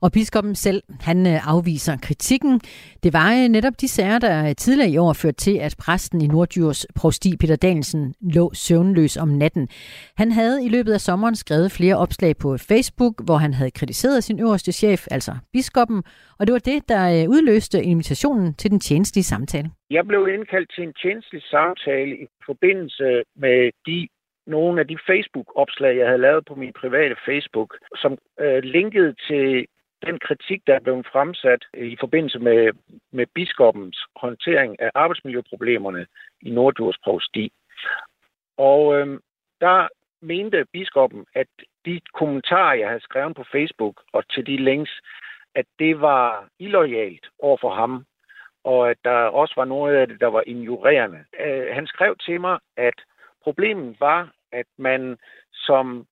Og 0.00 0.12
biskoppen 0.12 0.54
selv, 0.54 0.82
han 1.00 1.18
øh, 1.26 1.48
afviser 1.52 1.96
kritikken. 2.06 2.60
Det 3.02 3.12
var 3.12 3.30
øh, 3.38 3.48
netop 3.48 3.72
de 3.80 3.88
sager, 3.88 4.18
der 4.18 4.52
tidligere 4.52 4.90
i 4.90 4.98
år 4.98 5.12
førte 5.12 5.36
til, 5.36 5.56
at 5.66 5.74
præsten 5.84 6.20
i 6.20 6.26
Nordjurs 6.26 6.86
prosti 6.96 7.30
Peter 7.40 7.56
Danielsen 7.56 8.14
lå 8.20 8.44
søvnløs 8.54 9.16
om 9.16 9.28
natten. 9.28 9.68
Han 10.16 10.32
havde 10.32 10.64
i 10.66 10.68
løbet 10.68 10.92
af 10.92 11.00
sommeren 11.00 11.36
skrevet 11.36 11.72
flere 11.72 11.96
opslag 11.96 12.36
på 12.36 12.56
Facebook, 12.70 13.14
hvor 13.26 13.36
han 13.36 13.52
havde 13.54 13.70
kritiseret 13.70 14.24
sin 14.24 14.40
øverste 14.40 14.72
chef, 14.72 15.06
altså 15.10 15.32
biskoppen, 15.52 16.02
og 16.38 16.46
det 16.46 16.52
var 16.52 16.58
det, 16.58 16.88
der 16.88 17.02
øh, 17.14 17.28
udløste 17.34 17.82
invitationen 17.82 18.54
til 18.54 18.70
den 18.70 18.80
tjenestlige 18.80 19.24
samtale. 19.24 19.70
Jeg 19.90 20.06
blev 20.06 20.28
indkaldt 20.34 20.70
til 20.74 20.84
en 20.84 20.94
tjenestlig 21.02 21.42
samtale 21.42 22.12
i 22.24 22.26
forbindelse 22.46 23.22
med 23.36 23.58
de 23.86 24.08
nogle 24.48 24.80
af 24.80 24.86
de 24.86 24.98
Facebook-opslag, 25.06 25.96
jeg 25.96 26.06
havde 26.06 26.26
lavet 26.26 26.44
på 26.44 26.54
min 26.54 26.72
private 26.72 27.16
Facebook, 27.26 27.78
som 27.96 28.18
øh, 28.40 28.62
linkede 28.62 29.14
til 29.28 29.66
den 30.06 30.18
kritik, 30.18 30.60
der 30.66 30.74
er 30.74 30.80
blevet 30.80 31.06
fremsat 31.12 31.62
øh, 31.74 31.88
i 31.88 31.96
forbindelse 32.00 32.38
med, 32.38 32.72
med 33.12 33.26
biskoppens 33.34 33.98
håndtering 34.16 34.80
af 34.80 34.90
arbejdsmiljøproblemerne 34.94 36.06
i 36.42 36.50
Nordjords 36.50 36.98
Provsti. 37.04 37.52
Og 38.56 38.98
øh, 38.98 39.20
der 39.60 39.88
mente 40.20 40.64
biskoppen, 40.72 41.26
at 41.34 41.46
de 41.84 42.00
kommentarer, 42.14 42.74
jeg 42.74 42.88
havde 42.88 43.02
skrevet 43.02 43.36
på 43.36 43.44
Facebook 43.52 44.02
og 44.12 44.28
til 44.28 44.46
de 44.46 44.56
links, 44.56 45.00
at 45.54 45.66
det 45.78 46.00
var 46.00 46.48
illoyalt 46.58 47.26
over 47.38 47.56
for 47.60 47.74
ham, 47.74 48.04
og 48.64 48.90
at 48.90 48.96
der 49.04 49.18
også 49.40 49.54
var 49.56 49.64
noget 49.64 49.96
af 49.96 50.06
det, 50.06 50.20
der 50.20 50.26
var 50.26 50.42
injurerende. 50.46 51.24
Øh, 51.40 51.74
han 51.74 51.86
skrev 51.86 52.16
til 52.16 52.40
mig, 52.40 52.58
at 52.76 52.94
problemet 53.42 54.00
var, 54.00 54.30
at 54.52 54.66
man 54.78 55.16
som 55.52 56.06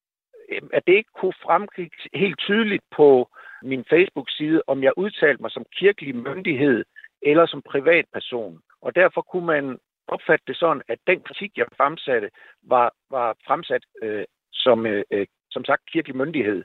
at 0.72 0.83
det 0.87 0.92
ikke 0.92 1.11
kunne 1.20 1.33
fremgå 1.42 1.83
helt 2.14 2.38
tydeligt 2.38 2.85
på 2.96 3.29
min 3.62 3.85
Facebook-side, 3.90 4.62
om 4.66 4.83
jeg 4.83 4.92
udtalte 4.96 5.42
mig 5.42 5.51
som 5.51 5.64
kirkelig 5.72 6.16
myndighed 6.16 6.85
eller 7.22 7.46
som 7.46 7.62
privatperson. 7.62 8.61
Og 8.81 8.94
derfor 8.94 9.22
kunne 9.22 9.46
man 9.46 9.79
opfatte 10.09 10.44
det 10.46 10.57
sådan, 10.57 10.83
at 10.88 10.99
den 11.07 11.20
kritik, 11.20 11.53
jeg 11.57 11.66
fremsatte, 11.77 12.31
var, 12.62 12.94
var 13.11 13.37
fremsat 13.46 13.85
øh, 14.03 14.25
som, 14.53 14.87
øh, 14.87 15.05
øh 15.11 15.27
som 15.51 15.64
sagt 15.64 15.83
kirkelig 15.92 16.16
myndighed. 16.16 16.64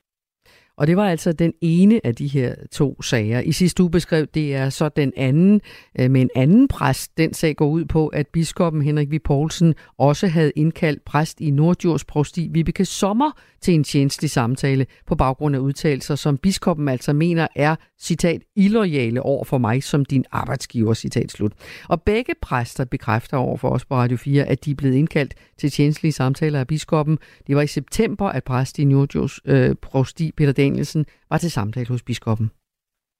Og 0.77 0.87
det 0.87 0.97
var 0.97 1.09
altså 1.09 1.31
den 1.31 1.53
ene 1.61 2.01
af 2.03 2.15
de 2.15 2.27
her 2.27 2.55
to 2.71 3.01
sager. 3.01 3.39
I 3.39 3.51
sidste 3.51 3.83
uge 3.83 3.91
beskrev 3.91 4.25
det 4.25 4.55
er 4.55 4.69
så 4.69 4.89
den 4.89 5.13
anden 5.17 5.61
øh, 5.99 6.11
med 6.11 6.21
en 6.21 6.29
anden 6.35 6.67
præst. 6.67 7.17
Den 7.17 7.33
sag 7.33 7.55
går 7.55 7.69
ud 7.69 7.85
på, 7.85 8.07
at 8.07 8.27
biskoppen 8.27 8.81
Henrik 8.81 9.11
V. 9.11 9.19
Poulsen 9.23 9.75
også 9.97 10.27
havde 10.27 10.51
indkaldt 10.55 11.05
præst 11.05 11.41
i 11.41 11.51
Nordjords 11.51 12.05
prosti 12.05 12.49
Vibeke 12.51 12.85
Sommer 12.85 13.31
til 13.61 13.73
en 13.73 13.83
tjenestelig 13.83 14.31
samtale 14.31 14.85
på 15.07 15.15
baggrund 15.15 15.55
af 15.55 15.59
udtalelser, 15.59 16.15
som 16.15 16.37
biskoppen 16.37 16.87
altså 16.87 17.13
mener 17.13 17.47
er, 17.55 17.75
citat, 17.99 18.41
illoyale 18.55 19.21
over 19.21 19.43
for 19.43 19.57
mig 19.57 19.83
som 19.83 20.05
din 20.05 20.25
arbejdsgiver, 20.31 20.93
citat 20.93 21.31
slut. 21.31 21.53
Og 21.89 22.01
begge 22.01 22.33
præster 22.41 22.85
bekræfter 22.85 23.37
over 23.37 23.57
for 23.57 23.69
os 23.69 23.85
på 23.85 23.95
Radio 23.95 24.17
4, 24.17 24.43
at 24.43 24.65
de 24.65 24.71
er 24.71 24.75
blevet 24.75 24.95
indkaldt 24.95 25.33
til 25.57 25.71
tjenestlige 25.71 26.13
samtaler 26.13 26.59
af 26.59 26.67
biskoppen. 26.67 27.17
Det 27.47 27.55
var 27.55 27.61
i 27.61 27.67
september, 27.67 28.27
at 28.29 28.43
præst 28.43 28.79
i 28.79 28.85
Nordjords 28.85 29.39
øh, 29.45 29.75
prosti 29.81 30.31
Peter 30.31 30.51
Danielsen 30.71 31.05
var 31.29 31.37
til 31.37 31.51
samtale 31.51 31.87
hos 31.87 32.03
biskoppen. 32.03 32.51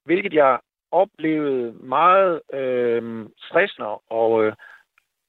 Hvilket 0.06 0.34
jeg 0.34 0.60
oplevede 0.92 1.74
meget 1.74 2.42
øh, 2.54 3.26
stressende 3.38 3.88
og 4.10 4.44
øh, 4.44 4.54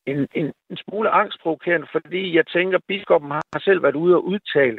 en, 0.07 0.29
en, 0.35 0.53
en 0.71 0.77
smule 0.77 1.09
angstprovokerende, 1.11 1.87
fordi 1.93 2.37
jeg 2.37 2.47
tænker, 2.47 2.79
at 2.79 2.85
biskoppen 2.89 3.31
har 3.31 3.61
selv 3.65 3.83
været 3.83 3.95
ude 3.95 4.15
og 4.17 4.25
udtale, 4.25 4.79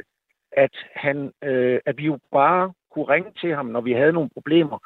at, 0.51 0.75
han, 0.95 1.31
øh, 1.43 1.79
at 1.85 1.97
vi 1.97 2.05
jo 2.05 2.19
bare 2.31 2.73
kunne 2.91 3.09
ringe 3.13 3.31
til 3.41 3.55
ham, 3.55 3.65
når 3.65 3.81
vi 3.81 3.93
havde 3.93 4.13
nogle 4.13 4.29
problemer, 4.33 4.77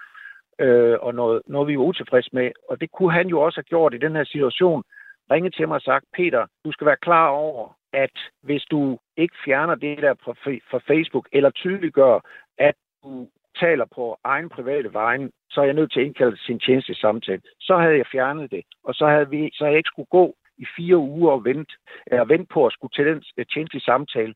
øh, 0.60 0.98
og 1.02 1.16
noget, 1.16 1.42
noget 1.48 1.68
vi 1.68 1.78
var 1.78 1.84
utilfredse 1.84 2.30
med. 2.34 2.52
Og 2.70 2.82
det 2.82 2.92
kunne 2.92 3.14
han 3.14 3.28
jo 3.28 3.42
også 3.42 3.58
have 3.58 3.70
gjort 3.74 3.94
i 3.94 3.98
den 4.06 4.16
her 4.16 4.24
situation. 4.24 4.84
Ringe 5.32 5.50
til 5.50 5.68
mig 5.68 5.76
og 5.76 5.82
sagt, 5.82 6.06
Peter, 6.14 6.46
du 6.66 6.72
skal 6.72 6.88
være 6.88 7.04
klar 7.08 7.28
over, 7.28 7.78
at 7.94 8.16
hvis 8.44 8.64
du 8.72 8.98
ikke 9.18 9.36
fjerner 9.46 9.76
det 9.76 9.98
der 9.98 10.14
fra, 10.24 10.34
fra 10.72 10.80
Facebook, 10.88 11.28
eller 11.32 11.50
tydeliggør, 11.50 12.20
at 12.58 12.76
du 13.04 13.28
taler 13.60 13.86
på 13.96 14.18
egen 14.24 14.50
private 14.50 14.94
vejen, 14.94 15.32
så 15.50 15.62
er 15.62 15.66
jeg 15.66 15.74
nødt 15.74 15.92
til 15.92 16.00
at 16.00 16.06
indkalde 16.06 16.38
sin 16.38 16.60
tjeneste 16.60 16.96
samtale. 16.96 17.42
Så 17.60 17.78
havde 17.78 17.98
jeg 17.98 18.06
fjernet 18.12 18.52
det, 18.52 18.64
og 18.84 18.94
så 18.94 19.08
havde, 19.08 19.30
vi, 19.30 19.50
så 19.54 19.64
havde 19.64 19.74
jeg 19.74 19.78
ikke 19.78 19.94
skulle 19.94 20.16
gå 20.20 20.36
i 20.58 20.66
fire 20.78 20.98
uger 20.98 21.32
og 21.32 21.46
vente, 21.46 21.74
eller 22.08 22.26
vente 22.26 22.48
på 22.54 22.66
at 22.66 22.74
skulle 22.74 22.92
til 22.96 23.06
den 23.06 23.24
øh, 23.38 23.46
tjeneste 23.46 23.80
samtale. 23.80 24.34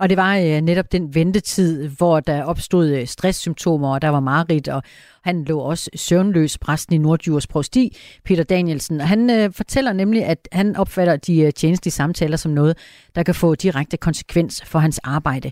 Og 0.00 0.08
det 0.08 0.16
var 0.16 0.32
øh, 0.36 0.60
netop 0.60 0.92
den 0.92 1.14
ventetid, 1.14 1.96
hvor 1.98 2.20
der 2.20 2.44
opstod 2.44 2.86
øh, 2.96 3.06
stresssymptomer, 3.06 3.94
og 3.94 4.02
der 4.02 4.08
var 4.08 4.20
mareridt, 4.20 4.68
og 4.68 4.82
han 5.24 5.44
lå 5.44 5.58
også 5.58 5.90
søvnløs, 5.94 6.58
præsten 6.58 6.94
i 6.94 6.98
Nordjurs 6.98 7.46
Prosti, 7.46 7.84
Peter 8.24 8.44
Danielsen. 8.44 9.00
Og 9.00 9.08
han 9.08 9.30
øh, 9.30 9.50
fortæller 9.56 9.92
nemlig, 9.92 10.24
at 10.24 10.48
han 10.52 10.76
opfatter 10.76 11.16
de 11.16 11.34
øh, 11.46 11.52
tjenestlige 11.52 11.92
samtaler 11.92 12.36
som 12.36 12.52
noget, 12.52 12.74
der 13.14 13.22
kan 13.22 13.34
få 13.34 13.54
direkte 13.54 13.96
konsekvens 13.96 14.72
for 14.72 14.78
hans 14.78 14.98
arbejde. 14.98 15.50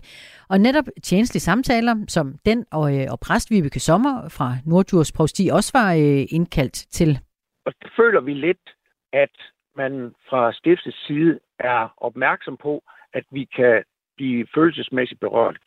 Og 0.49 0.57
netop 0.59 0.87
tjenestlige 1.03 1.41
samtaler, 1.41 1.95
som 2.07 2.33
den 2.45 2.65
og, 2.71 2.85
øh, 2.95 3.05
og 3.11 3.19
præst 3.19 3.51
Vibeke 3.51 3.79
Sommer 3.79 4.29
fra 4.37 4.47
Nordjurs 4.65 5.11
Prosti 5.11 5.49
også 5.57 5.71
var 5.79 5.93
øh, 5.93 6.25
indkaldt 6.37 6.73
til. 6.97 7.19
Og 7.65 7.73
det 7.81 7.91
føler 7.97 8.21
vi 8.21 8.33
lidt, 8.33 8.65
at 9.13 9.35
man 9.77 10.13
fra 10.29 10.53
stiftets 10.53 11.07
side 11.07 11.39
er 11.59 11.93
opmærksom 11.97 12.57
på, 12.57 12.83
at 13.13 13.23
vi 13.31 13.45
kan 13.55 13.83
blive 14.17 14.47
følelsesmæssigt 14.55 15.19
berørt. 15.19 15.57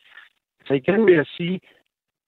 Så 0.65 0.73
igen 0.73 1.05
vil 1.05 1.15
jeg 1.15 1.25
sige, 1.25 1.61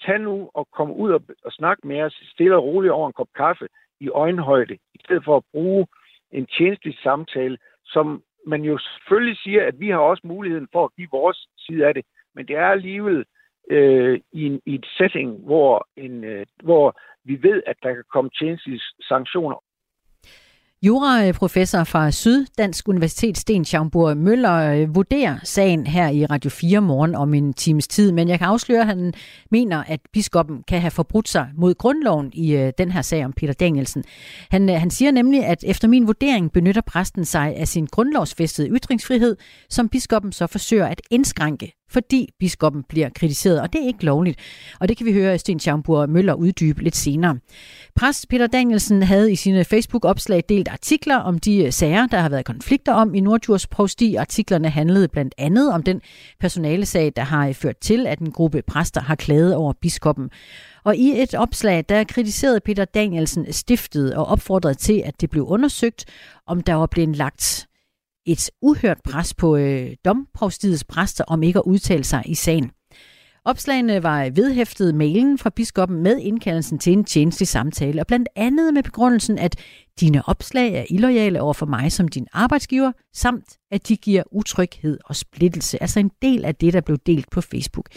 tag 0.06 0.20
nu 0.20 0.50
og 0.54 0.68
kom 0.72 0.92
ud 0.92 1.12
og, 1.12 1.22
og 1.46 1.52
snak 1.52 1.78
med 1.84 2.02
os 2.02 2.22
stille 2.34 2.56
og 2.56 2.64
roligt 2.64 2.94
over 2.94 3.08
en 3.08 3.14
kop 3.14 3.28
kaffe 3.36 3.68
i 4.00 4.10
øjenhøjde, 4.10 4.74
i 4.74 5.00
stedet 5.06 5.24
for 5.24 5.38
at 5.38 5.44
bruge 5.52 5.88
en 6.32 6.46
tjenestlig 6.46 6.98
samtale, 7.04 7.58
som 7.86 8.24
man 8.48 8.62
jo 8.64 8.78
selvfølgelig 8.78 9.38
siger, 9.38 9.68
at 9.68 9.80
vi 9.80 9.90
har 9.90 9.98
også 9.98 10.22
muligheden 10.28 10.68
for 10.72 10.86
at 10.86 10.96
give 10.96 11.08
vores 11.12 11.48
side 11.58 11.88
af 11.88 11.94
det, 11.94 12.06
men 12.36 12.48
det 12.48 12.56
er 12.56 12.68
alligevel 12.68 13.26
øh, 13.70 14.20
i, 14.32 14.46
en, 14.46 14.62
i 14.66 14.76
et 14.76 14.86
setting, 14.98 15.40
hvor, 15.46 15.88
en, 15.98 16.24
øh, 16.24 16.46
hvor 16.64 17.00
vi 17.24 17.44
ved, 17.44 17.64
at 17.66 17.76
der 17.84 17.94
kan 17.94 18.04
komme 18.14 18.30
tjenestlige 18.40 18.82
sanktioner 19.02 19.64
Juraprofessor 20.86 21.84
fra 21.84 22.12
Syddansk 22.12 22.88
Universitet, 22.88 23.38
Sten 23.38 23.66
Schaumburg 23.66 24.18
Møller, 24.18 24.54
øh, 24.54 24.96
vurderer 24.96 25.40
sagen 25.44 25.88
her 25.88 26.10
i 26.10 26.26
Radio 26.26 26.50
4 26.50 26.82
morgen 26.82 27.16
om 27.16 27.34
en 27.34 27.54
times 27.54 27.88
tid, 27.88 28.12
men 28.12 28.30
jeg 28.30 28.40
kan 28.40 28.48
afsløre, 28.48 28.82
at 28.82 28.88
han 28.88 29.14
mener, 29.52 29.84
at 29.88 30.00
biskoppen 30.14 30.64
kan 30.68 30.82
have 30.82 30.92
forbrudt 30.92 31.30
sig 31.30 31.48
mod 31.58 31.74
grundloven 31.74 32.32
i 32.34 32.56
øh, 32.56 32.74
den 32.78 32.92
her 32.92 33.02
sag 33.02 33.26
om 33.26 33.34
Peter 33.34 33.54
Danielsen. 33.54 34.04
Han, 34.52 34.70
øh, 34.70 34.76
han 34.76 34.90
siger 34.90 35.12
nemlig, 35.12 35.46
at 35.46 35.64
efter 35.68 35.88
min 35.88 36.08
vurdering 36.08 36.52
benytter 36.52 36.82
præsten 36.82 37.26
sig 37.26 37.56
af 37.56 37.68
sin 37.68 37.86
grundlovsfæstede 37.86 38.70
ytringsfrihed, 38.70 39.36
som 39.70 39.90
biskoppen 39.90 40.32
så 40.32 40.48
forsøger 40.48 40.88
at 40.88 41.02
indskrænke 41.12 41.83
fordi 41.94 42.30
biskoppen 42.40 42.84
bliver 42.90 43.10
kritiseret, 43.10 43.62
og 43.62 43.74
det 43.74 43.84
er 43.84 43.88
ikke 43.88 44.06
lovligt. 44.06 44.40
Og 44.80 44.88
det 44.88 44.98
kan 44.98 45.06
vi 45.06 45.14
høre 45.14 45.38
Sten 45.38 45.60
Schaumburg 45.60 46.10
Møller 46.10 46.34
uddybe 46.34 46.84
lidt 46.84 46.96
senere. 46.96 47.38
Præst 47.96 48.30
Peter 48.30 48.48
Danielsen 48.48 49.04
havde 49.04 49.32
i 49.32 49.36
sine 49.36 49.64
Facebook-opslag 49.64 50.44
delt 50.50 50.68
artikler 50.68 51.18
om 51.18 51.40
de 51.40 51.66
øh, 51.66 51.72
sager, 51.72 52.08
der 52.08 52.18
har 52.18 52.30
været 52.30 52.46
konflikter 52.46 52.94
om 52.94 53.14
i 53.14 53.20
Nordjurs 53.20 53.68
Provsti. 53.68 54.16
Artiklerne 54.16 54.70
handlede 54.70 55.08
blandt 55.08 55.36
andet 55.38 55.74
om 55.74 55.84
den 55.84 56.02
personalesag, 56.40 57.14
der 57.16 57.24
har 57.24 57.48
øh, 57.48 57.54
ført 57.54 57.78
til, 57.78 58.08
at 58.08 58.20
en 58.20 58.32
gruppe 58.32 58.62
præster 58.68 59.02
har 59.02 59.16
klaget 59.16 59.56
over 59.56 59.74
biskoppen. 59.82 60.30
Og 60.84 60.96
i 60.96 61.22
et 61.22 61.36
opslag, 61.36 61.86
der 61.90 62.04
kritiserede 62.04 62.60
Peter 62.60 62.86
Danielsen 62.86 63.54
stiftet 63.54 64.16
og 64.16 64.26
opfordrede 64.26 64.74
til, 64.74 65.02
at 65.06 65.22
det 65.22 65.30
blev 65.30 65.46
undersøgt, 65.48 66.06
om 66.48 66.62
der 66.62 66.74
var 66.74 66.86
blevet 66.86 67.16
lagt 67.16 67.68
et 68.26 68.52
uhørt 68.62 68.98
pres 69.12 69.34
på 69.34 69.58
øh, 69.58 69.90
domprovstiets 70.06 70.84
præster 70.84 71.24
om 71.28 71.44
ikke 71.44 71.60
at 71.60 71.64
udtale 71.66 72.04
sig 72.04 72.24
i 72.26 72.36
sagen. 72.36 72.72
Opslagene 73.46 74.04
var 74.04 74.20
vedhæftet 74.36 74.96
mailen 74.96 75.38
fra 75.38 75.50
biskoppen 75.56 76.04
med 76.04 76.20
indkaldelsen 76.20 76.80
til 76.80 76.94
en 76.94 77.04
tjenestelig 77.04 77.48
samtale, 77.48 78.02
og 78.02 78.08
blandt 78.08 78.30
andet 78.36 78.74
med 78.74 78.84
begrundelsen, 78.84 79.40
at 79.40 79.54
dine 80.02 80.22
opslag 80.28 80.74
er 80.74 80.86
illoyale 80.90 81.42
over 81.42 81.54
for 81.54 81.66
mig 81.66 81.92
som 81.92 82.08
din 82.08 82.28
arbejdsgiver, 82.34 82.92
samt 83.14 83.58
at 83.72 83.88
de 83.88 83.98
giver 83.98 84.24
utryghed 84.32 85.00
og 85.06 85.16
splittelse, 85.16 85.78
altså 85.82 86.00
en 86.00 86.12
del 86.22 86.46
af 86.46 86.56
det, 86.56 86.74
der 86.74 86.82
blev 86.82 86.98
delt 87.06 87.28
på 87.32 87.42
Facebook. 87.42 87.88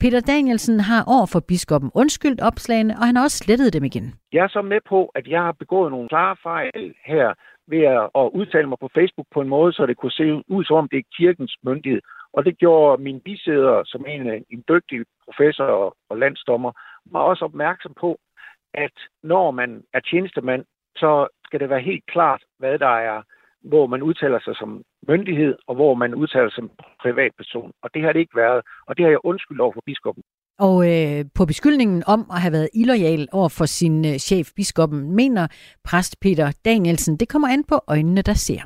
Peter 0.00 0.20
Danielsen 0.20 0.80
har 0.80 1.04
over 1.06 1.26
for 1.26 1.40
biskoppen 1.40 1.90
undskyldt 1.94 2.40
opslagene, 2.40 2.94
og 2.98 3.06
han 3.06 3.16
har 3.16 3.22
også 3.22 3.38
slettet 3.38 3.72
dem 3.72 3.84
igen. 3.84 4.14
Jeg 4.32 4.44
er 4.44 4.48
så 4.48 4.62
med 4.62 4.80
på, 4.88 5.04
at 5.14 5.26
jeg 5.26 5.40
har 5.40 5.52
begået 5.52 5.90
nogle 5.90 6.08
klare 6.08 6.36
fejl 6.42 6.94
her 7.06 7.34
ved 7.70 7.84
at 8.20 8.30
udtale 8.40 8.68
mig 8.68 8.78
på 8.80 8.90
Facebook 8.94 9.26
på 9.34 9.40
en 9.40 9.48
måde, 9.48 9.72
så 9.72 9.86
det 9.86 9.96
kunne 9.96 10.12
se 10.12 10.42
ud 10.48 10.64
som 10.64 10.76
om 10.76 10.88
det 10.88 10.98
er 10.98 11.12
kirkens 11.16 11.56
myndighed. 11.62 12.00
Og 12.32 12.44
det 12.44 12.58
gjorde 12.58 13.02
min 13.02 13.20
bisæder, 13.20 13.82
som 13.84 14.06
en, 14.06 14.44
en 14.50 14.64
dygtig 14.68 15.04
professor 15.24 15.96
og 16.08 16.18
landsdommer, 16.18 16.72
var 17.04 17.20
også 17.20 17.44
opmærksom 17.44 17.94
på, 18.00 18.18
at 18.74 18.92
når 19.22 19.50
man 19.50 19.82
er 19.92 20.00
tjenestemand, 20.00 20.64
så 20.96 21.28
skal 21.44 21.60
det 21.60 21.70
være 21.70 21.80
helt 21.80 22.06
klart, 22.06 22.42
hvad 22.58 22.78
der 22.78 22.94
er, 23.10 23.22
hvor 23.60 23.86
man 23.86 24.02
udtaler 24.02 24.40
sig 24.40 24.56
som 24.56 24.82
myndighed, 25.08 25.56
og 25.66 25.74
hvor 25.74 25.94
man 25.94 26.14
udtaler 26.14 26.48
sig 26.48 26.54
som 26.56 26.70
privatperson. 27.02 27.72
Og 27.82 27.94
det 27.94 28.02
har 28.02 28.12
det 28.12 28.20
ikke 28.20 28.36
været, 28.36 28.62
og 28.86 28.96
det 28.96 29.04
har 29.04 29.10
jeg 29.10 29.24
undskyldt 29.24 29.60
over 29.60 29.72
for 29.72 29.82
biskoppen. 29.86 30.22
Og 30.66 30.76
øh, 30.92 31.24
på 31.38 31.42
beskyldningen 31.52 32.02
om 32.14 32.20
at 32.34 32.40
have 32.44 32.52
været 32.52 32.68
illoyal 32.74 33.28
over 33.32 33.50
for 33.58 33.66
sin 33.78 33.96
øh, 34.10 34.16
chef, 34.28 34.46
biskoppen, 34.56 35.00
mener 35.20 35.44
præst 35.84 36.12
Peter 36.20 36.46
Danielsen, 36.64 37.16
det 37.16 37.28
kommer 37.28 37.48
an 37.48 37.64
på 37.64 37.76
øjnene, 37.88 38.22
der 38.22 38.36
ser. 38.48 38.62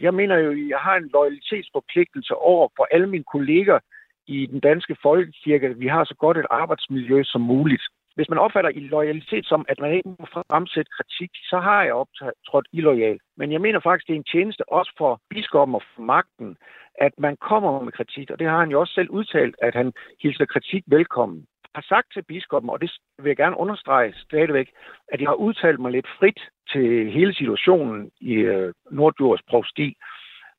Jeg 0.00 0.14
mener 0.14 0.36
jo, 0.36 0.50
at 0.50 0.68
jeg 0.74 0.78
har 0.86 0.96
en 0.96 1.10
loyalitetsforpligtelse 1.12 2.34
over 2.34 2.68
for 2.76 2.84
alle 2.94 3.06
mine 3.06 3.24
kolleger 3.32 3.78
i 4.26 4.46
den 4.46 4.60
danske 4.60 4.96
folkekirke, 5.02 5.66
at 5.66 5.80
vi 5.80 5.86
har 5.86 6.04
så 6.04 6.14
godt 6.18 6.38
et 6.38 6.46
arbejdsmiljø 6.50 7.22
som 7.24 7.40
muligt. 7.40 7.84
Hvis 8.16 8.28
man 8.28 8.38
opfatter 8.38 8.70
i 8.70 8.80
loyalitet 8.80 9.46
som, 9.46 9.64
at 9.68 9.80
man 9.80 9.92
ikke 9.92 10.08
må 10.08 10.26
fremsætte 10.32 10.90
kritik, 10.98 11.30
så 11.50 11.58
har 11.58 11.82
jeg 11.82 11.94
optrådt 11.94 12.68
illoyal. 12.72 13.18
Men 13.36 13.52
jeg 13.52 13.60
mener 13.60 13.80
faktisk, 13.80 14.06
det 14.06 14.14
er 14.14 14.18
en 14.18 14.32
tjeneste 14.32 14.72
også 14.72 14.92
for 14.98 15.20
biskoppen 15.30 15.74
og 15.74 15.82
for 15.94 16.02
magten, 16.02 16.56
at 17.00 17.12
man 17.18 17.36
kommer 17.36 17.80
med 17.80 17.92
kritik, 17.92 18.30
og 18.30 18.38
det 18.38 18.46
har 18.46 18.58
han 18.58 18.70
jo 18.70 18.80
også 18.80 18.94
selv 18.94 19.10
udtalt, 19.10 19.56
at 19.62 19.74
han 19.74 19.92
hilser 20.22 20.44
kritik 20.44 20.84
velkommen. 20.86 21.46
Jeg 21.74 21.82
har 21.82 21.96
sagt 21.96 22.12
til 22.12 22.22
biskoppen, 22.22 22.70
og 22.70 22.80
det 22.80 22.90
vil 23.18 23.30
jeg 23.30 23.36
gerne 23.36 23.56
understrege 23.58 24.14
stadigvæk, 24.16 24.68
at 25.12 25.20
jeg 25.20 25.28
har 25.28 25.34
udtalt 25.34 25.80
mig 25.80 25.92
lidt 25.92 26.08
frit 26.18 26.40
til 26.72 27.10
hele 27.10 27.34
situationen 27.34 28.10
i 28.20 28.34
øh, 28.34 28.72
Nordjords 28.90 29.42
provsti. 29.48 29.96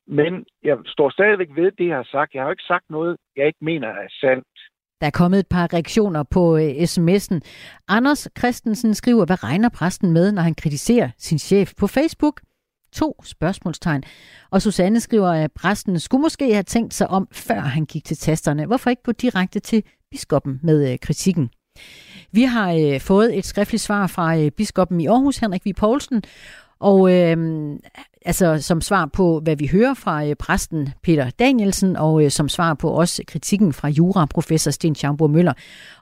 Men 0.08 0.45
jeg 0.64 0.78
står 0.86 1.10
stadigvæk 1.10 1.49
ved 1.56 1.72
det, 1.72 1.88
jeg 1.88 1.95
har 1.95 2.08
sagt. 2.12 2.34
Jeg 2.34 2.41
har 2.41 2.47
jo 2.47 2.51
ikke 2.51 2.72
sagt 2.74 2.89
noget, 2.89 3.18
jeg 3.36 3.47
ikke 3.47 3.66
mener 3.66 3.88
er 3.88 4.08
sandt. 4.10 4.47
Der 5.02 5.08
er 5.08 5.12
kommet 5.12 5.39
et 5.39 5.48
par 5.48 5.74
reaktioner 5.74 6.24
på 6.24 6.58
øh, 6.58 6.70
sms'en. 6.70 7.39
Anders 7.88 8.28
Christensen 8.38 8.93
skriver, 8.93 9.26
hvad 9.26 9.43
regner 9.43 9.70
præsten 9.70 10.12
med, 10.12 10.32
når 10.32 10.41
han 10.41 10.56
kritiserer 10.56 11.10
sin 11.18 11.39
chef 11.39 11.74
på 11.78 11.88
Facebook? 11.88 12.41
To 12.93 13.22
spørgsmålstegn. 13.24 14.04
Og 14.52 14.62
Susanne 14.62 15.00
skriver, 15.00 15.30
at 15.30 15.52
præsten 15.52 16.00
skulle 16.00 16.22
måske 16.22 16.54
have 16.54 16.64
tænkt 16.64 16.93
sig 16.93 17.08
om, 17.08 17.28
før 17.32 17.60
han 17.60 17.86
gik 17.86 18.06
til 18.06 18.18
tasterne. 18.18 18.66
Hvorfor 18.66 18.89
ikke 18.89 19.04
gå 19.04 19.12
direkte 19.12 19.60
til 19.60 19.84
biskoppen 20.12 20.60
med 20.64 20.91
øh, 20.91 21.00
kritikken? 21.00 21.50
Vi 22.32 22.43
har 22.43 22.72
øh, 22.74 23.02
fået 23.02 23.38
et 23.38 23.46
skriftligt 23.46 23.84
svar 23.84 24.08
fra 24.08 24.38
øh, 24.38 24.52
biskoppen 24.52 25.02
i 25.02 25.08
Aarhus, 25.08 25.38
Henrik 25.38 25.66
V. 25.66 25.74
Poulsen, 25.74 26.24
og 26.80 27.13
øh, 27.13 27.38
altså 28.26 28.61
som 28.61 28.82
svar 28.82 29.05
på, 29.05 29.39
hvad 29.39 29.55
vi 29.55 29.67
hører 29.67 29.93
fra 29.93 30.26
øh, 30.26 30.36
præsten 30.36 30.89
Peter 31.03 31.30
Danielsen, 31.30 31.95
og 31.95 32.23
øh, 32.23 32.32
som 32.32 32.49
svar 32.49 32.73
på 32.73 32.89
også 32.89 33.23
kritikken 33.28 33.73
fra 33.73 33.88
juraprofessor 33.88 34.71
Sten 34.71 34.95
Schaumburg 34.95 35.30
Møller. 35.30 35.53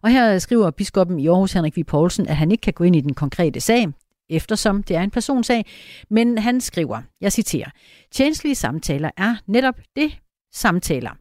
Og 0.01 0.09
her 0.09 0.39
skriver 0.39 0.71
biskoppen 0.71 1.19
i 1.19 1.27
Aarhus, 1.27 1.53
Henrik 1.53 1.77
V. 1.77 1.83
Poulsen, 1.83 2.27
at 2.27 2.35
han 2.35 2.51
ikke 2.51 2.61
kan 2.61 2.73
gå 2.73 2.83
ind 2.83 2.95
i 2.95 3.01
den 3.01 3.13
konkrete 3.13 3.59
sag, 3.59 3.87
eftersom 4.29 4.83
det 4.83 4.95
er 4.95 5.01
en 5.01 5.11
personsag, 5.11 5.65
men 6.09 6.37
han 6.37 6.61
skriver, 6.61 7.01
jeg 7.21 7.31
citerer, 7.31 7.69
tjenestlige 8.11 8.55
samtaler 8.55 9.09
er 9.17 9.35
netop 9.47 9.75
det, 9.95 10.11
samtaler. 10.53 11.11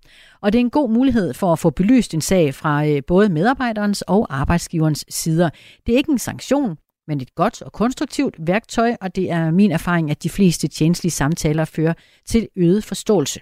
Og 0.40 0.52
det 0.52 0.58
er 0.58 0.60
en 0.60 0.70
god 0.70 0.90
mulighed 0.90 1.34
for 1.34 1.52
at 1.52 1.58
få 1.58 1.70
belyst 1.70 2.14
en 2.14 2.20
sag 2.20 2.54
fra 2.54 2.86
øh, 2.86 3.02
både 3.06 3.28
medarbejderens 3.28 4.02
og 4.02 4.26
arbejdsgiverens 4.30 5.04
sider. 5.08 5.50
Det 5.86 5.92
er 5.92 5.96
ikke 5.96 6.12
en 6.12 6.18
sanktion, 6.18 6.76
men 7.12 7.20
et 7.20 7.34
godt 7.34 7.62
og 7.66 7.72
konstruktivt 7.72 8.34
værktøj, 8.52 8.90
og 9.00 9.16
det 9.16 9.26
er 9.30 9.50
min 9.50 9.72
erfaring, 9.78 10.10
at 10.10 10.22
de 10.22 10.30
fleste 10.36 10.68
tjenestlige 10.68 11.18
samtaler 11.20 11.64
fører 11.76 11.94
til 12.24 12.48
øget 12.56 12.84
forståelse. 12.84 13.40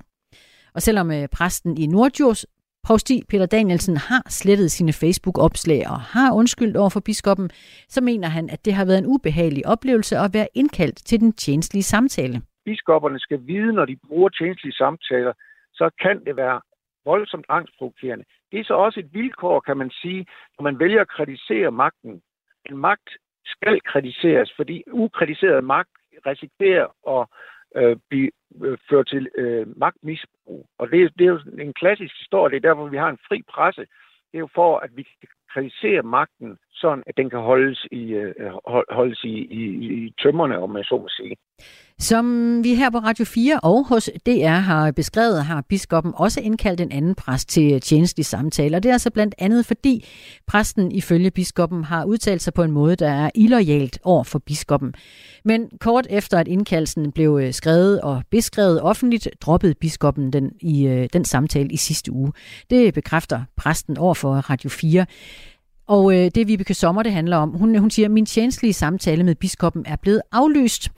Og 0.75 0.81
selvom 0.83 1.11
øh, 1.11 1.29
præsten 1.37 1.73
i 1.79 1.87
Nordjurs 1.87 2.41
Provsti 2.87 3.17
Peter 3.31 3.47
Danielsen 3.47 3.97
har 3.97 4.23
slettet 4.29 4.71
sine 4.71 4.93
Facebook-opslag 4.93 5.83
og 5.93 6.01
har 6.01 6.33
undskyldt 6.33 6.77
over 6.77 6.91
for 6.91 7.01
biskoppen, 7.01 7.51
så 7.95 8.01
mener 8.01 8.29
han, 8.29 8.51
at 8.51 8.65
det 8.65 8.73
har 8.75 8.85
været 8.85 8.99
en 8.99 9.11
ubehagelig 9.15 9.67
oplevelse 9.67 10.15
at 10.19 10.31
være 10.35 10.49
indkaldt 10.55 10.97
til 11.09 11.21
den 11.21 11.33
tjenestlige 11.33 11.83
samtale. 11.83 12.43
Biskopperne 12.65 13.19
skal 13.19 13.41
vide, 13.47 13.73
når 13.73 13.85
de 13.85 13.97
bruger 14.09 14.29
tjenestlige 14.29 14.73
samtaler, 14.73 15.33
så 15.73 15.91
kan 16.03 16.25
det 16.27 16.37
være 16.37 16.61
voldsomt 17.05 17.47
angstprovokerende. 17.49 18.25
Det 18.51 18.61
er 18.61 18.65
så 18.65 18.75
også 18.75 19.01
et 19.01 19.15
vilkår, 19.15 19.61
kan 19.61 19.77
man 19.77 19.91
sige, 19.91 20.27
når 20.59 20.63
man 20.63 20.79
vælger 20.79 21.01
at 21.01 21.09
kritisere 21.09 21.71
magten. 21.71 22.23
En 22.71 22.77
magt 22.77 23.11
skal 23.47 23.81
kritiseres, 23.81 24.53
fordi 24.57 24.83
ukritiseret 24.93 25.65
magt 25.65 25.91
risikerer 26.27 27.19
at 27.19 27.27
øh, 27.77 27.97
blive 28.09 28.31
øh, 28.65 28.79
ført 28.91 29.07
til 29.07 29.29
øh, 29.39 29.79
magtmisbrug. 29.79 30.67
Og 30.79 30.91
det, 30.91 31.13
det 31.19 31.25
er 31.25 31.31
jo 31.31 31.41
en 31.59 31.73
klassisk 31.73 32.19
historie. 32.19 32.51
Det 32.51 32.57
er 32.57 32.69
derfor, 32.69 32.87
vi 32.87 32.97
har 32.97 33.09
en 33.09 33.25
fri 33.29 33.43
presse. 33.43 33.81
Det 34.31 34.35
er 34.35 34.39
jo 34.39 34.49
for, 34.55 34.79
at 34.79 34.91
vi 34.97 35.03
kan 35.03 35.29
kritisere 35.53 36.03
magten, 36.03 36.57
sådan 36.73 37.03
at 37.07 37.17
den 37.17 37.31
kan 37.31 37.39
holdes 37.39 37.87
i, 37.93 38.03
øh, 38.21 38.35
holdes 38.91 39.25
i, 39.25 39.35
i, 39.61 39.63
i 39.99 40.15
tømmerne, 40.23 40.59
om 40.59 40.71
man 40.71 40.85
så 40.85 40.97
må 41.03 41.09
sige. 41.09 41.37
Som 41.99 42.25
vi 42.65 42.75
her 42.75 42.91
på 42.91 42.99
Radio 42.99 43.25
4 43.25 43.61
og 43.63 43.89
hos 43.89 44.11
DR 44.27 44.49
har 44.49 44.93
beskrevet, 44.93 45.45
har 45.45 45.65
biskoppen 45.69 46.13
også 46.17 46.41
indkaldt 46.41 46.81
en 46.81 46.93
anden 46.93 47.15
præst 47.15 47.49
til 47.49 47.81
tjenestelig 47.81 48.27
samtale. 48.27 48.77
Og 48.77 48.83
det 48.83 48.89
er 48.89 48.93
altså 48.93 49.11
blandt 49.11 49.35
andet 49.39 49.67
fordi 49.67 50.05
præsten 50.47 50.93
ifølge 50.93 51.31
biskoppen 51.31 51.85
har 51.85 52.05
udtalt 52.05 52.43
sig 52.43 52.55
på 52.55 52.63
en 52.63 52.71
måde, 52.71 52.97
der 52.97 53.11
er 53.11 53.31
illoyalt 53.35 53.99
over 54.05 54.25
for 54.25 54.39
biskoppen. 54.39 54.95
Men 55.45 55.71
kort 55.81 56.07
efter 56.11 56.39
at 56.39 56.49
indkaldelsen 56.49 57.13
blev 57.13 57.41
øh, 57.43 57.53
skrevet 57.53 58.01
og 58.01 58.23
beskrevet 58.31 58.83
offentligt, 58.83 59.29
droppede 59.41 59.75
biskoppen 59.75 60.33
den, 60.33 60.53
i 60.61 60.87
øh, 60.87 61.09
den 61.13 61.25
samtale 61.25 61.69
i 61.69 61.77
sidste 61.77 62.13
uge. 62.13 62.33
Det 62.71 62.95
bekræfter 62.95 63.43
præsten 63.57 63.99
over 63.99 64.15
for 64.15 64.51
Radio 64.51 64.71
4. 64.71 65.07
Og 65.91 66.15
øh, 66.15 66.31
det 66.35 66.49
Vibeke 66.49 66.75
Sommer, 66.75 67.03
det 67.03 67.13
handler 67.13 67.37
om. 67.37 67.51
Hun, 67.51 67.79
hun 67.79 67.91
siger, 67.91 68.07
at 68.07 68.13
min 68.13 68.27
tjenestlige 68.27 68.73
samtale 68.73 69.25
med 69.25 69.35
biskoppen 69.35 69.85
er 69.87 69.97
blevet 69.97 70.23
aflyst. 70.33 70.89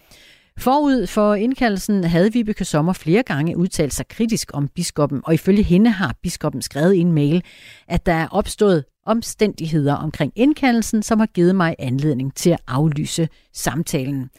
Forud 0.59 1.07
for 1.07 1.35
indkaldelsen 1.35 2.05
havde 2.05 2.33
Vibeke 2.33 2.65
Sommer 2.65 2.93
flere 2.93 3.23
gange 3.23 3.57
udtalt 3.57 3.95
sig 3.95 4.09
kritisk 4.09 4.51
om 4.55 4.69
biskoppen, 4.69 5.21
og 5.25 5.35
ifølge 5.35 5.63
hende 5.63 5.91
har 5.91 6.15
biskoppen 6.23 6.63
skrevet 6.63 6.95
i 6.95 6.99
en 6.99 7.13
mail, 7.13 7.43
at 7.89 8.07
der 8.07 8.13
er 8.13 8.29
opstået 8.31 8.85
omstændigheder 9.07 9.95
omkring 9.95 10.33
indkaldelsen, 10.37 11.03
som 11.03 11.19
har 11.19 11.27
givet 11.27 11.57
mig 11.57 11.77
anledning 11.79 12.35
til 12.35 12.51
at 12.51 12.61
aflyse 12.67 13.29
samtalen. 13.53 14.31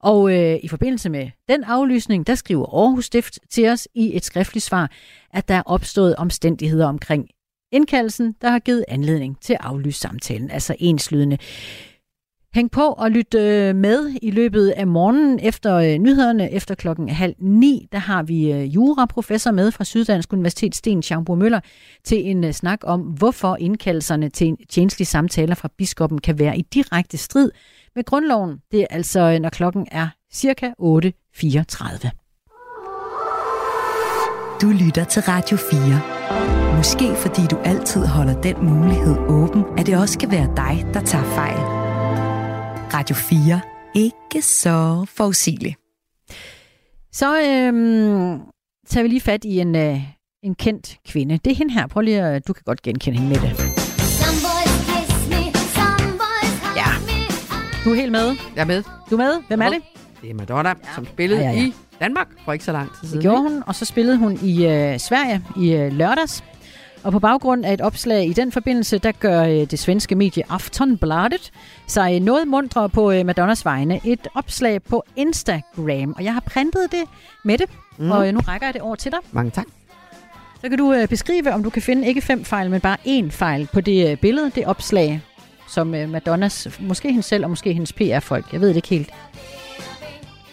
Og 0.00 0.32
øh, 0.32 0.58
i 0.62 0.68
forbindelse 0.68 1.10
med 1.10 1.30
den 1.48 1.64
aflysning, 1.64 2.26
der 2.26 2.34
skriver 2.34 2.66
Aarhus 2.66 3.04
Stift 3.04 3.38
til 3.50 3.68
os 3.68 3.88
i 3.94 4.16
et 4.16 4.24
skriftligt 4.24 4.64
svar, 4.64 4.90
at 5.34 5.48
der 5.48 5.54
er 5.54 5.62
opstået 5.66 6.16
omstændigheder 6.16 6.86
omkring 6.86 7.28
indkaldelsen, 7.72 8.34
der 8.42 8.50
har 8.50 8.58
givet 8.58 8.84
anledning 8.88 9.40
til 9.40 9.52
at 9.52 9.60
aflyse 9.62 10.00
samtalen, 10.00 10.50
altså 10.50 10.76
enslydende. 10.78 11.38
Hæng 12.54 12.70
på 12.70 12.82
og 12.82 13.10
lyt 13.10 13.34
øh, 13.34 13.76
med 13.76 14.14
i 14.22 14.30
løbet 14.30 14.68
af 14.68 14.86
morgenen 14.86 15.40
efter 15.42 15.74
øh, 15.74 15.98
nyhederne 15.98 16.52
efter 16.52 16.74
klokken 16.74 17.08
halv 17.08 17.34
ni. 17.38 17.88
Der 17.92 17.98
har 17.98 18.22
vi 18.22 18.52
øh, 18.52 18.74
juraprofessor 18.74 19.50
med 19.50 19.70
fra 19.70 19.84
Syddansk 19.84 20.32
Universitet, 20.32 20.74
Sten 20.74 21.02
Schaumburg 21.02 21.38
Møller, 21.38 21.60
til 22.04 22.30
en 22.30 22.44
øh, 22.44 22.52
snak 22.52 22.80
om, 22.82 23.00
hvorfor 23.00 23.56
indkaldelserne 23.60 24.28
til 24.28 24.56
tjenestlige 24.68 25.06
samtaler 25.06 25.54
fra 25.54 25.68
biskoppen 25.78 26.20
kan 26.20 26.38
være 26.38 26.58
i 26.58 26.62
direkte 26.62 27.16
strid 27.16 27.50
med 27.94 28.04
grundloven. 28.04 28.58
Det 28.70 28.80
er 28.80 28.86
altså, 28.90 29.20
øh, 29.20 29.38
når 29.40 29.50
klokken 29.50 29.86
er 29.90 30.08
cirka 30.32 30.66
8.34. 30.68 32.10
Du 34.62 34.68
lytter 34.68 35.04
til 35.04 35.22
Radio 35.22 35.56
4. 35.56 36.57
Måske 36.78 37.14
fordi 37.16 37.40
du 37.50 37.58
altid 37.64 38.06
holder 38.06 38.40
den 38.40 38.56
mulighed 38.64 39.16
åben, 39.18 39.64
at 39.78 39.86
det 39.86 39.98
også 39.98 40.18
kan 40.18 40.30
være 40.30 40.52
dig, 40.56 40.86
der 40.94 41.00
tager 41.00 41.24
fejl. 41.24 41.58
Radio 42.94 43.14
4. 43.14 43.60
Ikke 43.94 44.42
så 44.42 45.06
forudsigeligt. 45.16 45.76
Så 47.12 47.40
øhm, 47.40 48.40
tager 48.88 49.02
vi 49.02 49.08
lige 49.08 49.20
fat 49.20 49.44
i 49.44 49.60
en, 49.60 49.76
øh, 49.76 50.00
en 50.42 50.54
kendt 50.54 50.98
kvinde. 51.08 51.38
Det 51.44 51.52
er 51.52 51.56
hende 51.56 51.74
her. 51.74 51.86
Prøv 51.86 52.00
lige 52.00 52.22
at, 52.22 52.48
du 52.48 52.52
kan 52.52 52.62
godt 52.66 52.82
genkende 52.82 53.18
hende 53.18 53.28
med 53.28 53.48
det. 53.48 53.58
Ja. 56.76 56.90
Du 57.84 57.90
er 57.90 57.94
helt 57.94 58.12
med? 58.12 58.36
Jeg 58.56 58.62
er 58.62 58.64
med. 58.64 58.82
Du 59.10 59.14
er 59.14 59.18
med? 59.18 59.42
Hvem 59.48 59.62
er 59.62 59.68
det? 59.68 59.82
Det 60.22 60.30
er 60.30 60.34
Madonna, 60.34 60.68
ja. 60.68 60.74
som 60.94 61.06
spillede 61.06 61.40
ja, 61.40 61.50
ja, 61.50 61.56
ja. 61.56 61.66
i 61.66 61.74
Danmark 62.00 62.28
for 62.44 62.52
ikke 62.52 62.64
så 62.64 62.72
lang 62.72 62.90
tid 63.00 63.08
siden. 63.08 63.14
Det 63.14 63.22
gjorde 63.22 63.42
hun, 63.42 63.62
og 63.66 63.74
så 63.74 63.84
spillede 63.84 64.16
hun 64.16 64.38
i 64.42 64.66
øh, 64.66 64.98
Sverige 64.98 65.44
i 65.56 65.72
øh, 65.72 65.92
lørdags. 65.92 66.44
Og 67.08 67.12
på 67.12 67.18
baggrund 67.18 67.64
af 67.64 67.74
et 67.74 67.80
opslag 67.80 68.26
i 68.26 68.32
den 68.32 68.52
forbindelse, 68.52 68.98
der 68.98 69.12
gør 69.12 69.42
øh, 69.42 69.50
det 69.50 69.78
svenske 69.78 70.14
medie 70.14 70.42
Aftonbladet 70.48 71.50
sig 71.86 72.20
noget 72.20 72.48
mundre 72.48 72.88
på 72.88 73.10
øh, 73.10 73.26
Madonnas 73.26 73.64
vegne. 73.64 74.00
Et 74.04 74.28
opslag 74.34 74.82
på 74.82 75.04
Instagram, 75.16 76.12
og 76.16 76.24
jeg 76.24 76.32
har 76.32 76.40
printet 76.40 76.92
det 76.92 77.02
med 77.44 77.58
det, 77.58 77.66
mm. 77.98 78.10
og 78.10 78.28
øh, 78.28 78.34
nu 78.34 78.40
rækker 78.40 78.66
jeg 78.66 78.74
det 78.74 78.82
over 78.82 78.94
til 78.94 79.12
dig. 79.12 79.18
Mange 79.32 79.50
tak. 79.50 79.66
Så 80.60 80.68
kan 80.68 80.78
du 80.78 81.06
beskrive, 81.10 81.52
om 81.52 81.62
du 81.62 81.70
kan 81.70 81.82
finde 81.82 82.08
ikke 82.08 82.20
fem 82.20 82.44
fejl, 82.44 82.70
men 82.70 82.80
bare 82.80 82.96
én 83.06 83.30
fejl 83.30 83.68
på 83.72 83.80
det 83.80 84.20
billede, 84.20 84.50
det 84.54 84.66
opslag, 84.66 85.20
som 85.68 85.86
Madonnas, 85.86 86.68
måske 86.80 87.08
hende 87.08 87.22
selv 87.22 87.44
og 87.44 87.50
måske 87.50 87.72
hendes 87.72 87.92
PR-folk, 87.92 88.52
jeg 88.52 88.60
ved 88.60 88.68
det 88.68 88.76
ikke 88.76 88.88
helt. 88.88 89.10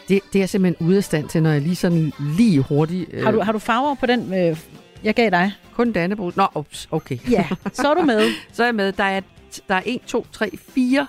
Det, 0.09 0.19
det 0.33 0.41
er 0.41 0.45
simpelthen 0.45 0.87
ude 0.87 0.97
af 0.97 1.03
stand 1.03 1.29
til, 1.29 1.43
når 1.43 1.51
jeg 1.51 1.61
lige 1.61 1.75
sådan 1.75 2.13
lige 2.37 2.61
hurtigt... 2.61 3.09
Øh... 3.13 3.23
Har, 3.23 3.31
du, 3.31 3.41
har 3.41 3.51
du 3.51 3.59
farver 3.59 3.95
på 3.95 4.05
den, 4.05 4.33
øh, 4.33 4.57
jeg 5.05 5.15
gav 5.15 5.29
dig? 5.29 5.51
Kun 5.75 5.91
Dannebro. 5.91 6.31
Nå, 6.35 6.47
ups, 6.55 6.87
okay. 6.91 7.17
Ja, 7.31 7.47
så 7.73 7.89
er 7.89 7.93
du 7.93 8.01
med. 8.01 8.29
så 8.51 8.63
er 8.63 8.67
jeg 8.67 8.75
med. 8.75 8.91
Der 8.91 9.03
er, 9.03 9.21
der 9.67 9.75
er 9.75 9.81
1, 9.85 10.01
2, 10.07 10.27
3, 10.31 10.51
4 10.69 11.07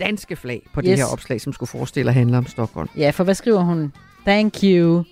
danske 0.00 0.36
flag 0.36 0.62
på 0.74 0.80
yes. 0.80 0.86
det 0.88 0.98
her 0.98 1.04
opslag, 1.12 1.40
som 1.40 1.52
skulle 1.52 1.68
forestille 1.68 2.10
at 2.10 2.14
handle 2.14 2.38
om 2.38 2.46
Stockholm. 2.46 2.88
Ja, 2.96 3.10
for 3.10 3.24
hvad 3.24 3.34
skriver 3.34 3.60
hun? 3.60 3.92
Thank 4.26 4.54
you, 4.62 5.04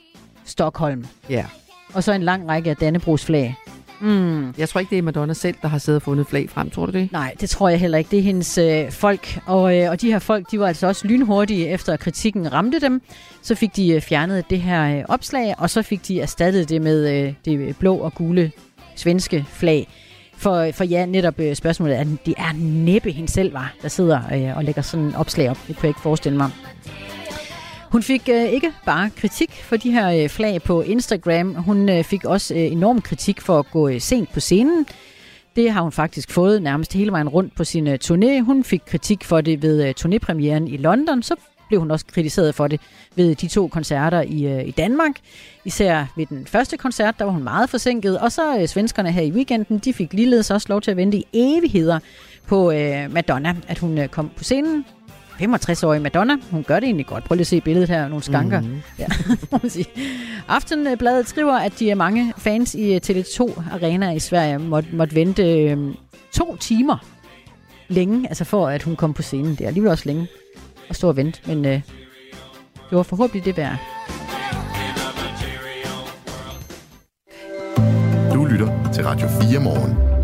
Stockholm. 0.45 1.07
Ja. 1.30 1.47
Og 1.95 2.05
så 2.05 2.12
en 2.12 2.22
lang 2.22 2.49
række 2.49 2.70
af 2.70 2.76
Dannebrogs 2.76 3.24
flag. 3.24 3.55
Mm. 4.01 4.55
Jeg 4.59 4.68
tror 4.68 4.78
ikke, 4.80 4.90
det 4.90 4.99
er 4.99 5.03
Madonna 5.03 5.34
selv, 5.34 5.57
der 5.62 5.68
har 5.68 5.78
siddet 5.78 5.97
og 5.97 6.03
fundet 6.03 6.26
flag 6.26 6.51
frem. 6.51 6.70
Tror 6.70 6.86
du 6.86 6.92
det? 6.92 7.12
Nej, 7.12 7.34
det 7.40 7.51
tror 7.51 7.68
jeg 7.68 7.80
heller 7.80 7.99
ikke. 7.99 8.11
Det 8.11 8.18
er 8.18 8.22
hendes 8.22 8.59
øh, 8.59 8.90
folk. 8.90 9.38
Og, 9.47 9.78
øh, 9.78 9.90
og 9.90 10.01
de 10.01 10.12
her 10.12 10.18
folk, 10.18 10.51
de 10.51 10.61
var 10.61 10.66
altså 10.66 10.86
også 10.86 11.07
lynhurtige, 11.07 11.68
efter 11.68 11.97
kritikken 11.97 12.53
ramte 12.53 12.80
dem. 12.80 13.03
Så 13.42 13.55
fik 13.55 13.76
de 13.76 13.88
øh, 13.88 14.01
fjernet 14.01 14.51
det 14.51 14.61
her 14.61 14.99
øh, 14.99 15.05
opslag, 15.09 15.55
og 15.59 15.70
så 15.70 15.82
fik 15.82 16.09
de 16.09 16.20
erstattet 16.20 16.68
det 16.68 16.82
med 16.82 17.26
øh, 17.26 17.34
det 17.44 17.76
blå 17.76 17.97
og 17.97 18.14
gule 18.14 18.53
svenske 18.97 19.44
flag. 19.49 19.88
For, 20.38 20.70
for 20.72 20.84
ja, 20.84 21.07
netop 21.07 21.40
øh, 21.40 21.57
spørgsmålet 21.57 21.97
er, 21.97 22.01
at 22.01 22.07
det 22.26 22.34
er 22.38 22.53
næppe 22.59 23.12
hende 23.12 23.32
selv, 23.32 23.53
var, 23.55 23.74
der 23.82 23.88
sidder 23.88 24.20
øh, 24.34 24.57
og 24.57 24.64
lægger 24.64 24.82
sådan 24.82 25.07
en 25.07 25.14
opslag 25.14 25.51
op. 25.51 25.59
Det 25.68 25.76
kunne 25.76 25.84
jeg 25.84 25.90
ikke 25.90 26.01
forestille 26.01 26.38
mig. 26.38 26.51
Hun 27.93 28.03
fik 28.03 28.28
øh, 28.32 28.45
ikke 28.45 28.72
bare 28.87 29.11
kritik 29.11 29.53
for 29.53 29.76
de 29.76 29.91
her 29.91 30.22
øh, 30.22 30.28
flag 30.28 30.62
på 30.62 30.82
Instagram, 30.82 31.55
hun 31.55 31.89
øh, 31.89 32.05
fik 32.05 32.24
også 32.24 32.55
øh, 32.55 32.61
enorm 32.61 33.01
kritik 33.01 33.41
for 33.41 33.59
at 33.59 33.70
gå 33.70 33.89
øh, 33.89 34.01
sent 34.01 34.32
på 34.32 34.41
scenen. 34.41 34.87
Det 35.57 35.70
har 35.70 35.82
hun 35.82 35.93
faktisk 35.93 36.30
fået 36.30 36.62
nærmest 36.62 36.93
hele 36.93 37.12
vejen 37.12 37.28
rundt 37.28 37.57
på 37.57 37.64
sin 37.64 37.87
øh, 37.87 37.99
turné. 38.05 38.41
Hun 38.41 38.64
fik 38.64 38.80
kritik 38.87 39.24
for 39.24 39.41
det 39.41 39.62
ved 39.62 39.84
øh, 39.84 39.95
turnépremieren 40.01 40.66
i 40.66 40.76
London, 40.76 41.22
så 41.22 41.34
blev 41.68 41.80
hun 41.80 41.91
også 41.91 42.07
kritiseret 42.07 42.55
for 42.55 42.68
det 42.68 42.80
ved 43.16 43.34
de 43.34 43.49
to 43.49 43.68
koncerter 43.68 44.20
i, 44.20 44.47
øh, 44.47 44.68
i 44.68 44.70
Danmark. 44.70 45.12
Især 45.64 46.05
ved 46.16 46.26
den 46.26 46.47
første 46.47 46.76
koncert, 46.76 47.18
der 47.18 47.24
var 47.24 47.32
hun 47.32 47.45
meget 47.45 47.70
forsinket, 47.70 48.18
og 48.18 48.32
så 48.32 48.59
øh, 48.59 48.68
svenskerne 48.68 49.12
her 49.12 49.22
i 49.22 49.30
weekenden, 49.32 49.78
de 49.78 49.93
fik 49.93 50.12
ligeledes 50.12 50.51
også 50.51 50.66
lov 50.70 50.80
til 50.80 50.91
at 50.91 50.97
vente 50.97 51.18
i 51.18 51.24
evigheder 51.32 51.99
på 52.47 52.70
øh, 52.70 53.12
Madonna, 53.12 53.57
at 53.68 53.78
hun 53.78 53.99
øh, 53.99 54.09
kom 54.09 54.30
på 54.37 54.45
scenen. 54.45 54.84
65-årig 55.41 56.03
Madonna, 56.03 56.37
hun 56.51 56.62
gør 56.62 56.74
det 56.74 56.84
egentlig 56.84 57.07
godt. 57.07 57.24
Prøv 57.24 57.34
lige 57.34 57.41
at 57.41 57.47
se 57.47 57.61
billedet 57.61 57.89
her, 57.89 58.09
nogle 58.09 58.22
skanker. 58.22 58.61
Mm-hmm. 58.61 58.82
Ja, 58.99 59.07
må 59.53 59.59
man 59.62 59.70
sige. 59.70 59.87
Aftenbladet 60.49 61.28
skriver, 61.28 61.53
at 61.53 61.78
de 61.78 61.91
er 61.91 61.95
mange 61.95 62.32
fans 62.39 62.74
i 62.74 62.95
øh, 62.95 63.01
Tele2 63.07 63.62
Arena 63.72 64.11
i 64.12 64.18
Sverige 64.18 64.59
måtte, 64.59 64.89
måtte 64.93 65.14
vente 65.14 65.62
øh, 65.62 65.95
to 66.32 66.57
timer 66.57 66.99
længe, 67.89 68.28
altså 68.28 68.45
for 68.45 68.68
at 68.68 68.82
hun 68.82 68.97
kom 68.97 69.14
på 69.14 69.22
scenen. 69.22 69.51
Det 69.51 69.61
er 69.61 69.66
alligevel 69.66 69.91
også 69.91 70.07
længe 70.07 70.28
at 70.89 70.97
stå 70.97 71.09
og 71.09 71.16
vente, 71.16 71.41
men 71.47 71.64
øh, 71.64 71.80
det 72.91 72.97
var 72.97 73.03
forhåbentlig 73.03 73.45
det 73.45 73.57
værd. 73.57 73.76
Du 78.34 78.45
lytter 78.45 78.93
til 78.93 79.05
Radio 79.05 79.28
4 79.28 79.61
morgen. 79.61 80.15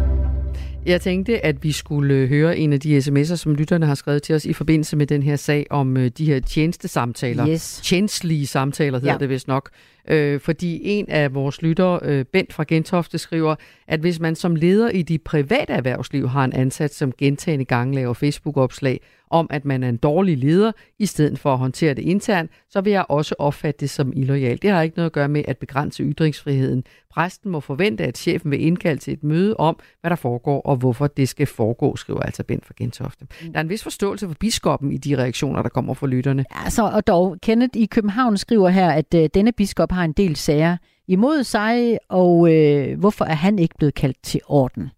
Jeg 0.87 1.01
tænkte, 1.01 1.45
at 1.45 1.64
vi 1.64 1.72
skulle 1.72 2.26
høre 2.26 2.59
en 2.59 2.72
af 2.72 2.80
de 2.80 2.99
sms'er, 2.99 3.37
som 3.37 3.55
lytterne 3.55 3.87
har 3.87 3.95
skrevet 3.95 4.22
til 4.22 4.35
os 4.35 4.45
i 4.45 4.53
forbindelse 4.53 4.97
med 4.97 5.07
den 5.07 5.22
her 5.22 5.37
sag 5.37 5.66
om 5.70 5.97
øh, 5.97 6.11
de 6.18 6.24
her 6.24 6.41
tjenestesamtaler. 6.41 7.49
Yes. 7.49 7.80
Tjenestlige 7.85 8.47
samtaler 8.47 8.99
hedder 8.99 9.12
ja. 9.12 9.18
det 9.18 9.28
vist 9.28 9.49
nok. 9.49 9.70
Øh, 10.09 10.41
fordi 10.41 10.81
en 10.85 11.07
af 11.09 11.35
vores 11.35 11.63
lyttere, 11.63 12.01
øh, 12.03 12.25
Bent 12.25 12.53
fra 12.53 12.65
Gentofte, 12.69 13.19
skriver, 13.19 13.55
at 13.87 14.01
hvis 14.01 14.21
man 14.21 14.35
som 14.35 14.57
leder 14.57 14.91
i 14.91 15.03
de 15.03 15.19
private 15.19 15.73
erhvervsliv 15.73 16.29
har 16.29 16.45
en 16.45 16.53
ansat, 16.53 16.95
som 16.95 17.13
gentagende 17.19 17.65
gange 17.65 17.95
laver 17.95 18.15
Facebook-opslag 18.15 19.01
om, 19.33 19.47
at 19.51 19.65
man 19.65 19.83
er 19.83 19.89
en 19.89 19.97
dårlig 19.97 20.39
leder, 20.39 20.73
i 20.99 21.07
stedet 21.07 21.39
for 21.39 21.53
at 21.53 21.59
håndtere 21.59 21.95
det 21.95 22.03
internt, 22.03 22.51
så 22.71 22.81
vil 22.81 22.93
jeg 22.93 23.05
også 23.09 23.35
opfatte 23.39 23.81
det 23.81 23.91
som 23.91 24.13
illoyal. 24.17 24.59
Det 24.63 24.71
har 24.71 24.83
ikke 24.83 24.97
noget 24.97 25.07
at 25.07 25.13
gøre 25.13 25.29
med 25.29 25.45
at 25.49 25.59
begrænse 25.59 26.03
ytringsfriheden. 26.03 26.85
Præsten 27.11 27.51
må 27.51 27.61
forvente, 27.61 28.05
at 28.05 28.19
chefen 28.19 28.51
vil 28.51 28.67
indkalde 28.67 29.01
til 29.01 29.13
et 29.13 29.25
møde 29.25 29.57
om, 29.57 29.79
hvad 30.01 30.11
der 30.11 30.17
foregår 30.17 30.61
og 30.61 30.77
hvorfor 30.77 31.07
det 31.07 31.29
skal 31.29 31.47
foregå, 31.47 31.97
skriver 31.97 32.21
altså 32.21 32.45
Bent 32.45 32.67
fra 32.67 32.75
Gentofte. 32.77 33.27
Der 33.43 33.51
er 33.55 33.61
en 33.61 33.69
vis 33.69 33.83
forståelse 33.83 34.27
for 34.29 34.35
biskoppen 34.41 34.93
i 34.93 34.97
de 34.97 35.19
reaktioner, 35.19 35.63
der 35.63 35.69
kommer 35.69 35.95
fra 35.95 36.07
lytterne. 36.07 36.45
Altså, 36.51 36.83
og 36.83 37.07
dog, 37.07 37.37
Kenneth 37.43 37.79
i 37.81 37.87
København 37.87 38.37
skriver 38.37 38.69
her, 38.69 38.91
at 38.91 39.15
øh, 39.15 39.29
denne 39.35 39.53
biskop 39.53 39.91
har 39.93 40.05
en 40.05 40.12
del 40.12 40.36
sager 40.36 40.76
imod 41.09 41.45
sig, 41.45 41.99
og 42.09 42.55
øh, 42.55 42.99
hvorfor 42.99 43.24
er 43.24 43.34
han 43.34 43.59
ikke 43.59 43.74
blevet 43.78 43.95
kaldt 43.95 44.16
til 44.22 44.40
orden? 44.47 44.90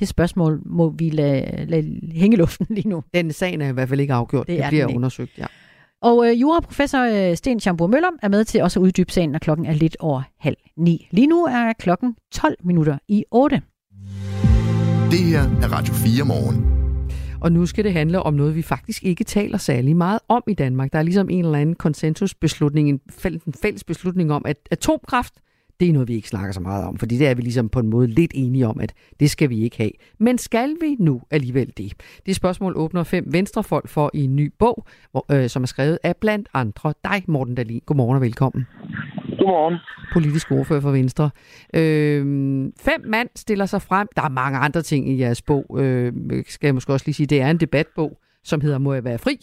Det 0.00 0.08
spørgsmål 0.08 0.62
må 0.66 0.88
vi 0.98 1.10
lade, 1.10 1.66
lade 1.66 2.00
hænge 2.12 2.36
luften 2.36 2.66
lige 2.70 2.88
nu. 2.88 3.02
Den 3.14 3.32
sagen 3.32 3.62
er 3.62 3.68
i 3.68 3.72
hvert 3.72 3.88
fald 3.88 4.00
ikke 4.00 4.14
afgjort. 4.14 4.46
Det, 4.46 4.58
det 4.58 4.66
bliver 4.68 4.94
undersøgt, 4.94 5.38
ja. 5.38 5.46
Og 6.02 6.28
øh, 6.28 6.40
juraprofessor 6.40 7.30
øh, 7.30 7.36
Sten 7.36 7.60
Schamburg 7.60 7.90
Møller 7.90 8.10
er 8.22 8.28
med 8.28 8.44
til 8.44 8.62
også 8.62 8.80
at 8.80 8.84
uddybe 8.84 9.12
sagen, 9.12 9.30
når 9.30 9.38
klokken 9.38 9.66
er 9.66 9.72
lidt 9.72 9.96
over 10.00 10.22
halv 10.38 10.56
ni. 10.76 11.08
Lige 11.10 11.26
nu 11.26 11.44
er 11.44 11.72
klokken 11.78 12.16
12 12.32 12.56
minutter 12.64 12.98
i 13.08 13.24
8. 13.30 13.62
Det 15.10 15.18
her 15.18 15.40
er 15.40 15.72
Radio 15.72 15.94
4 15.94 16.24
morgen. 16.24 16.85
Og 17.46 17.52
nu 17.52 17.66
skal 17.66 17.84
det 17.84 17.92
handle 17.92 18.22
om 18.22 18.34
noget, 18.34 18.56
vi 18.56 18.62
faktisk 18.62 19.04
ikke 19.04 19.24
taler 19.24 19.58
særlig 19.58 19.96
meget 19.96 20.18
om 20.28 20.42
i 20.48 20.54
Danmark. 20.54 20.92
Der 20.92 20.98
er 20.98 21.02
ligesom 21.02 21.30
en 21.30 21.44
eller 21.44 21.58
anden 21.58 21.74
konsensusbeslutning, 21.74 22.88
en 22.88 23.00
fælles 23.62 23.84
beslutning 23.84 24.32
om, 24.32 24.42
at 24.46 24.56
atomkraft 24.70 25.34
det 25.80 25.88
er 25.88 25.92
noget, 25.92 26.08
vi 26.08 26.14
ikke 26.14 26.28
snakker 26.28 26.52
så 26.52 26.60
meget 26.60 26.84
om, 26.84 26.98
fordi 26.98 27.18
det 27.18 27.26
er 27.26 27.34
vi 27.34 27.42
ligesom 27.42 27.68
på 27.68 27.80
en 27.80 27.88
måde 27.88 28.06
lidt 28.06 28.30
enige 28.34 28.66
om, 28.66 28.80
at 28.80 28.92
det 29.20 29.30
skal 29.30 29.50
vi 29.50 29.60
ikke 29.60 29.76
have. 29.76 29.90
Men 30.18 30.38
skal 30.38 30.76
vi 30.80 30.96
nu 30.98 31.22
alligevel 31.30 31.72
det? 31.76 31.92
Det 32.26 32.36
spørgsmål 32.36 32.72
åbner 32.76 33.04
fem 33.04 33.24
venstrefolk 33.32 33.88
for 33.88 34.10
i 34.14 34.24
en 34.24 34.36
ny 34.36 34.52
bog, 34.58 34.86
hvor, 35.10 35.26
øh, 35.32 35.48
som 35.48 35.62
er 35.62 35.66
skrevet 35.66 35.98
af 36.02 36.16
blandt 36.16 36.48
andre 36.54 36.94
dig, 37.04 37.24
Morten 37.26 37.54
Dahlin. 37.54 37.82
Godmorgen 37.86 38.16
og 38.16 38.22
velkommen. 38.22 38.66
Godmorgen. 39.38 39.78
Politisk 40.12 40.50
ordfører 40.50 40.80
for 40.80 40.90
Venstre. 40.90 41.30
Øh, 41.74 42.22
fem 42.88 43.00
mand 43.04 43.28
stiller 43.36 43.66
sig 43.66 43.82
frem. 43.82 44.08
Der 44.16 44.22
er 44.22 44.28
mange 44.28 44.58
andre 44.58 44.82
ting 44.82 45.08
i 45.08 45.20
jeres 45.20 45.42
bog. 45.42 45.64
Øh, 45.80 46.12
skal 46.46 46.66
jeg 46.66 46.74
måske 46.74 46.92
også 46.92 47.06
lige 47.06 47.14
sige, 47.14 47.26
det 47.26 47.40
er 47.40 47.50
en 47.50 47.60
debatbog 47.60 48.18
som 48.50 48.60
hedder 48.60 48.78
Må 48.78 48.94
jeg 48.94 49.04
være 49.04 49.18
fri? 49.18 49.36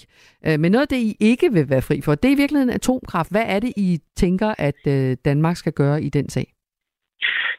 Øh, 0.47 0.59
men 0.59 0.71
noget 0.71 0.85
af 0.87 0.91
det, 0.95 1.01
I 1.09 1.11
ikke 1.19 1.47
vil 1.53 1.69
være 1.69 1.87
fri 1.89 2.01
for, 2.05 2.15
det 2.15 2.27
er 2.29 2.35
i 2.35 2.41
virkeligheden 2.43 2.73
atomkraft. 2.79 3.31
Hvad 3.31 3.45
er 3.55 3.59
det, 3.59 3.73
I 3.77 3.99
tænker, 4.15 4.49
at 4.57 4.81
øh, 4.87 5.17
Danmark 5.25 5.55
skal 5.55 5.73
gøre 5.73 6.01
i 6.01 6.09
den 6.09 6.29
sag? 6.29 6.47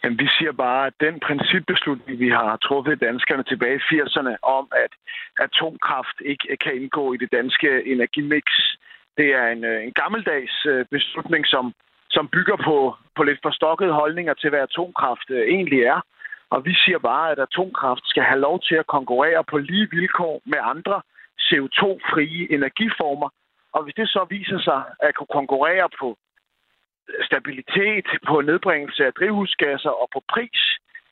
Jamen, 0.02 0.18
vi 0.18 0.28
siger 0.38 0.52
bare, 0.52 0.86
at 0.86 0.96
den 1.00 1.20
principbeslutning, 1.28 2.18
vi 2.24 2.28
har 2.28 2.56
truffet 2.56 3.00
danskerne 3.00 3.44
tilbage 3.50 3.76
i 3.80 3.86
80'erne 3.90 4.34
om, 4.58 4.64
at 4.84 4.92
atomkraft 5.46 6.16
ikke 6.30 6.56
kan 6.64 6.74
indgå 6.80 7.04
i 7.14 7.16
det 7.16 7.32
danske 7.32 7.68
energimix, 7.92 8.44
Det 9.18 9.28
er 9.40 9.46
en, 9.54 9.64
øh, 9.64 9.84
en 9.86 9.92
gammeldags 9.92 10.66
øh, 10.72 10.84
beslutning, 10.90 11.46
som, 11.46 11.64
som 12.14 12.28
bygger 12.36 12.56
på, 12.68 12.76
på 13.16 13.22
lidt 13.22 13.40
forstokkede 13.42 13.92
holdninger 13.92 14.34
til, 14.34 14.50
hvad 14.50 14.60
atomkraft 14.60 15.28
øh, 15.30 15.42
egentlig 15.56 15.80
er. 15.94 16.00
Og 16.54 16.64
vi 16.64 16.74
siger 16.84 16.98
bare, 16.98 17.26
at 17.32 17.38
atomkraft 17.38 18.04
skal 18.12 18.22
have 18.30 18.40
lov 18.40 18.56
til 18.68 18.76
at 18.82 18.86
konkurrere 18.96 19.44
på 19.50 19.56
lige 19.58 19.88
vilkår 19.90 20.34
med 20.52 20.60
andre 20.74 20.96
CO2-frie 21.46 22.52
energiformer. 22.56 23.28
Og 23.74 23.80
hvis 23.84 23.94
det 23.94 24.08
så 24.08 24.26
viser 24.30 24.58
sig 24.68 24.80
at 25.06 25.14
kunne 25.14 25.34
konkurrere 25.40 25.88
på 26.00 26.08
stabilitet, 27.28 28.06
på 28.28 28.40
nedbringelse 28.40 29.02
af 29.06 29.12
drivhusgasser 29.18 29.90
og 30.02 30.08
på 30.14 30.20
pris, 30.32 30.60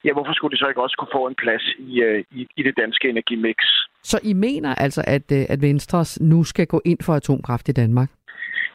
ja, 0.05 0.13
hvorfor 0.13 0.33
skulle 0.33 0.53
det 0.53 0.59
så 0.59 0.69
ikke 0.69 0.83
også 0.83 0.97
kunne 0.99 1.17
få 1.19 1.27
en 1.27 1.35
plads 1.35 1.65
i, 1.79 2.01
øh, 2.03 2.25
i, 2.31 2.41
i 2.57 2.63
det 2.63 2.75
danske 2.77 3.09
energimix? 3.09 3.57
Så 4.03 4.21
I 4.23 4.33
mener 4.33 4.75
altså, 4.75 5.05
at, 5.07 5.33
øh, 5.33 5.45
at 5.49 5.63
Venstres 5.63 6.21
nu 6.21 6.45
skal 6.45 6.67
gå 6.67 6.83
ind 6.85 6.99
for 7.03 7.15
atomkraft 7.15 7.69
i 7.69 7.73
Danmark? 7.73 8.09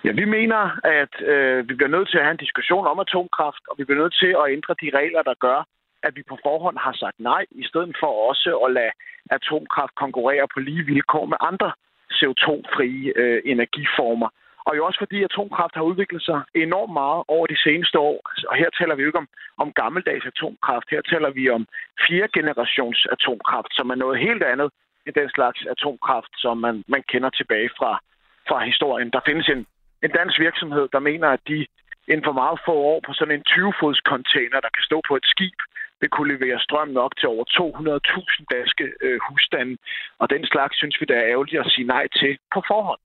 Ja, 0.06 0.12
vi 0.12 0.26
mener, 0.26 0.62
at 0.84 1.14
øh, 1.22 1.70
vi 1.70 1.74
bliver 1.74 1.96
nødt 1.96 2.10
til 2.10 2.18
at 2.18 2.24
have 2.24 2.32
en 2.38 2.46
diskussion 2.46 2.88
om 2.88 3.00
atomkraft, 3.00 3.64
og 3.70 3.76
vi 3.78 3.84
bliver 3.84 4.02
nødt 4.02 4.16
til 4.24 4.32
at 4.42 4.52
ændre 4.56 4.76
de 4.82 4.90
regler, 5.00 5.22
der 5.22 5.34
gør, 5.40 5.60
at 6.04 6.16
vi 6.16 6.24
på 6.30 6.38
forhånd 6.44 6.78
har 6.78 6.94
sagt 6.94 7.20
nej, 7.20 7.46
i 7.52 7.64
stedet 7.64 7.96
for 8.00 8.12
også 8.30 8.50
at 8.66 8.74
lade 8.74 8.92
atomkraft 9.32 9.96
konkurrere 9.96 10.48
på 10.54 10.60
lige 10.60 10.84
vilkår 10.86 11.26
med 11.26 11.38
andre 11.40 11.72
CO2-frie 12.18 13.14
øh, 13.16 13.42
energiformer. 13.46 14.30
Og 14.68 14.78
jo 14.78 14.86
også 14.86 15.00
fordi 15.00 15.24
atomkraft 15.24 15.76
har 15.76 15.82
udviklet 15.92 16.24
sig 16.24 16.40
enormt 16.56 16.94
meget 16.94 17.24
over 17.28 17.48
de 17.48 17.62
seneste 17.66 18.00
år. 18.00 18.20
Og 18.50 18.56
her 18.56 18.70
taler 18.80 18.96
vi 18.96 19.02
jo 19.02 19.10
ikke 19.10 19.24
om, 19.24 19.30
om 19.58 19.74
gammeldags 19.74 20.26
atomkraft. 20.26 20.88
Her 20.90 21.02
taler 21.02 21.30
vi 21.30 21.50
om 21.50 21.68
fjerde 22.08 22.32
generations 22.38 23.08
atomkraft, 23.12 23.72
som 23.78 23.90
er 23.90 23.96
noget 23.96 24.20
helt 24.20 24.44
andet 24.44 24.70
end 25.06 25.16
den 25.16 25.30
slags 25.30 25.60
atomkraft, 25.76 26.32
som 26.44 26.58
man, 26.58 26.84
man 26.88 27.04
kender 27.12 27.30
tilbage 27.30 27.70
fra, 27.78 27.92
fra 28.50 28.58
historien. 28.66 29.10
Der 29.10 29.22
findes 29.26 29.48
en, 29.50 29.66
en 30.04 30.12
dansk 30.20 30.40
virksomhed, 30.40 30.88
der 30.96 31.00
mener, 31.00 31.28
at 31.28 31.44
de 31.48 31.68
inden 32.12 32.26
for 32.28 32.36
meget 32.42 32.60
få 32.66 32.74
år 32.92 33.00
på 33.06 33.14
sådan 33.14 33.36
en 33.38 33.46
20-fods 33.54 34.00
container, 34.12 34.60
der 34.66 34.72
kan 34.76 34.84
stå 34.90 34.98
på 35.08 35.16
et 35.16 35.26
skib, 35.34 35.60
vil 36.02 36.10
kunne 36.10 36.34
levere 36.34 36.60
strøm 36.60 36.90
nok 37.02 37.12
til 37.20 37.28
over 37.34 37.46
200.000 37.46 38.46
danske 38.56 38.86
øh, 39.02 39.20
husstande. 39.30 39.78
Og 40.22 40.30
den 40.30 40.46
slags 40.46 40.78
synes 40.78 40.98
vi, 41.02 41.06
der 41.06 41.16
er 41.20 41.30
ærgerligt 41.34 41.60
at 41.66 41.72
sige 41.72 41.88
nej 41.88 42.08
til 42.20 42.38
på 42.54 42.60
forhånd. 42.68 43.02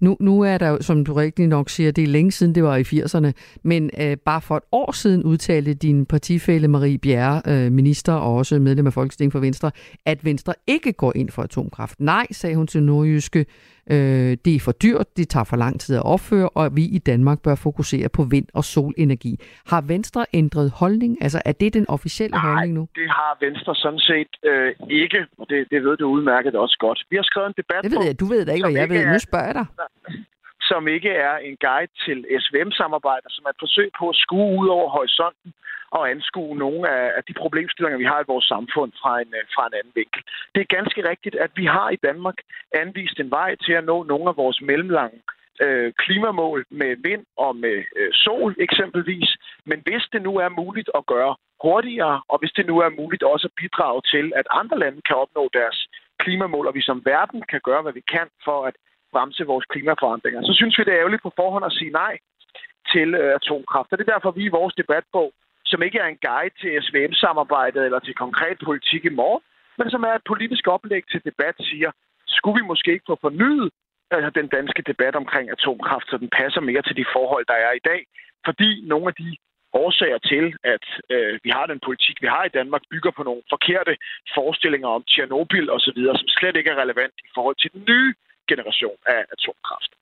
Nu, 0.00 0.16
nu 0.20 0.40
er 0.40 0.58
der 0.58 0.68
jo, 0.68 0.78
som 0.80 1.04
du 1.04 1.12
rigtig 1.12 1.46
nok 1.46 1.68
siger, 1.70 1.90
det 1.92 2.04
er 2.04 2.08
længe 2.08 2.32
siden, 2.32 2.54
det 2.54 2.62
var 2.62 2.76
i 2.76 2.82
80'erne, 2.82 3.32
men 3.62 3.90
øh, 4.00 4.16
bare 4.16 4.40
for 4.40 4.56
et 4.56 4.62
år 4.72 4.92
siden 4.92 5.22
udtalte 5.24 5.74
din 5.74 6.06
partifælle 6.06 6.68
Marie 6.68 6.98
Bjerre, 6.98 7.42
øh, 7.46 7.72
minister 7.72 8.12
og 8.12 8.34
også 8.34 8.58
medlem 8.58 8.86
af 8.86 8.92
Folketinget 8.92 9.32
for 9.32 9.40
Venstre, 9.40 9.70
at 10.06 10.24
Venstre 10.24 10.54
ikke 10.66 10.92
går 10.92 11.12
ind 11.16 11.30
for 11.30 11.42
atomkraft. 11.42 12.00
Nej, 12.00 12.26
sagde 12.30 12.56
hun 12.56 12.66
til 12.66 12.82
Nordjyske, 12.82 13.46
øh, 13.90 14.36
det 14.44 14.54
er 14.54 14.60
for 14.60 14.72
dyrt, 14.72 15.16
det 15.16 15.28
tager 15.28 15.44
for 15.44 15.56
lang 15.56 15.80
tid 15.80 15.96
at 15.96 16.02
opføre, 16.02 16.48
og 16.48 16.76
vi 16.76 16.84
i 16.84 16.98
Danmark 16.98 17.38
bør 17.42 17.54
fokusere 17.54 18.08
på 18.08 18.22
vind- 18.24 18.48
og 18.54 18.64
solenergi. 18.64 19.40
Har 19.66 19.80
Venstre 19.80 20.26
ændret 20.34 20.70
holdning? 20.70 21.22
Altså 21.22 21.42
er 21.44 21.52
det 21.52 21.74
den 21.74 21.86
officielle 21.88 22.36
Nej, 22.36 22.46
holdning 22.46 22.72
nu? 22.74 22.88
det 22.94 23.08
har 23.08 23.38
Venstre 23.46 23.74
sådan 23.74 23.98
set 23.98 24.32
øh, 24.50 24.74
ikke, 24.90 25.18
og 25.38 25.46
det, 25.50 25.66
det 25.70 25.84
ved 25.84 25.96
du 25.96 26.06
udmærket 26.06 26.54
også 26.54 26.76
godt. 26.80 26.98
Vi 27.10 27.16
har 27.16 27.22
skrevet 27.22 27.48
en 27.48 27.54
debat 27.56 27.84
Det 27.84 27.92
ved 27.92 28.04
jeg, 28.06 28.20
du 28.20 28.26
ved 28.26 28.46
da 28.46 28.52
ikke, 28.52 28.66
hvad 28.66 28.80
jeg 28.80 28.88
ved. 28.88 29.06
Nu 29.06 29.18
spørger 29.18 29.46
jeg 29.46 29.54
der? 29.56 29.88
som 30.70 30.88
ikke 30.88 31.10
er 31.10 31.36
en 31.48 31.56
guide 31.66 31.92
til 32.04 32.18
SVM-samarbejder, 32.42 33.28
som 33.30 33.44
er 33.44 33.50
et 33.50 33.64
forsøg 33.64 33.88
på 33.98 34.08
at 34.08 34.16
skue 34.24 34.50
ud 34.60 34.68
over 34.68 34.88
horisonten 34.96 35.50
og 35.90 36.10
anskue 36.10 36.56
nogle 36.56 36.90
af, 36.90 37.24
de 37.28 37.34
problemstillinger, 37.42 37.98
vi 37.98 38.10
har 38.12 38.20
i 38.20 38.30
vores 38.32 38.46
samfund 38.54 38.92
fra 39.00 39.12
en, 39.22 39.30
øh, 39.38 39.44
fra 39.54 39.66
en 39.66 39.74
anden 39.78 39.92
vinkel. 40.00 40.22
Det 40.54 40.60
er 40.60 40.76
ganske 40.78 41.08
rigtigt, 41.10 41.36
at 41.44 41.50
vi 41.60 41.66
har 41.76 41.88
i 41.90 42.02
Danmark 42.08 42.38
anvist 42.82 43.20
en 43.20 43.30
vej 43.30 43.50
til 43.64 43.72
at 43.72 43.84
nå 43.84 43.96
nogle 44.02 44.28
af 44.28 44.36
vores 44.36 44.58
mellemlange 44.60 45.20
øh, 45.64 45.92
klimamål 46.04 46.66
med 46.70 46.96
vind 47.08 47.24
og 47.36 47.56
med 47.56 47.78
øh, 47.96 48.12
sol 48.12 48.56
eksempelvis. 48.58 49.30
Men 49.64 49.78
hvis 49.86 50.04
det 50.12 50.22
nu 50.22 50.32
er 50.44 50.48
muligt 50.48 50.90
at 50.98 51.06
gøre 51.06 51.36
hurtigere, 51.62 52.20
og 52.28 52.38
hvis 52.38 52.52
det 52.56 52.66
nu 52.66 52.78
er 52.78 52.98
muligt 53.00 53.22
også 53.22 53.46
at 53.48 53.56
bidrage 53.60 54.02
til, 54.12 54.32
at 54.36 54.46
andre 54.50 54.78
lande 54.78 55.00
kan 55.08 55.16
opnå 55.16 55.48
deres 55.52 55.78
klimamål, 56.18 56.66
og 56.66 56.74
vi 56.74 56.82
som 56.82 57.02
verden 57.04 57.42
kan 57.52 57.60
gøre, 57.68 57.82
hvad 57.82 57.92
vi 57.92 58.04
kan 58.14 58.28
for 58.44 58.58
at 58.68 58.74
bremse 59.16 59.50
vores 59.52 59.66
klimaforandringer, 59.72 60.40
så 60.42 60.52
synes 60.58 60.78
vi, 60.78 60.84
det 60.84 60.92
er 60.92 61.02
ærgerligt 61.02 61.26
på 61.26 61.32
forhånd 61.40 61.64
at 61.68 61.76
sige 61.78 61.92
nej 62.02 62.14
til 62.92 63.08
øh, 63.20 63.30
atomkraft. 63.40 63.88
Og 63.90 63.98
det 63.98 64.04
er 64.04 64.14
derfor, 64.14 64.30
vi 64.30 64.44
i 64.46 64.56
vores 64.58 64.74
debatbog, 64.82 65.28
som 65.70 65.82
ikke 65.82 65.98
er 65.98 66.08
en 66.10 66.22
guide 66.26 66.54
til 66.60 66.70
SVM-samarbejdet 66.86 67.82
eller 67.84 67.98
til 67.98 68.14
konkret 68.24 68.58
politik 68.68 69.02
i 69.04 69.16
morgen, 69.20 69.42
men 69.78 69.90
som 69.90 70.02
er 70.08 70.14
et 70.14 70.28
politisk 70.32 70.64
oplæg 70.74 71.02
til 71.12 71.20
debat, 71.30 71.56
siger, 71.70 71.90
skulle 72.36 72.58
vi 72.60 72.70
måske 72.70 72.92
ikke 72.92 73.10
få 73.10 73.18
fornyet 73.26 73.68
altså 74.10 74.30
den 74.40 74.48
danske 74.56 74.82
debat 74.90 75.14
omkring 75.22 75.50
atomkraft, 75.50 76.06
så 76.10 76.16
den 76.22 76.30
passer 76.40 76.60
mere 76.60 76.82
til 76.82 76.96
de 76.96 77.06
forhold, 77.12 77.44
der 77.52 77.58
er 77.66 77.72
i 77.72 77.86
dag. 77.90 78.00
Fordi 78.44 78.70
nogle 78.92 79.06
af 79.10 79.14
de 79.22 79.36
årsager 79.72 80.18
til, 80.32 80.44
at 80.74 80.84
øh, 81.14 81.38
vi 81.44 81.50
har 81.56 81.66
den 81.66 81.80
politik, 81.86 82.16
vi 82.24 82.26
har 82.34 82.44
i 82.44 82.56
Danmark, 82.58 82.82
bygger 82.90 83.12
på 83.16 83.22
nogle 83.22 83.42
forkerte 83.54 83.94
forestillinger 84.34 84.88
om 84.88 85.02
Tjernobyl 85.10 85.68
osv., 85.76 86.00
som 86.20 86.28
slet 86.38 86.56
ikke 86.56 86.70
er 86.70 86.82
relevant 86.82 87.16
i 87.28 87.30
forhold 87.34 87.56
til 87.62 87.72
den 87.74 87.84
nye 87.92 88.14
generation 88.50 88.98
af 89.06 89.20
atomkraft. 89.34 89.92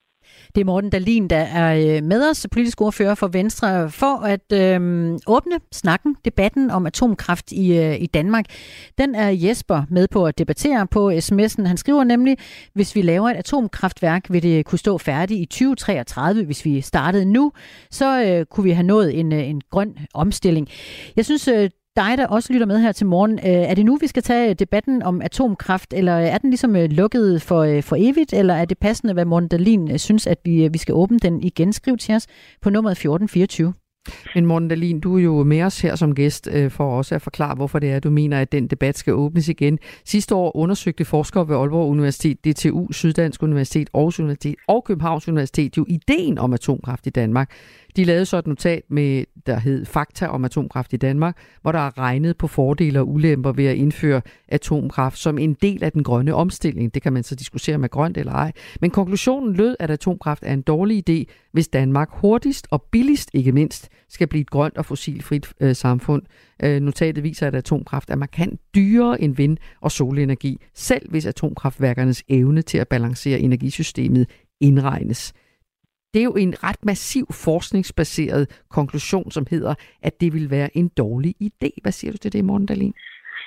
Det 0.55 0.61
er 0.61 0.65
Morten 0.65 0.91
Dalin, 0.91 1.29
der 1.29 1.37
er 1.37 1.97
øh, 1.97 2.05
med 2.05 2.31
os, 2.31 2.47
politisk 2.53 2.81
ordfører 2.81 3.15
for 3.15 3.29
Venstre, 3.29 3.91
for 3.91 4.25
at 4.25 4.53
øh, 4.53 5.19
åbne 5.27 5.61
snakken, 5.73 6.17
debatten 6.25 6.71
om 6.71 6.87
atomkraft 6.87 7.53
i, 7.53 7.79
øh, 7.79 8.01
i 8.01 8.07
Danmark. 8.07 8.45
Den 8.99 9.15
er 9.15 9.29
Jesper 9.29 9.83
med 9.91 10.09
på 10.09 10.27
at 10.27 10.39
debattere 10.39 10.87
på 10.87 11.11
sms'en. 11.11 11.67
Han 11.67 11.77
skriver 11.77 12.05
nemlig, 12.05 12.37
hvis 12.73 12.95
vi 12.95 13.03
laver 13.03 13.31
et 13.31 13.37
atomkraftværk, 13.37 14.23
vil 14.31 14.43
det 14.43 14.67
kunne 14.67 14.79
stå 14.79 14.99
færdigt 14.99 15.41
i 15.41 15.47
2033. 15.47 16.45
Hvis 16.45 16.65
vi 16.65 16.81
startede 16.81 17.25
nu, 17.25 17.53
så 17.91 18.25
øh, 18.25 18.47
kunne 18.47 18.65
vi 18.65 18.71
have 18.71 18.87
nået 18.87 19.21
en, 19.21 19.33
øh, 19.33 19.49
en 19.49 19.61
grøn 19.71 19.99
omstilling. 20.15 20.69
Jeg 21.17 21.25
synes, 21.25 21.49
øh, 21.49 21.71
dig, 21.97 22.19
der 22.19 22.27
også 22.27 22.53
lytter 22.53 22.67
med 22.67 22.79
her 22.79 22.93
til 22.93 23.07
morgen. 23.07 23.33
Øh, 23.39 23.45
er 23.45 23.75
det 23.75 23.85
nu, 23.85 23.97
vi 23.97 24.07
skal 24.07 24.23
tage 24.23 24.55
debatten 24.55 25.03
om 25.03 25.23
atomkraft, 25.23 25.95
eller 25.97 26.13
er 26.13 26.39
den 26.39 26.51
ligesom 26.51 26.77
øh, 26.77 26.91
lukket 26.91 27.43
for, 27.43 27.61
øh, 27.61 27.83
for 27.83 27.97
evigt, 27.99 28.33
eller 28.33 28.55
er 28.55 28.65
det 28.65 28.79
passende, 28.79 29.13
hvad 29.13 29.25
Morten 29.25 29.49
Dahlin 29.49 29.99
synes, 29.99 30.27
at 30.27 30.39
vi, 30.45 30.69
vi 30.69 30.79
skal 30.79 30.95
åbne 30.95 31.19
den 31.19 31.43
igen? 31.43 31.73
Skriv 31.73 31.97
til 31.97 32.15
os 32.15 32.27
på 32.63 32.71
nummeret 32.71 32.93
1424. 32.93 33.75
Men 34.35 34.47
Morten 34.47 34.69
Dahlin, 34.69 35.01
du 35.01 35.17
er 35.17 35.23
jo 35.23 35.43
med 35.43 35.63
os 35.63 35.81
her 35.81 35.97
som 35.97 36.15
gæst 36.15 36.49
for 36.69 36.99
også 36.99 37.15
at 37.15 37.23
forklare, 37.23 37.55
hvorfor 37.55 37.79
det 37.79 37.91
er, 37.93 38.01
du 38.01 38.11
mener, 38.11 38.41
at 38.41 38.53
den 38.53 38.67
debat 38.67 38.99
skal 38.99 39.15
åbnes 39.15 39.49
igen. 39.49 39.79
Sidste 40.05 40.35
år 40.35 40.57
undersøgte 40.57 41.05
forskere 41.05 41.49
ved 41.49 41.57
Aalborg 41.57 41.91
Universitet, 41.91 42.45
DTU, 42.45 42.93
Syddansk 42.93 43.43
Universitet, 43.43 43.91
Aarhus 43.95 44.21
Universitet 44.21 44.55
og 44.69 44.85
Københavns 44.85 45.29
Universitet 45.29 45.77
jo 45.77 45.87
ideen 45.89 46.39
om 46.39 46.53
atomkraft 46.53 47.07
i 47.07 47.11
Danmark. 47.11 47.51
De 47.97 48.05
lavede 48.05 48.27
så 48.27 48.37
et 48.37 48.47
notat 48.47 48.83
med, 48.89 49.25
der 49.47 49.59
hed 49.59 49.85
Fakta 49.85 50.27
om 50.27 50.45
atomkraft 50.45 50.93
i 50.93 50.97
Danmark, 50.97 51.37
hvor 51.63 51.73
der 51.73 51.79
er 51.79 51.99
regnet 51.99 52.37
på 52.37 52.47
fordele 52.47 53.01
og 53.01 53.09
ulemper 53.09 53.53
ved 53.53 53.67
at 53.67 53.77
indføre 53.77 54.23
atomkraft 54.49 55.19
som 55.19 55.39
en 55.39 55.55
del 55.55 55.85
af 55.85 55.93
den 55.93 56.03
grønne 56.03 56.35
omstilling. 56.35 56.95
Det 56.95 57.03
kan 57.03 57.13
man 57.13 57.23
så 57.23 57.35
diskutere 57.35 57.79
med 57.79 57.89
grønt 57.89 58.17
eller 58.17 58.33
ej. 58.33 58.53
Men 58.81 58.91
konklusionen 58.91 59.55
lød, 59.55 59.77
at 59.81 59.91
atomkraft 59.91 60.43
er 60.47 60.53
en 60.53 60.63
dårlig 60.63 61.11
idé, 61.11 61.33
hvis 61.53 61.69
Danmark 61.69 62.09
hurtigst 62.13 62.67
og 62.71 62.83
billigst 62.83 63.31
ikke 63.33 63.53
mindst 63.53 63.89
skal 64.09 64.27
blive 64.27 64.41
et 64.41 64.51
grønt 64.51 64.79
og 64.79 64.85
fossilfrit 64.85 65.53
øh, 65.61 65.77
samfund. 65.77 66.23
Øh, 66.63 66.81
notatet 66.81 67.25
viser, 67.25 67.47
at 67.47 67.55
atomkraft 67.55 68.11
er 68.11 68.17
markant 68.17 68.61
dyrere 68.75 69.21
end 69.21 69.37
vind- 69.37 69.59
og 69.81 69.93
solenergi, 69.93 70.61
selv 70.75 71.11
hvis 71.11 71.27
atomkraftværkernes 71.27 72.23
evne 72.29 72.63
til 72.63 72.79
at 72.79 72.89
balancere 72.89 73.41
energisystemet 73.41 74.27
indregnes 74.61 75.33
det 76.15 76.21
er 76.21 76.29
jo 76.33 76.37
en 76.47 76.55
ret 76.67 76.85
massiv 76.85 77.27
forskningsbaseret 77.47 78.45
konklusion, 78.71 79.31
som 79.31 79.47
hedder, 79.51 79.75
at 80.03 80.21
det 80.21 80.33
vil 80.33 80.51
være 80.51 80.71
en 80.77 80.89
dårlig 80.89 81.35
idé. 81.49 81.71
Hvad 81.83 81.93
siger 81.93 82.13
du 82.13 82.19
til 82.19 82.33
det, 82.33 82.45
Morten 82.45 82.67
Dahlin? 82.67 82.95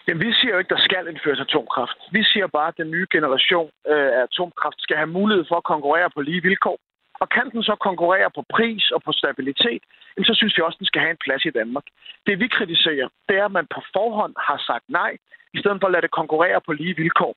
Jamen, 0.07 0.27
vi 0.27 0.33
siger 0.33 0.51
jo 0.53 0.59
ikke, 0.59 0.73
der 0.75 0.83
skal 0.87 1.07
indføres 1.11 1.39
atomkraft. 1.39 1.97
Vi 2.11 2.23
siger 2.23 2.47
bare, 2.47 2.67
at 2.67 2.77
den 2.77 2.91
nye 2.91 3.07
generation 3.11 3.69
øh, 3.91 4.09
af 4.17 4.21
atomkraft 4.29 4.79
skal 4.85 4.97
have 4.97 5.11
mulighed 5.19 5.45
for 5.49 5.55
at 5.55 5.69
konkurrere 5.73 6.09
på 6.15 6.21
lige 6.21 6.41
vilkår. 6.41 6.77
Og 7.21 7.29
kan 7.29 7.49
den 7.53 7.63
så 7.63 7.75
konkurrere 7.87 8.29
på 8.37 8.43
pris 8.55 8.91
og 8.95 9.03
på 9.03 9.11
stabilitet, 9.11 9.83
så 10.29 10.33
synes 10.35 10.57
vi 10.57 10.61
også, 10.61 10.75
at 10.75 10.79
den 10.79 10.91
skal 10.91 11.01
have 11.01 11.15
en 11.15 11.23
plads 11.25 11.45
i 11.45 11.55
Danmark. 11.59 11.85
Det 12.27 12.39
vi 12.39 12.47
kritiserer, 12.47 13.07
det 13.29 13.35
er, 13.37 13.45
at 13.45 13.57
man 13.59 13.67
på 13.75 13.81
forhånd 13.95 14.33
har 14.47 14.57
sagt 14.69 14.85
nej, 14.99 15.11
i 15.55 15.59
stedet 15.59 15.77
for 15.79 15.87
at 15.87 15.93
lade 15.93 16.05
det 16.07 16.17
konkurrere 16.19 16.59
på 16.65 16.71
lige 16.73 16.95
vilkår. 17.03 17.33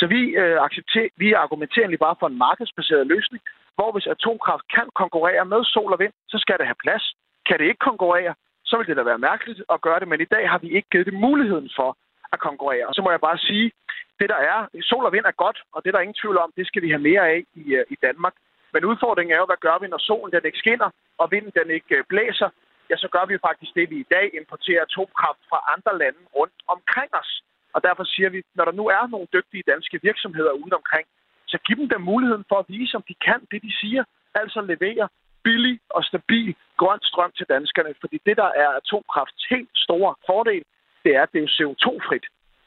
Så 0.00 0.04
vi, 0.06 0.20
øh, 0.42 0.56
accepterer, 0.66 1.08
vi 1.16 1.28
argumenterer 1.32 1.84
egentlig 1.84 2.06
bare 2.06 2.16
for 2.20 2.26
en 2.28 2.38
markedsbaseret 2.46 3.06
løsning, 3.06 3.42
hvor 3.76 3.92
hvis 3.92 4.06
atomkraft 4.06 4.64
kan 4.76 4.88
konkurrere 5.02 5.44
med 5.52 5.60
sol 5.64 5.92
og 5.92 5.98
vind, 5.98 6.12
så 6.32 6.38
skal 6.38 6.58
det 6.58 6.66
have 6.66 6.82
plads. 6.84 7.04
Kan 7.46 7.58
det 7.58 7.66
ikke 7.66 7.88
konkurrere, 7.90 8.34
så 8.64 8.76
vil 8.76 8.86
det 8.86 8.96
da 8.96 9.02
være 9.02 9.26
mærkeligt 9.30 9.60
at 9.74 9.80
gøre 9.86 10.00
det, 10.00 10.08
men 10.08 10.20
i 10.20 10.32
dag 10.34 10.44
har 10.52 10.58
vi 10.58 10.68
ikke 10.76 10.88
givet 10.92 11.06
det 11.06 11.14
muligheden 11.26 11.70
for 11.78 11.90
at 12.32 12.38
konkurrere. 12.48 12.86
Og 12.88 12.94
så 12.94 13.02
må 13.02 13.10
jeg 13.10 13.20
bare 13.20 13.38
sige, 13.38 13.72
det 14.20 14.28
der 14.28 14.40
er, 14.52 14.58
sol 14.90 15.04
og 15.08 15.12
vind 15.12 15.26
er 15.32 15.40
godt, 15.44 15.58
og 15.74 15.78
det 15.80 15.88
er 15.88 15.94
der 15.96 16.06
ingen 16.06 16.20
tvivl 16.22 16.38
om, 16.38 16.52
det 16.56 16.66
skal 16.66 16.82
vi 16.82 16.90
have 16.94 17.06
mere 17.10 17.24
af 17.34 17.44
i, 17.54 17.64
øh, 17.78 17.84
i 17.94 17.96
Danmark. 18.06 18.34
Men 18.72 18.84
udfordringen 18.90 19.34
er 19.34 19.40
jo, 19.42 19.50
hvad 19.50 19.64
gør 19.66 19.76
vi, 19.80 19.86
når 19.88 20.02
solen 20.08 20.32
den 20.32 20.44
ikke 20.48 20.62
skinner, 20.64 20.90
og 21.20 21.26
vinden 21.30 21.52
den 21.58 21.68
ikke 21.76 21.94
øh, 21.98 22.04
blæser? 22.12 22.48
Ja, 22.90 22.96
så 22.96 23.08
gør 23.14 23.24
vi 23.26 23.32
jo 23.36 23.46
faktisk 23.48 23.72
det, 23.78 23.90
vi 23.90 23.98
i 24.00 24.10
dag 24.16 24.26
importerer 24.40 24.82
atomkraft 24.82 25.42
fra 25.50 25.58
andre 25.74 25.92
lande 26.02 26.20
rundt 26.38 26.58
omkring 26.74 27.10
os. 27.22 27.30
Og 27.74 27.80
derfor 27.86 28.04
siger 28.14 28.28
vi, 28.34 28.42
når 28.54 28.64
der 28.64 28.74
nu 28.80 28.84
er 28.96 29.04
nogle 29.06 29.28
dygtige 29.36 29.68
danske 29.72 29.96
virksomheder 30.02 30.52
ude 30.62 30.74
omkring, 30.80 31.06
så 31.54 31.58
giv 31.66 31.76
dem 31.80 31.88
der 31.94 32.08
muligheden 32.12 32.44
for 32.50 32.58
at 32.58 32.70
vise, 32.76 32.96
om 32.98 33.04
de 33.10 33.14
kan 33.26 33.40
det, 33.50 33.60
de 33.66 33.72
siger. 33.82 34.02
Altså 34.40 34.60
levere 34.72 35.08
billig 35.46 35.76
og 35.96 36.02
stabil 36.10 36.50
grøn 36.80 37.00
strøm 37.10 37.32
til 37.38 37.46
danskerne. 37.54 37.94
Fordi 38.02 38.16
det, 38.26 38.36
der 38.42 38.50
er 38.62 38.70
atomkrafts 38.80 39.44
helt 39.50 39.74
store 39.86 40.14
fordel, 40.28 40.62
det 41.04 41.12
er, 41.18 41.22
at 41.22 41.32
det 41.34 41.42
er 41.42 41.54
CO2-frit. 41.56 42.26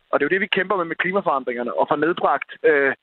Og 0.10 0.14
det 0.14 0.24
er 0.24 0.28
jo 0.28 0.34
det, 0.36 0.46
vi 0.46 0.56
kæmper 0.58 0.76
med 0.78 0.86
med 0.86 1.02
klimaforandringerne, 1.04 1.74
og 1.80 1.88
få 1.92 1.96
nedbragt 1.96 2.50
øh, 2.70 2.94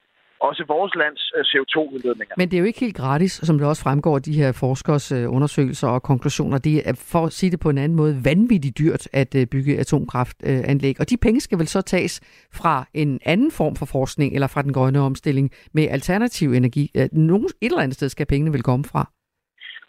også 0.49 0.65
vores 0.69 0.95
lands 1.03 1.23
øh, 1.37 1.43
CO2-udledninger. 1.51 2.35
Men 2.37 2.47
det 2.49 2.57
er 2.57 2.61
jo 2.61 2.69
ikke 2.71 2.81
helt 2.81 2.97
gratis, 2.97 3.33
som 3.33 3.59
det 3.59 3.67
også 3.67 3.83
fremgår 3.83 4.15
af 4.17 4.23
de 4.23 4.33
her 4.41 4.53
forskers 4.53 5.13
øh, 5.13 5.35
undersøgelser 5.37 5.89
og 5.89 6.03
konklusioner. 6.03 6.59
Det 6.59 6.89
er, 6.89 6.95
for 7.13 7.23
at 7.27 7.33
sige 7.33 7.51
det 7.51 7.61
på 7.61 7.71
en 7.71 7.79
anden 7.79 7.97
måde, 7.97 8.15
vanvittigt 8.25 8.79
dyrt 8.79 9.09
at 9.13 9.35
øh, 9.35 9.47
bygge 9.47 9.79
atomkraftanlæg. 9.79 10.95
Og 11.01 11.11
de 11.11 11.17
penge 11.17 11.41
skal 11.41 11.59
vel 11.59 11.69
så 11.69 11.81
tages 11.83 12.15
fra 12.61 12.75
en 12.95 13.21
anden 13.25 13.51
form 13.51 13.77
for 13.77 13.87
forskning, 13.87 14.35
eller 14.35 14.47
fra 14.47 14.63
den 14.63 14.73
grønne 14.73 15.01
omstilling 15.01 15.51
med 15.73 15.85
alternativ 15.91 16.49
energi. 16.53 16.85
Nogen, 17.13 17.49
et 17.61 17.71
eller 17.71 17.83
andet 17.83 17.97
sted 17.97 18.09
skal 18.09 18.27
pengene 18.27 18.53
vel 18.53 18.63
komme 18.63 18.85
fra? 18.93 19.03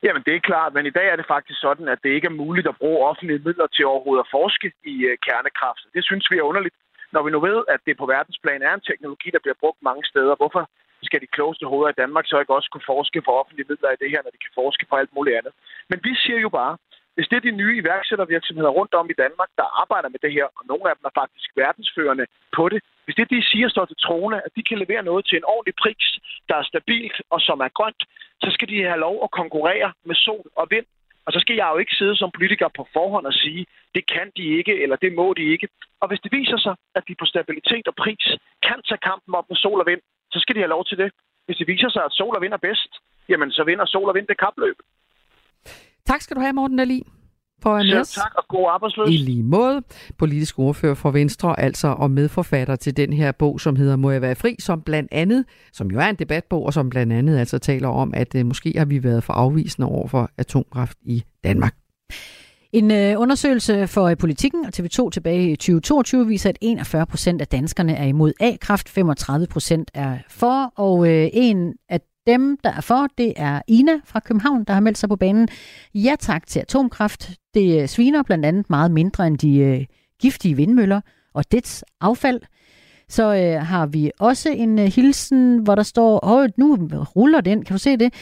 Jamen, 0.03 0.24
det 0.26 0.34
er 0.36 0.47
klart, 0.51 0.74
men 0.74 0.86
i 0.86 0.95
dag 0.97 1.08
er 1.10 1.16
det 1.16 1.28
faktisk 1.36 1.60
sådan, 1.68 1.88
at 1.93 1.99
det 2.03 2.10
ikke 2.10 2.28
er 2.32 2.39
muligt 2.43 2.68
at 2.68 2.78
bruge 2.82 3.08
offentlige 3.10 3.41
midler 3.45 3.68
til 3.68 3.86
overhovedet 3.86 4.24
at 4.24 4.32
forske 4.38 4.68
i 4.93 4.95
kernekraft. 5.28 5.84
Det 5.95 6.03
synes 6.06 6.26
vi 6.32 6.38
er 6.38 6.49
underligt 6.51 6.76
når 7.16 7.24
vi 7.26 7.32
nu 7.32 7.39
ved, 7.49 7.59
at 7.74 7.82
det 7.88 7.95
på 7.97 8.05
verdensplan 8.16 8.61
er 8.68 8.74
en 8.74 8.88
teknologi, 8.89 9.28
der 9.36 9.43
bliver 9.43 9.61
brugt 9.63 9.80
mange 9.89 10.03
steder, 10.11 10.36
hvorfor 10.39 10.63
skal 11.07 11.22
de 11.22 11.34
klogeste 11.36 11.66
hoveder 11.72 11.91
i 11.91 11.99
Danmark 12.01 12.26
så 12.28 12.36
ikke 12.39 12.55
også 12.57 12.70
kunne 12.72 12.89
forske 12.93 13.22
for 13.26 13.34
offentlige 13.41 13.70
midler 13.70 13.91
i 13.91 14.01
det 14.01 14.09
her, 14.13 14.22
når 14.24 14.32
de 14.36 14.43
kan 14.43 14.57
forske 14.61 14.86
på 14.89 14.95
alt 15.01 15.13
muligt 15.16 15.38
andet? 15.39 15.53
Men 15.89 15.99
vi 16.07 16.13
siger 16.24 16.39
jo 16.45 16.49
bare, 16.59 16.74
hvis 17.16 17.28
det 17.30 17.38
er 17.38 17.47
de 17.47 17.59
nye 17.61 17.76
iværksættervirksomheder 17.82 18.72
rundt 18.80 18.93
om 18.99 19.07
i 19.09 19.20
Danmark, 19.24 19.49
der 19.59 19.68
arbejder 19.82 20.09
med 20.13 20.20
det 20.26 20.32
her, 20.38 20.45
og 20.57 20.63
nogle 20.72 20.86
af 20.89 20.95
dem 20.97 21.05
er 21.09 21.20
faktisk 21.22 21.49
verdensførende 21.63 22.26
på 22.57 22.63
det, 22.74 22.80
hvis 23.05 23.16
det 23.20 23.30
de 23.34 23.49
siger 23.51 23.68
står 23.70 23.86
til 23.86 23.99
troende, 24.05 24.38
at 24.45 24.51
de 24.55 24.63
kan 24.70 24.78
levere 24.84 25.03
noget 25.09 25.24
til 25.26 25.38
en 25.38 25.49
ordentlig 25.53 25.76
pris, 25.84 26.07
der 26.49 26.55
er 26.57 26.70
stabilt 26.72 27.18
og 27.34 27.39
som 27.47 27.59
er 27.66 27.72
grønt, 27.78 28.01
så 28.43 28.49
skal 28.55 28.68
de 28.72 28.84
have 28.89 29.03
lov 29.07 29.16
at 29.24 29.36
konkurrere 29.39 29.89
med 30.09 30.16
sol 30.16 30.47
og 30.55 30.68
vind 30.70 30.88
og 31.26 31.30
så 31.34 31.40
skal 31.44 31.56
jeg 31.56 31.68
jo 31.74 31.78
ikke 31.78 31.96
sidde 32.00 32.16
som 32.18 32.32
politiker 32.38 32.68
på 32.78 32.88
forhånd 32.94 33.26
og 33.26 33.34
sige, 33.34 33.66
det 33.96 34.04
kan 34.14 34.28
de 34.38 34.46
ikke, 34.58 34.74
eller 34.84 34.96
det 34.96 35.12
må 35.20 35.34
de 35.40 35.46
ikke. 35.54 35.68
Og 36.02 36.08
hvis 36.08 36.24
det 36.24 36.32
viser 36.32 36.58
sig, 36.66 36.76
at 36.98 37.04
de 37.08 37.16
på 37.20 37.26
stabilitet 37.26 37.88
og 37.88 37.96
pris 38.04 38.26
kan 38.68 38.80
tage 38.88 39.04
kampen 39.10 39.36
op 39.40 39.48
med 39.50 39.58
sol 39.64 39.80
og 39.84 39.88
vind, 39.92 40.02
så 40.34 40.40
skal 40.40 40.56
de 40.56 40.62
have 40.64 40.76
lov 40.76 40.86
til 40.86 40.98
det. 40.98 41.10
Hvis 41.46 41.58
det 41.58 41.68
viser 41.68 41.90
sig, 41.90 42.04
at 42.06 42.12
sol 42.12 42.36
og 42.36 42.42
vind 42.42 42.54
er 42.54 42.64
bedst, 42.70 42.92
jamen 43.30 43.52
så 43.52 43.64
vinder 43.64 43.86
sol 43.86 44.10
og 44.10 44.16
vind 44.16 44.28
det 44.28 44.38
kapløb. 44.46 44.78
Tak 46.06 46.22
skal 46.22 46.36
du 46.38 46.42
have, 46.42 46.54
Morten 46.54 46.78
Dahlin 46.78 47.08
for 47.62 47.76
at 47.76 47.86
Selv 47.86 48.24
tak, 48.24 48.32
og 48.38 48.43
god 48.47 48.70
arbejdsløs. 48.70 49.10
I 49.10 49.18
lige 49.18 49.43
måde. 49.43 49.82
Politisk 50.18 50.60
ordfører 50.60 50.95
for 50.95 51.12
Venstre, 51.12 51.60
altså 51.60 51.88
og 51.88 52.12
medforfatter 52.12 52.76
til 52.76 52.97
den 52.97 53.14
her 53.14 53.32
bog, 53.32 53.62
som 53.62 53.76
hedder 53.76 53.95
Må 53.95 54.12
jeg 54.12 54.22
være 54.22 54.36
fri, 54.36 54.56
som 54.60 54.82
blandt 54.82 55.10
andet, 55.12 55.45
som 55.74 55.91
jo 55.91 55.99
er 55.99 56.06
en 56.06 56.16
debatbog, 56.16 56.66
og 56.66 56.74
som 56.74 56.89
blandt 56.89 57.14
andet 57.14 57.38
altså 57.38 57.58
taler 57.58 57.88
om, 57.88 58.14
at 58.14 58.36
uh, 58.36 58.45
måske 58.45 58.74
har 58.78 58.86
vi 58.86 59.03
været 59.03 59.24
for 59.24 59.34
afvisende 59.34 59.88
over 59.88 60.08
for 60.08 60.30
atomkraft 60.38 60.97
i 61.01 61.24
Danmark. 61.43 61.76
En 62.72 62.91
øh, 62.91 63.20
undersøgelse 63.20 63.88
for 63.88 64.03
øh, 64.03 64.18
politikken 64.18 64.66
og 64.66 64.72
TV2 64.80 65.10
tilbage 65.10 65.51
i 65.51 65.56
2022 65.56 66.28
viser, 66.28 66.49
at 66.49 66.58
41 66.62 67.06
procent 67.06 67.41
af 67.41 67.47
danskerne 67.47 67.95
er 67.95 68.06
imod 68.06 68.34
A-kraft, 68.39 68.89
35 68.89 69.47
procent 69.47 69.91
er 69.93 70.18
for, 70.30 70.74
og 70.76 71.08
øh, 71.10 71.30
en 71.34 71.74
af 71.89 72.01
dem, 72.28 72.58
der 72.64 72.72
er 72.72 72.82
for, 72.82 73.08
det 73.18 73.34
er 73.36 73.62
Ina 73.68 74.00
fra 74.06 74.20
København, 74.20 74.64
der 74.64 74.74
har 74.74 74.82
meldt 74.82 74.98
sig 74.98 75.10
på 75.10 75.16
banen. 75.16 75.48
Ja 75.94 76.16
tak 76.20 76.48
til 76.48 76.60
atomkraft. 76.60 77.32
Det 77.54 77.82
øh, 77.82 77.88
sviner 77.88 78.24
blandt 78.24 78.46
andet 78.46 78.70
meget 78.70 78.92
mindre 78.92 79.28
end 79.28 79.38
de 79.38 79.58
øh, 79.58 79.86
giftige 80.20 80.56
vindmøller 80.56 81.02
og 81.34 81.52
dets 81.52 81.84
affald. 82.02 82.42
Så 83.10 83.36
øh, 83.36 83.62
har 83.62 83.86
vi 83.86 84.12
også 84.20 84.50
en 84.50 84.80
øh, 84.80 84.86
hilsen, 84.86 85.58
hvor 85.58 85.76
der 85.76 85.84
står, 85.84 86.26
åh, 86.26 86.50
nu 86.58 86.76
ruller 87.16 87.42
den, 87.42 87.66
kan 87.66 87.74
du 87.74 87.80
se 87.80 87.98
det? 87.98 88.14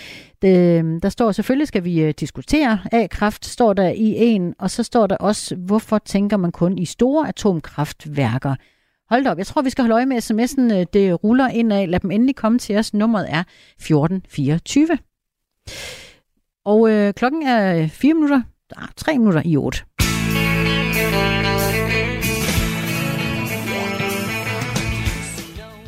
det 0.42 0.84
øh, 0.84 1.00
der 1.04 1.10
står, 1.10 1.32
selvfølgelig 1.32 1.68
skal 1.68 1.84
vi 1.84 2.02
øh, 2.02 2.14
diskutere 2.20 2.80
A-kraft, 2.92 3.46
står 3.46 3.74
der 3.74 3.90
i 3.90 4.16
en, 4.18 4.54
og 4.60 4.72
så 4.72 4.84
står 4.84 5.08
der 5.08 5.18
også, 5.18 5.56
hvorfor 5.56 5.98
tænker 5.98 6.38
man 6.38 6.52
kun 6.52 6.78
i 6.78 6.86
store 6.86 7.28
atomkraftværker? 7.28 8.56
Hold 9.14 9.28
op, 9.28 9.38
jeg 9.38 9.48
tror, 9.48 9.62
vi 9.62 9.70
skal 9.70 9.82
holde 9.82 9.96
øje 9.96 10.06
med 10.06 10.18
sms'en. 10.18 10.74
Øh, 10.74 10.86
det 10.94 11.24
ruller 11.24 11.48
ind 11.48 11.74
af. 11.74 11.90
Lad 11.90 12.00
dem 12.00 12.12
endelig 12.12 12.36
komme 12.36 12.60
til 12.60 12.78
os. 12.78 12.94
Nummeret 12.94 13.26
er 13.30 13.40
1424. 13.40 14.88
Og 16.66 16.92
øh, 16.92 17.14
klokken 17.14 17.44
er 17.44 17.88
4 17.88 18.14
minutter, 18.14 18.42
ah, 18.78 18.88
3 18.98 19.18
minutter 19.18 19.42
i 19.46 19.58
8. 19.58 19.80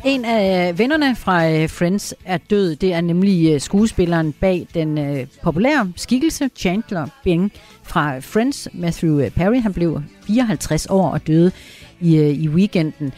En 0.04 0.24
af 0.24 0.68
øh, 0.68 0.78
vennerne 0.78 1.16
fra 1.16 1.50
øh, 1.50 1.68
Friends 1.68 2.14
er 2.24 2.38
død. 2.50 2.76
Det 2.76 2.94
er 2.94 3.00
nemlig 3.00 3.62
skuespilleren 3.62 4.32
bag 4.32 4.66
den 4.74 5.26
populære 5.42 5.92
skikkelse 5.96 6.50
Chandler 6.56 7.06
Bing 7.24 7.52
fra 7.82 8.18
Friends. 8.18 8.68
Matthew 8.72 9.28
Perry, 9.28 9.60
han 9.60 9.72
blev 9.72 10.02
54 10.26 10.86
år 10.86 11.10
og 11.10 11.26
døde 11.26 11.52
i, 12.00 12.16
øh, 12.16 12.28
i 12.28 12.48
weekenden. 12.48 13.12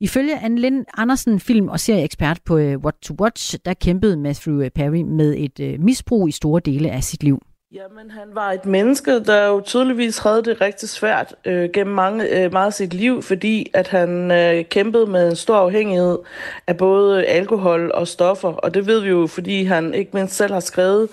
Ifølge 0.00 0.38
Anne 0.38 0.60
Lind 0.60 0.84
Andersen, 0.96 1.40
film- 1.40 1.68
og 1.68 1.80
serieekspert 1.80 2.40
på 2.44 2.56
øh, 2.58 2.78
What 2.78 2.94
to 3.02 3.14
Watch, 3.20 3.56
der 3.64 3.74
kæmpede 3.74 4.16
Matthew 4.16 4.68
Perry 4.74 5.02
med 5.02 5.34
et 5.38 5.60
øh, 5.60 5.80
misbrug 5.80 6.28
i 6.28 6.32
store 6.32 6.60
dele 6.64 6.90
af 6.90 7.04
sit 7.04 7.22
liv. 7.22 7.42
Jamen, 7.74 8.10
han 8.10 8.28
var 8.32 8.52
et 8.52 8.66
menneske, 8.66 9.24
der 9.24 9.46
jo 9.46 9.60
tydeligvis 9.60 10.18
havde 10.18 10.42
det 10.44 10.60
rigtig 10.60 10.88
svært 10.88 11.34
øh, 11.44 11.70
gennem 11.72 11.94
mange, 11.94 12.44
øh, 12.44 12.52
meget 12.52 12.66
af 12.66 12.72
sit 12.72 12.94
liv, 12.94 13.22
fordi 13.22 13.70
at 13.74 13.88
han 13.88 14.30
øh, 14.30 14.64
kæmpede 14.64 15.06
med 15.06 15.28
en 15.28 15.36
stor 15.36 15.56
afhængighed 15.56 16.18
af 16.66 16.76
både 16.76 17.24
alkohol 17.24 17.90
og 17.94 18.08
stoffer. 18.08 18.48
Og 18.48 18.74
det 18.74 18.86
ved 18.86 19.00
vi 19.00 19.08
jo, 19.08 19.26
fordi 19.26 19.64
han 19.64 19.94
ikke 19.94 20.10
mindst 20.14 20.34
selv 20.36 20.52
har 20.52 20.60
skrevet 20.60 21.08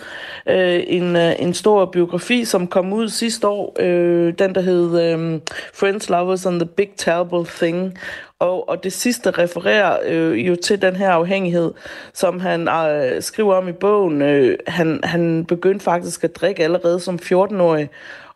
øh, 0.50 0.84
en, 0.88 1.16
øh, 1.16 1.34
en 1.40 1.54
stor 1.54 1.86
biografi, 1.86 2.46
som 2.46 2.68
kom 2.68 2.94
ud 2.94 3.10
sidste 3.10 3.48
år. 3.48 3.76
Øh, 3.80 4.34
den, 4.40 4.56
der 4.56 4.62
hed 4.62 5.02
øh, 5.02 5.40
Friends, 5.74 6.10
Lovers 6.10 6.46
and 6.46 6.60
the 6.60 6.70
Big 6.70 6.90
Terrible 6.98 7.46
Thing. 7.46 7.98
Og, 8.42 8.70
og 8.70 8.84
det 8.84 8.94
sidste 8.94 9.32
refererer 9.32 9.98
øh, 10.06 10.48
jo 10.48 10.56
til 10.56 10.82
den 10.82 10.96
her 10.96 11.10
afhængighed, 11.10 11.74
som 12.14 12.40
han 12.40 12.68
øh, 12.68 13.22
skriver 13.22 13.56
om 13.56 13.68
i 13.68 13.72
bogen. 13.72 14.22
Øh, 14.22 14.58
han, 14.68 15.00
han 15.04 15.46
begyndte 15.46 15.84
faktisk 15.84 16.24
at 16.24 16.36
drikke 16.36 16.64
allerede 16.64 17.00
som 17.00 17.20
14-årig, 17.24 17.90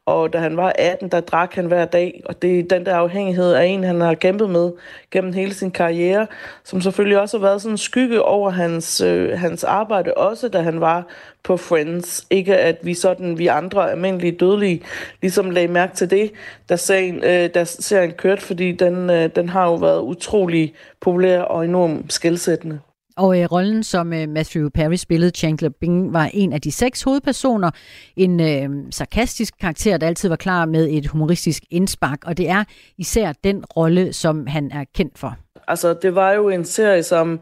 og 0.05 0.33
da 0.33 0.37
han 0.37 0.57
var 0.57 0.73
18, 0.79 1.09
der 1.09 1.19
drak 1.19 1.53
han 1.53 1.65
hver 1.65 1.85
dag, 1.85 2.21
og 2.25 2.41
det, 2.41 2.59
er 2.59 2.63
den 2.63 2.85
der 2.85 2.95
afhængighed 2.95 3.53
er 3.53 3.61
en, 3.61 3.83
han 3.83 4.01
har 4.01 4.13
kæmpet 4.13 4.49
med 4.49 4.71
gennem 5.11 5.33
hele 5.33 5.53
sin 5.53 5.71
karriere, 5.71 6.27
som 6.63 6.81
selvfølgelig 6.81 7.19
også 7.19 7.37
har 7.37 7.45
været 7.45 7.61
sådan 7.61 7.73
en 7.73 7.77
skygge 7.77 8.21
over 8.21 8.49
hans, 8.49 9.01
øh, 9.01 9.39
hans 9.39 9.63
arbejde, 9.63 10.13
også 10.13 10.47
da 10.49 10.61
han 10.61 10.81
var 10.81 11.07
på 11.43 11.57
Friends. 11.57 12.27
Ikke 12.29 12.57
at 12.57 12.77
vi 12.83 12.93
sådan, 12.93 13.37
vi 13.37 13.47
andre 13.47 13.91
almindelige 13.91 14.37
dødelige, 14.37 14.81
ligesom 15.21 15.49
lagde 15.49 15.67
mærke 15.67 15.95
til 15.95 16.09
det, 16.09 16.31
da 16.69 16.75
serien, 16.75 17.23
øh, 17.23 17.49
da 17.53 17.63
serien 17.63 18.11
kørte, 18.11 18.41
fordi 18.41 18.71
den, 18.71 19.09
øh, 19.09 19.29
den 19.35 19.49
har 19.49 19.65
jo 19.65 19.75
været 19.75 20.01
utrolig 20.01 20.73
populær 21.01 21.41
og 21.41 21.65
enormt 21.65 22.13
skældsættende. 22.13 22.79
Og 23.17 23.41
øh, 23.41 23.51
rollen, 23.51 23.83
som 23.83 24.13
øh, 24.13 24.29
Matthew 24.29 24.69
Perry 24.69 24.95
spillede, 24.95 25.31
Chandler 25.31 25.69
Bing, 25.69 26.13
var 26.13 26.29
en 26.33 26.53
af 26.53 26.61
de 26.61 26.71
seks 26.71 27.03
hovedpersoner. 27.03 27.71
En 28.15 28.39
øh, 28.39 28.69
sarkastisk 28.91 29.53
karakter, 29.61 29.97
der 29.97 30.07
altid 30.07 30.29
var 30.29 30.35
klar 30.35 30.65
med 30.65 30.89
et 30.91 31.07
humoristisk 31.07 31.63
indspark. 31.71 32.19
Og 32.25 32.37
det 32.37 32.49
er 32.49 32.63
især 32.97 33.33
den 33.43 33.65
rolle, 33.65 34.13
som 34.13 34.47
han 34.47 34.71
er 34.71 34.83
kendt 34.95 35.17
for. 35.19 35.37
Altså, 35.67 35.93
det 35.93 36.15
var 36.15 36.31
jo 36.31 36.49
en 36.49 36.65
serie, 36.65 37.03
som 37.03 37.39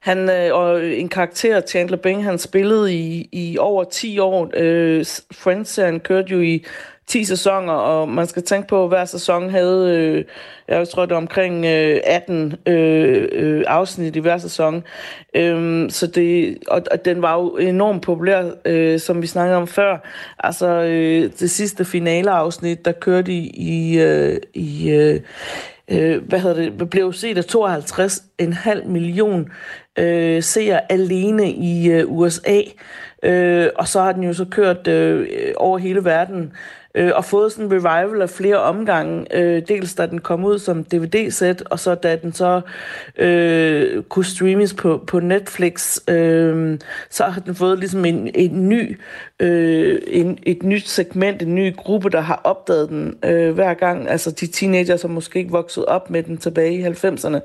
han, 0.00 0.30
øh, 0.30 0.54
og 0.54 0.86
en 0.86 1.08
karakter, 1.08 1.60
Chandler 1.60 1.96
Bing, 1.96 2.24
han 2.24 2.38
spillede 2.38 2.94
i, 2.94 3.28
i 3.32 3.58
over 3.58 3.84
10 3.84 4.18
år. 4.18 4.50
Øh, 4.56 5.04
Friends-serien 5.32 6.00
kørte 6.00 6.32
jo 6.32 6.40
i 6.40 6.64
10 7.06 7.24
sæsoner, 7.24 7.72
og 7.72 8.08
man 8.08 8.26
skal 8.26 8.42
tænke 8.42 8.68
på, 8.68 8.82
at 8.82 8.88
hver 8.88 9.04
sæson 9.04 9.50
havde, 9.50 9.98
øh, 9.98 10.24
jeg 10.68 10.88
tror 10.88 11.06
det 11.06 11.10
var 11.10 11.20
omkring 11.20 11.64
øh, 11.64 12.00
18 12.04 12.54
øh, 12.66 13.28
øh, 13.32 13.64
afsnit 13.66 14.16
i 14.16 14.18
hver 14.18 14.38
sæson. 14.38 14.82
Øhm, 15.34 15.90
så 15.90 16.06
det, 16.06 16.58
og, 16.68 16.82
og 16.90 17.04
den 17.04 17.22
var 17.22 17.34
jo 17.34 17.56
enormt 17.56 18.02
populær, 18.02 18.50
øh, 18.64 19.00
som 19.00 19.22
vi 19.22 19.26
snakkede 19.26 19.56
om 19.56 19.66
før. 19.66 20.08
Altså 20.38 20.66
øh, 20.66 21.30
det 21.40 21.50
sidste 21.50 21.84
finaleafsnit, 21.84 22.84
der 22.84 22.92
kørte 22.92 23.32
i, 23.32 23.50
i, 23.56 23.98
øh, 24.00 24.36
i 24.54 24.90
øh, 24.90 25.20
øh, 25.90 26.28
hvad 26.28 26.40
hedder 26.40 26.56
det, 26.56 26.90
blev 26.90 27.12
set 27.12 27.38
af 27.38 27.44
52,5 27.44 28.88
million 28.88 29.48
øh, 29.98 30.42
seere 30.42 30.92
alene 30.92 31.52
i 31.52 31.90
øh, 31.90 32.04
USA. 32.12 32.60
Øh, 33.22 33.68
og 33.76 33.88
så 33.88 34.00
har 34.02 34.12
den 34.12 34.24
jo 34.24 34.32
så 34.32 34.44
kørt 34.44 34.88
øh, 34.88 35.26
over 35.56 35.78
hele 35.78 36.04
verden 36.04 36.52
øh, 36.94 37.12
og 37.14 37.24
fået 37.24 37.52
sådan 37.52 37.64
en 37.64 37.72
revival 37.72 38.22
af 38.22 38.30
flere 38.30 38.58
omgange. 38.58 39.36
Øh, 39.36 39.62
dels 39.68 39.94
da 39.94 40.06
den 40.06 40.18
kom 40.18 40.44
ud 40.44 40.58
som 40.58 40.84
DVD-sæt, 40.84 41.62
og 41.62 41.78
så 41.78 41.94
da 41.94 42.16
den 42.16 42.32
så 42.32 42.60
øh, 43.18 44.02
kunne 44.02 44.24
streames 44.24 44.74
på, 44.74 45.04
på 45.06 45.20
Netflix, 45.20 45.98
øh, 46.08 46.78
så 47.10 47.24
har 47.24 47.40
den 47.40 47.54
fået 47.54 47.78
ligesom 47.78 48.04
en, 48.04 48.30
en 48.34 48.68
ny 48.68 48.98
øh, 49.44 50.00
en, 50.06 50.38
et 50.42 50.62
nyt 50.62 50.88
segment, 50.88 51.42
en 51.42 51.54
ny 51.54 51.76
gruppe, 51.76 52.10
der 52.10 52.20
har 52.20 52.40
opdaget 52.44 52.88
den 52.88 53.14
øh, 53.24 53.54
hver 53.54 53.74
gang. 53.74 54.10
Altså 54.10 54.30
de 54.30 54.46
teenager, 54.46 54.96
som 54.96 55.10
måske 55.10 55.38
ikke 55.38 55.50
voksede 55.50 55.86
op 55.86 56.10
med 56.10 56.22
den 56.22 56.38
tilbage 56.38 56.74
i 56.74 56.82
90'erne. 56.82 57.38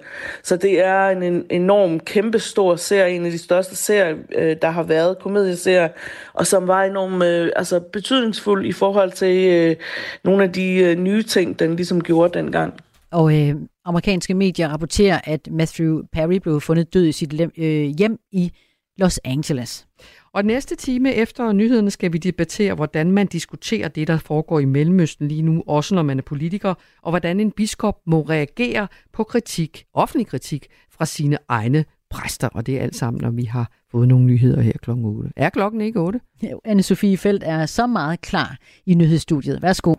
Så 0.44 0.58
det 0.58 0.86
er 0.86 1.10
en, 1.10 1.24
en 1.24 1.46
enorm, 1.50 2.00
kæmpe 2.00 2.40
stor 2.40 2.76
serie, 2.76 3.16
en 3.16 3.26
af 3.26 3.32
de 3.32 3.38
største 3.38 3.76
serier, 3.76 4.16
øh, 4.36 4.56
der 4.62 4.70
har 4.70 4.84
været, 4.84 5.20
komedieserier, 5.20 5.90
og 6.34 6.48
som 6.48 6.68
var 6.68 6.84
enormt 6.84 7.24
øh, 7.24 7.52
altså, 7.56 7.80
betydningsfuld 7.80 8.66
i 8.66 8.72
forhold 8.72 9.12
til 9.12 9.48
øh, 9.48 9.76
nogle 10.24 10.44
af 10.44 10.52
de 10.52 10.76
øh, 10.76 10.98
nye 10.98 11.24
ting, 11.24 11.60
den 11.60 11.76
ligesom 11.76 12.02
gjorde 12.02 12.40
dengang. 12.40 12.74
Og 13.12 13.40
øh, 13.40 13.56
amerikanske 13.86 14.34
medier 14.34 14.68
rapporterer, 14.68 15.20
at 15.24 15.48
Matthew 15.52 16.02
Perry 16.14 16.36
blev 16.36 16.62
fundet 16.62 16.94
død 16.94 17.06
i 17.06 17.12
sit 17.12 17.42
øh, 17.58 17.84
hjem 17.98 18.18
i 18.32 18.52
Los 18.98 19.20
Angeles. 19.24 19.88
Og 20.34 20.46
næste 20.46 20.76
time 20.76 21.14
efter 21.14 21.52
nyhederne 21.52 21.92
skal 21.92 22.14
vi 22.14 22.18
debattere, 22.18 22.74
hvordan 22.74 23.12
man 23.12 23.28
diskuterer 23.28 23.88
det, 23.88 24.08
der 24.08 24.18
foregår 24.18 24.60
i 24.60 24.66
Mellemøsten 24.66 25.28
lige 25.28 25.42
nu, 25.42 25.64
også 25.68 25.96
når 25.96 26.04
man 26.04 26.18
er 26.18 26.24
politiker, 26.24 26.74
og 27.02 27.12
hvordan 27.12 27.40
en 27.40 27.52
biskop 27.52 28.00
må 28.06 28.22
reagere 28.22 28.88
på 29.14 29.24
kritik, 29.24 29.86
offentlig 29.94 30.28
kritik, 30.28 30.68
fra 30.92 31.06
sine 31.06 31.38
egne 31.48 31.86
præster. 32.10 32.48
Og 32.48 32.66
det 32.66 32.78
er 32.78 32.82
alt 32.82 32.96
sammen, 32.96 33.22
når 33.22 33.30
vi 33.30 33.44
har 33.44 33.72
fået 33.92 34.08
nogle 34.08 34.26
nyheder 34.26 34.62
her 34.62 34.74
klokken 34.82 35.06
8. 35.06 35.32
Er 35.36 35.50
klokken 35.50 35.82
ikke 35.82 36.00
8? 36.00 36.20
Ja, 36.44 36.54
Anne-Sophie 36.68 37.16
Felt 37.16 37.44
er 37.46 37.66
så 37.66 37.88
meget 37.88 38.22
klar 38.22 38.58
i 38.86 38.94
nyhedsstudiet. 38.94 39.62
Værsgo. 39.62 39.94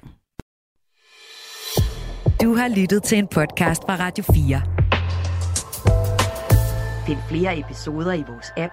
Du 2.42 2.54
har 2.54 2.68
lyttet 2.76 3.02
til 3.02 3.18
en 3.18 3.26
podcast 3.26 3.82
fra 3.82 3.96
Radio 3.96 4.24
4. 4.24 4.62
Find 7.06 7.18
flere 7.28 7.58
episoder 7.58 8.12
i 8.12 8.24
vores 8.28 8.52
app, 8.56 8.72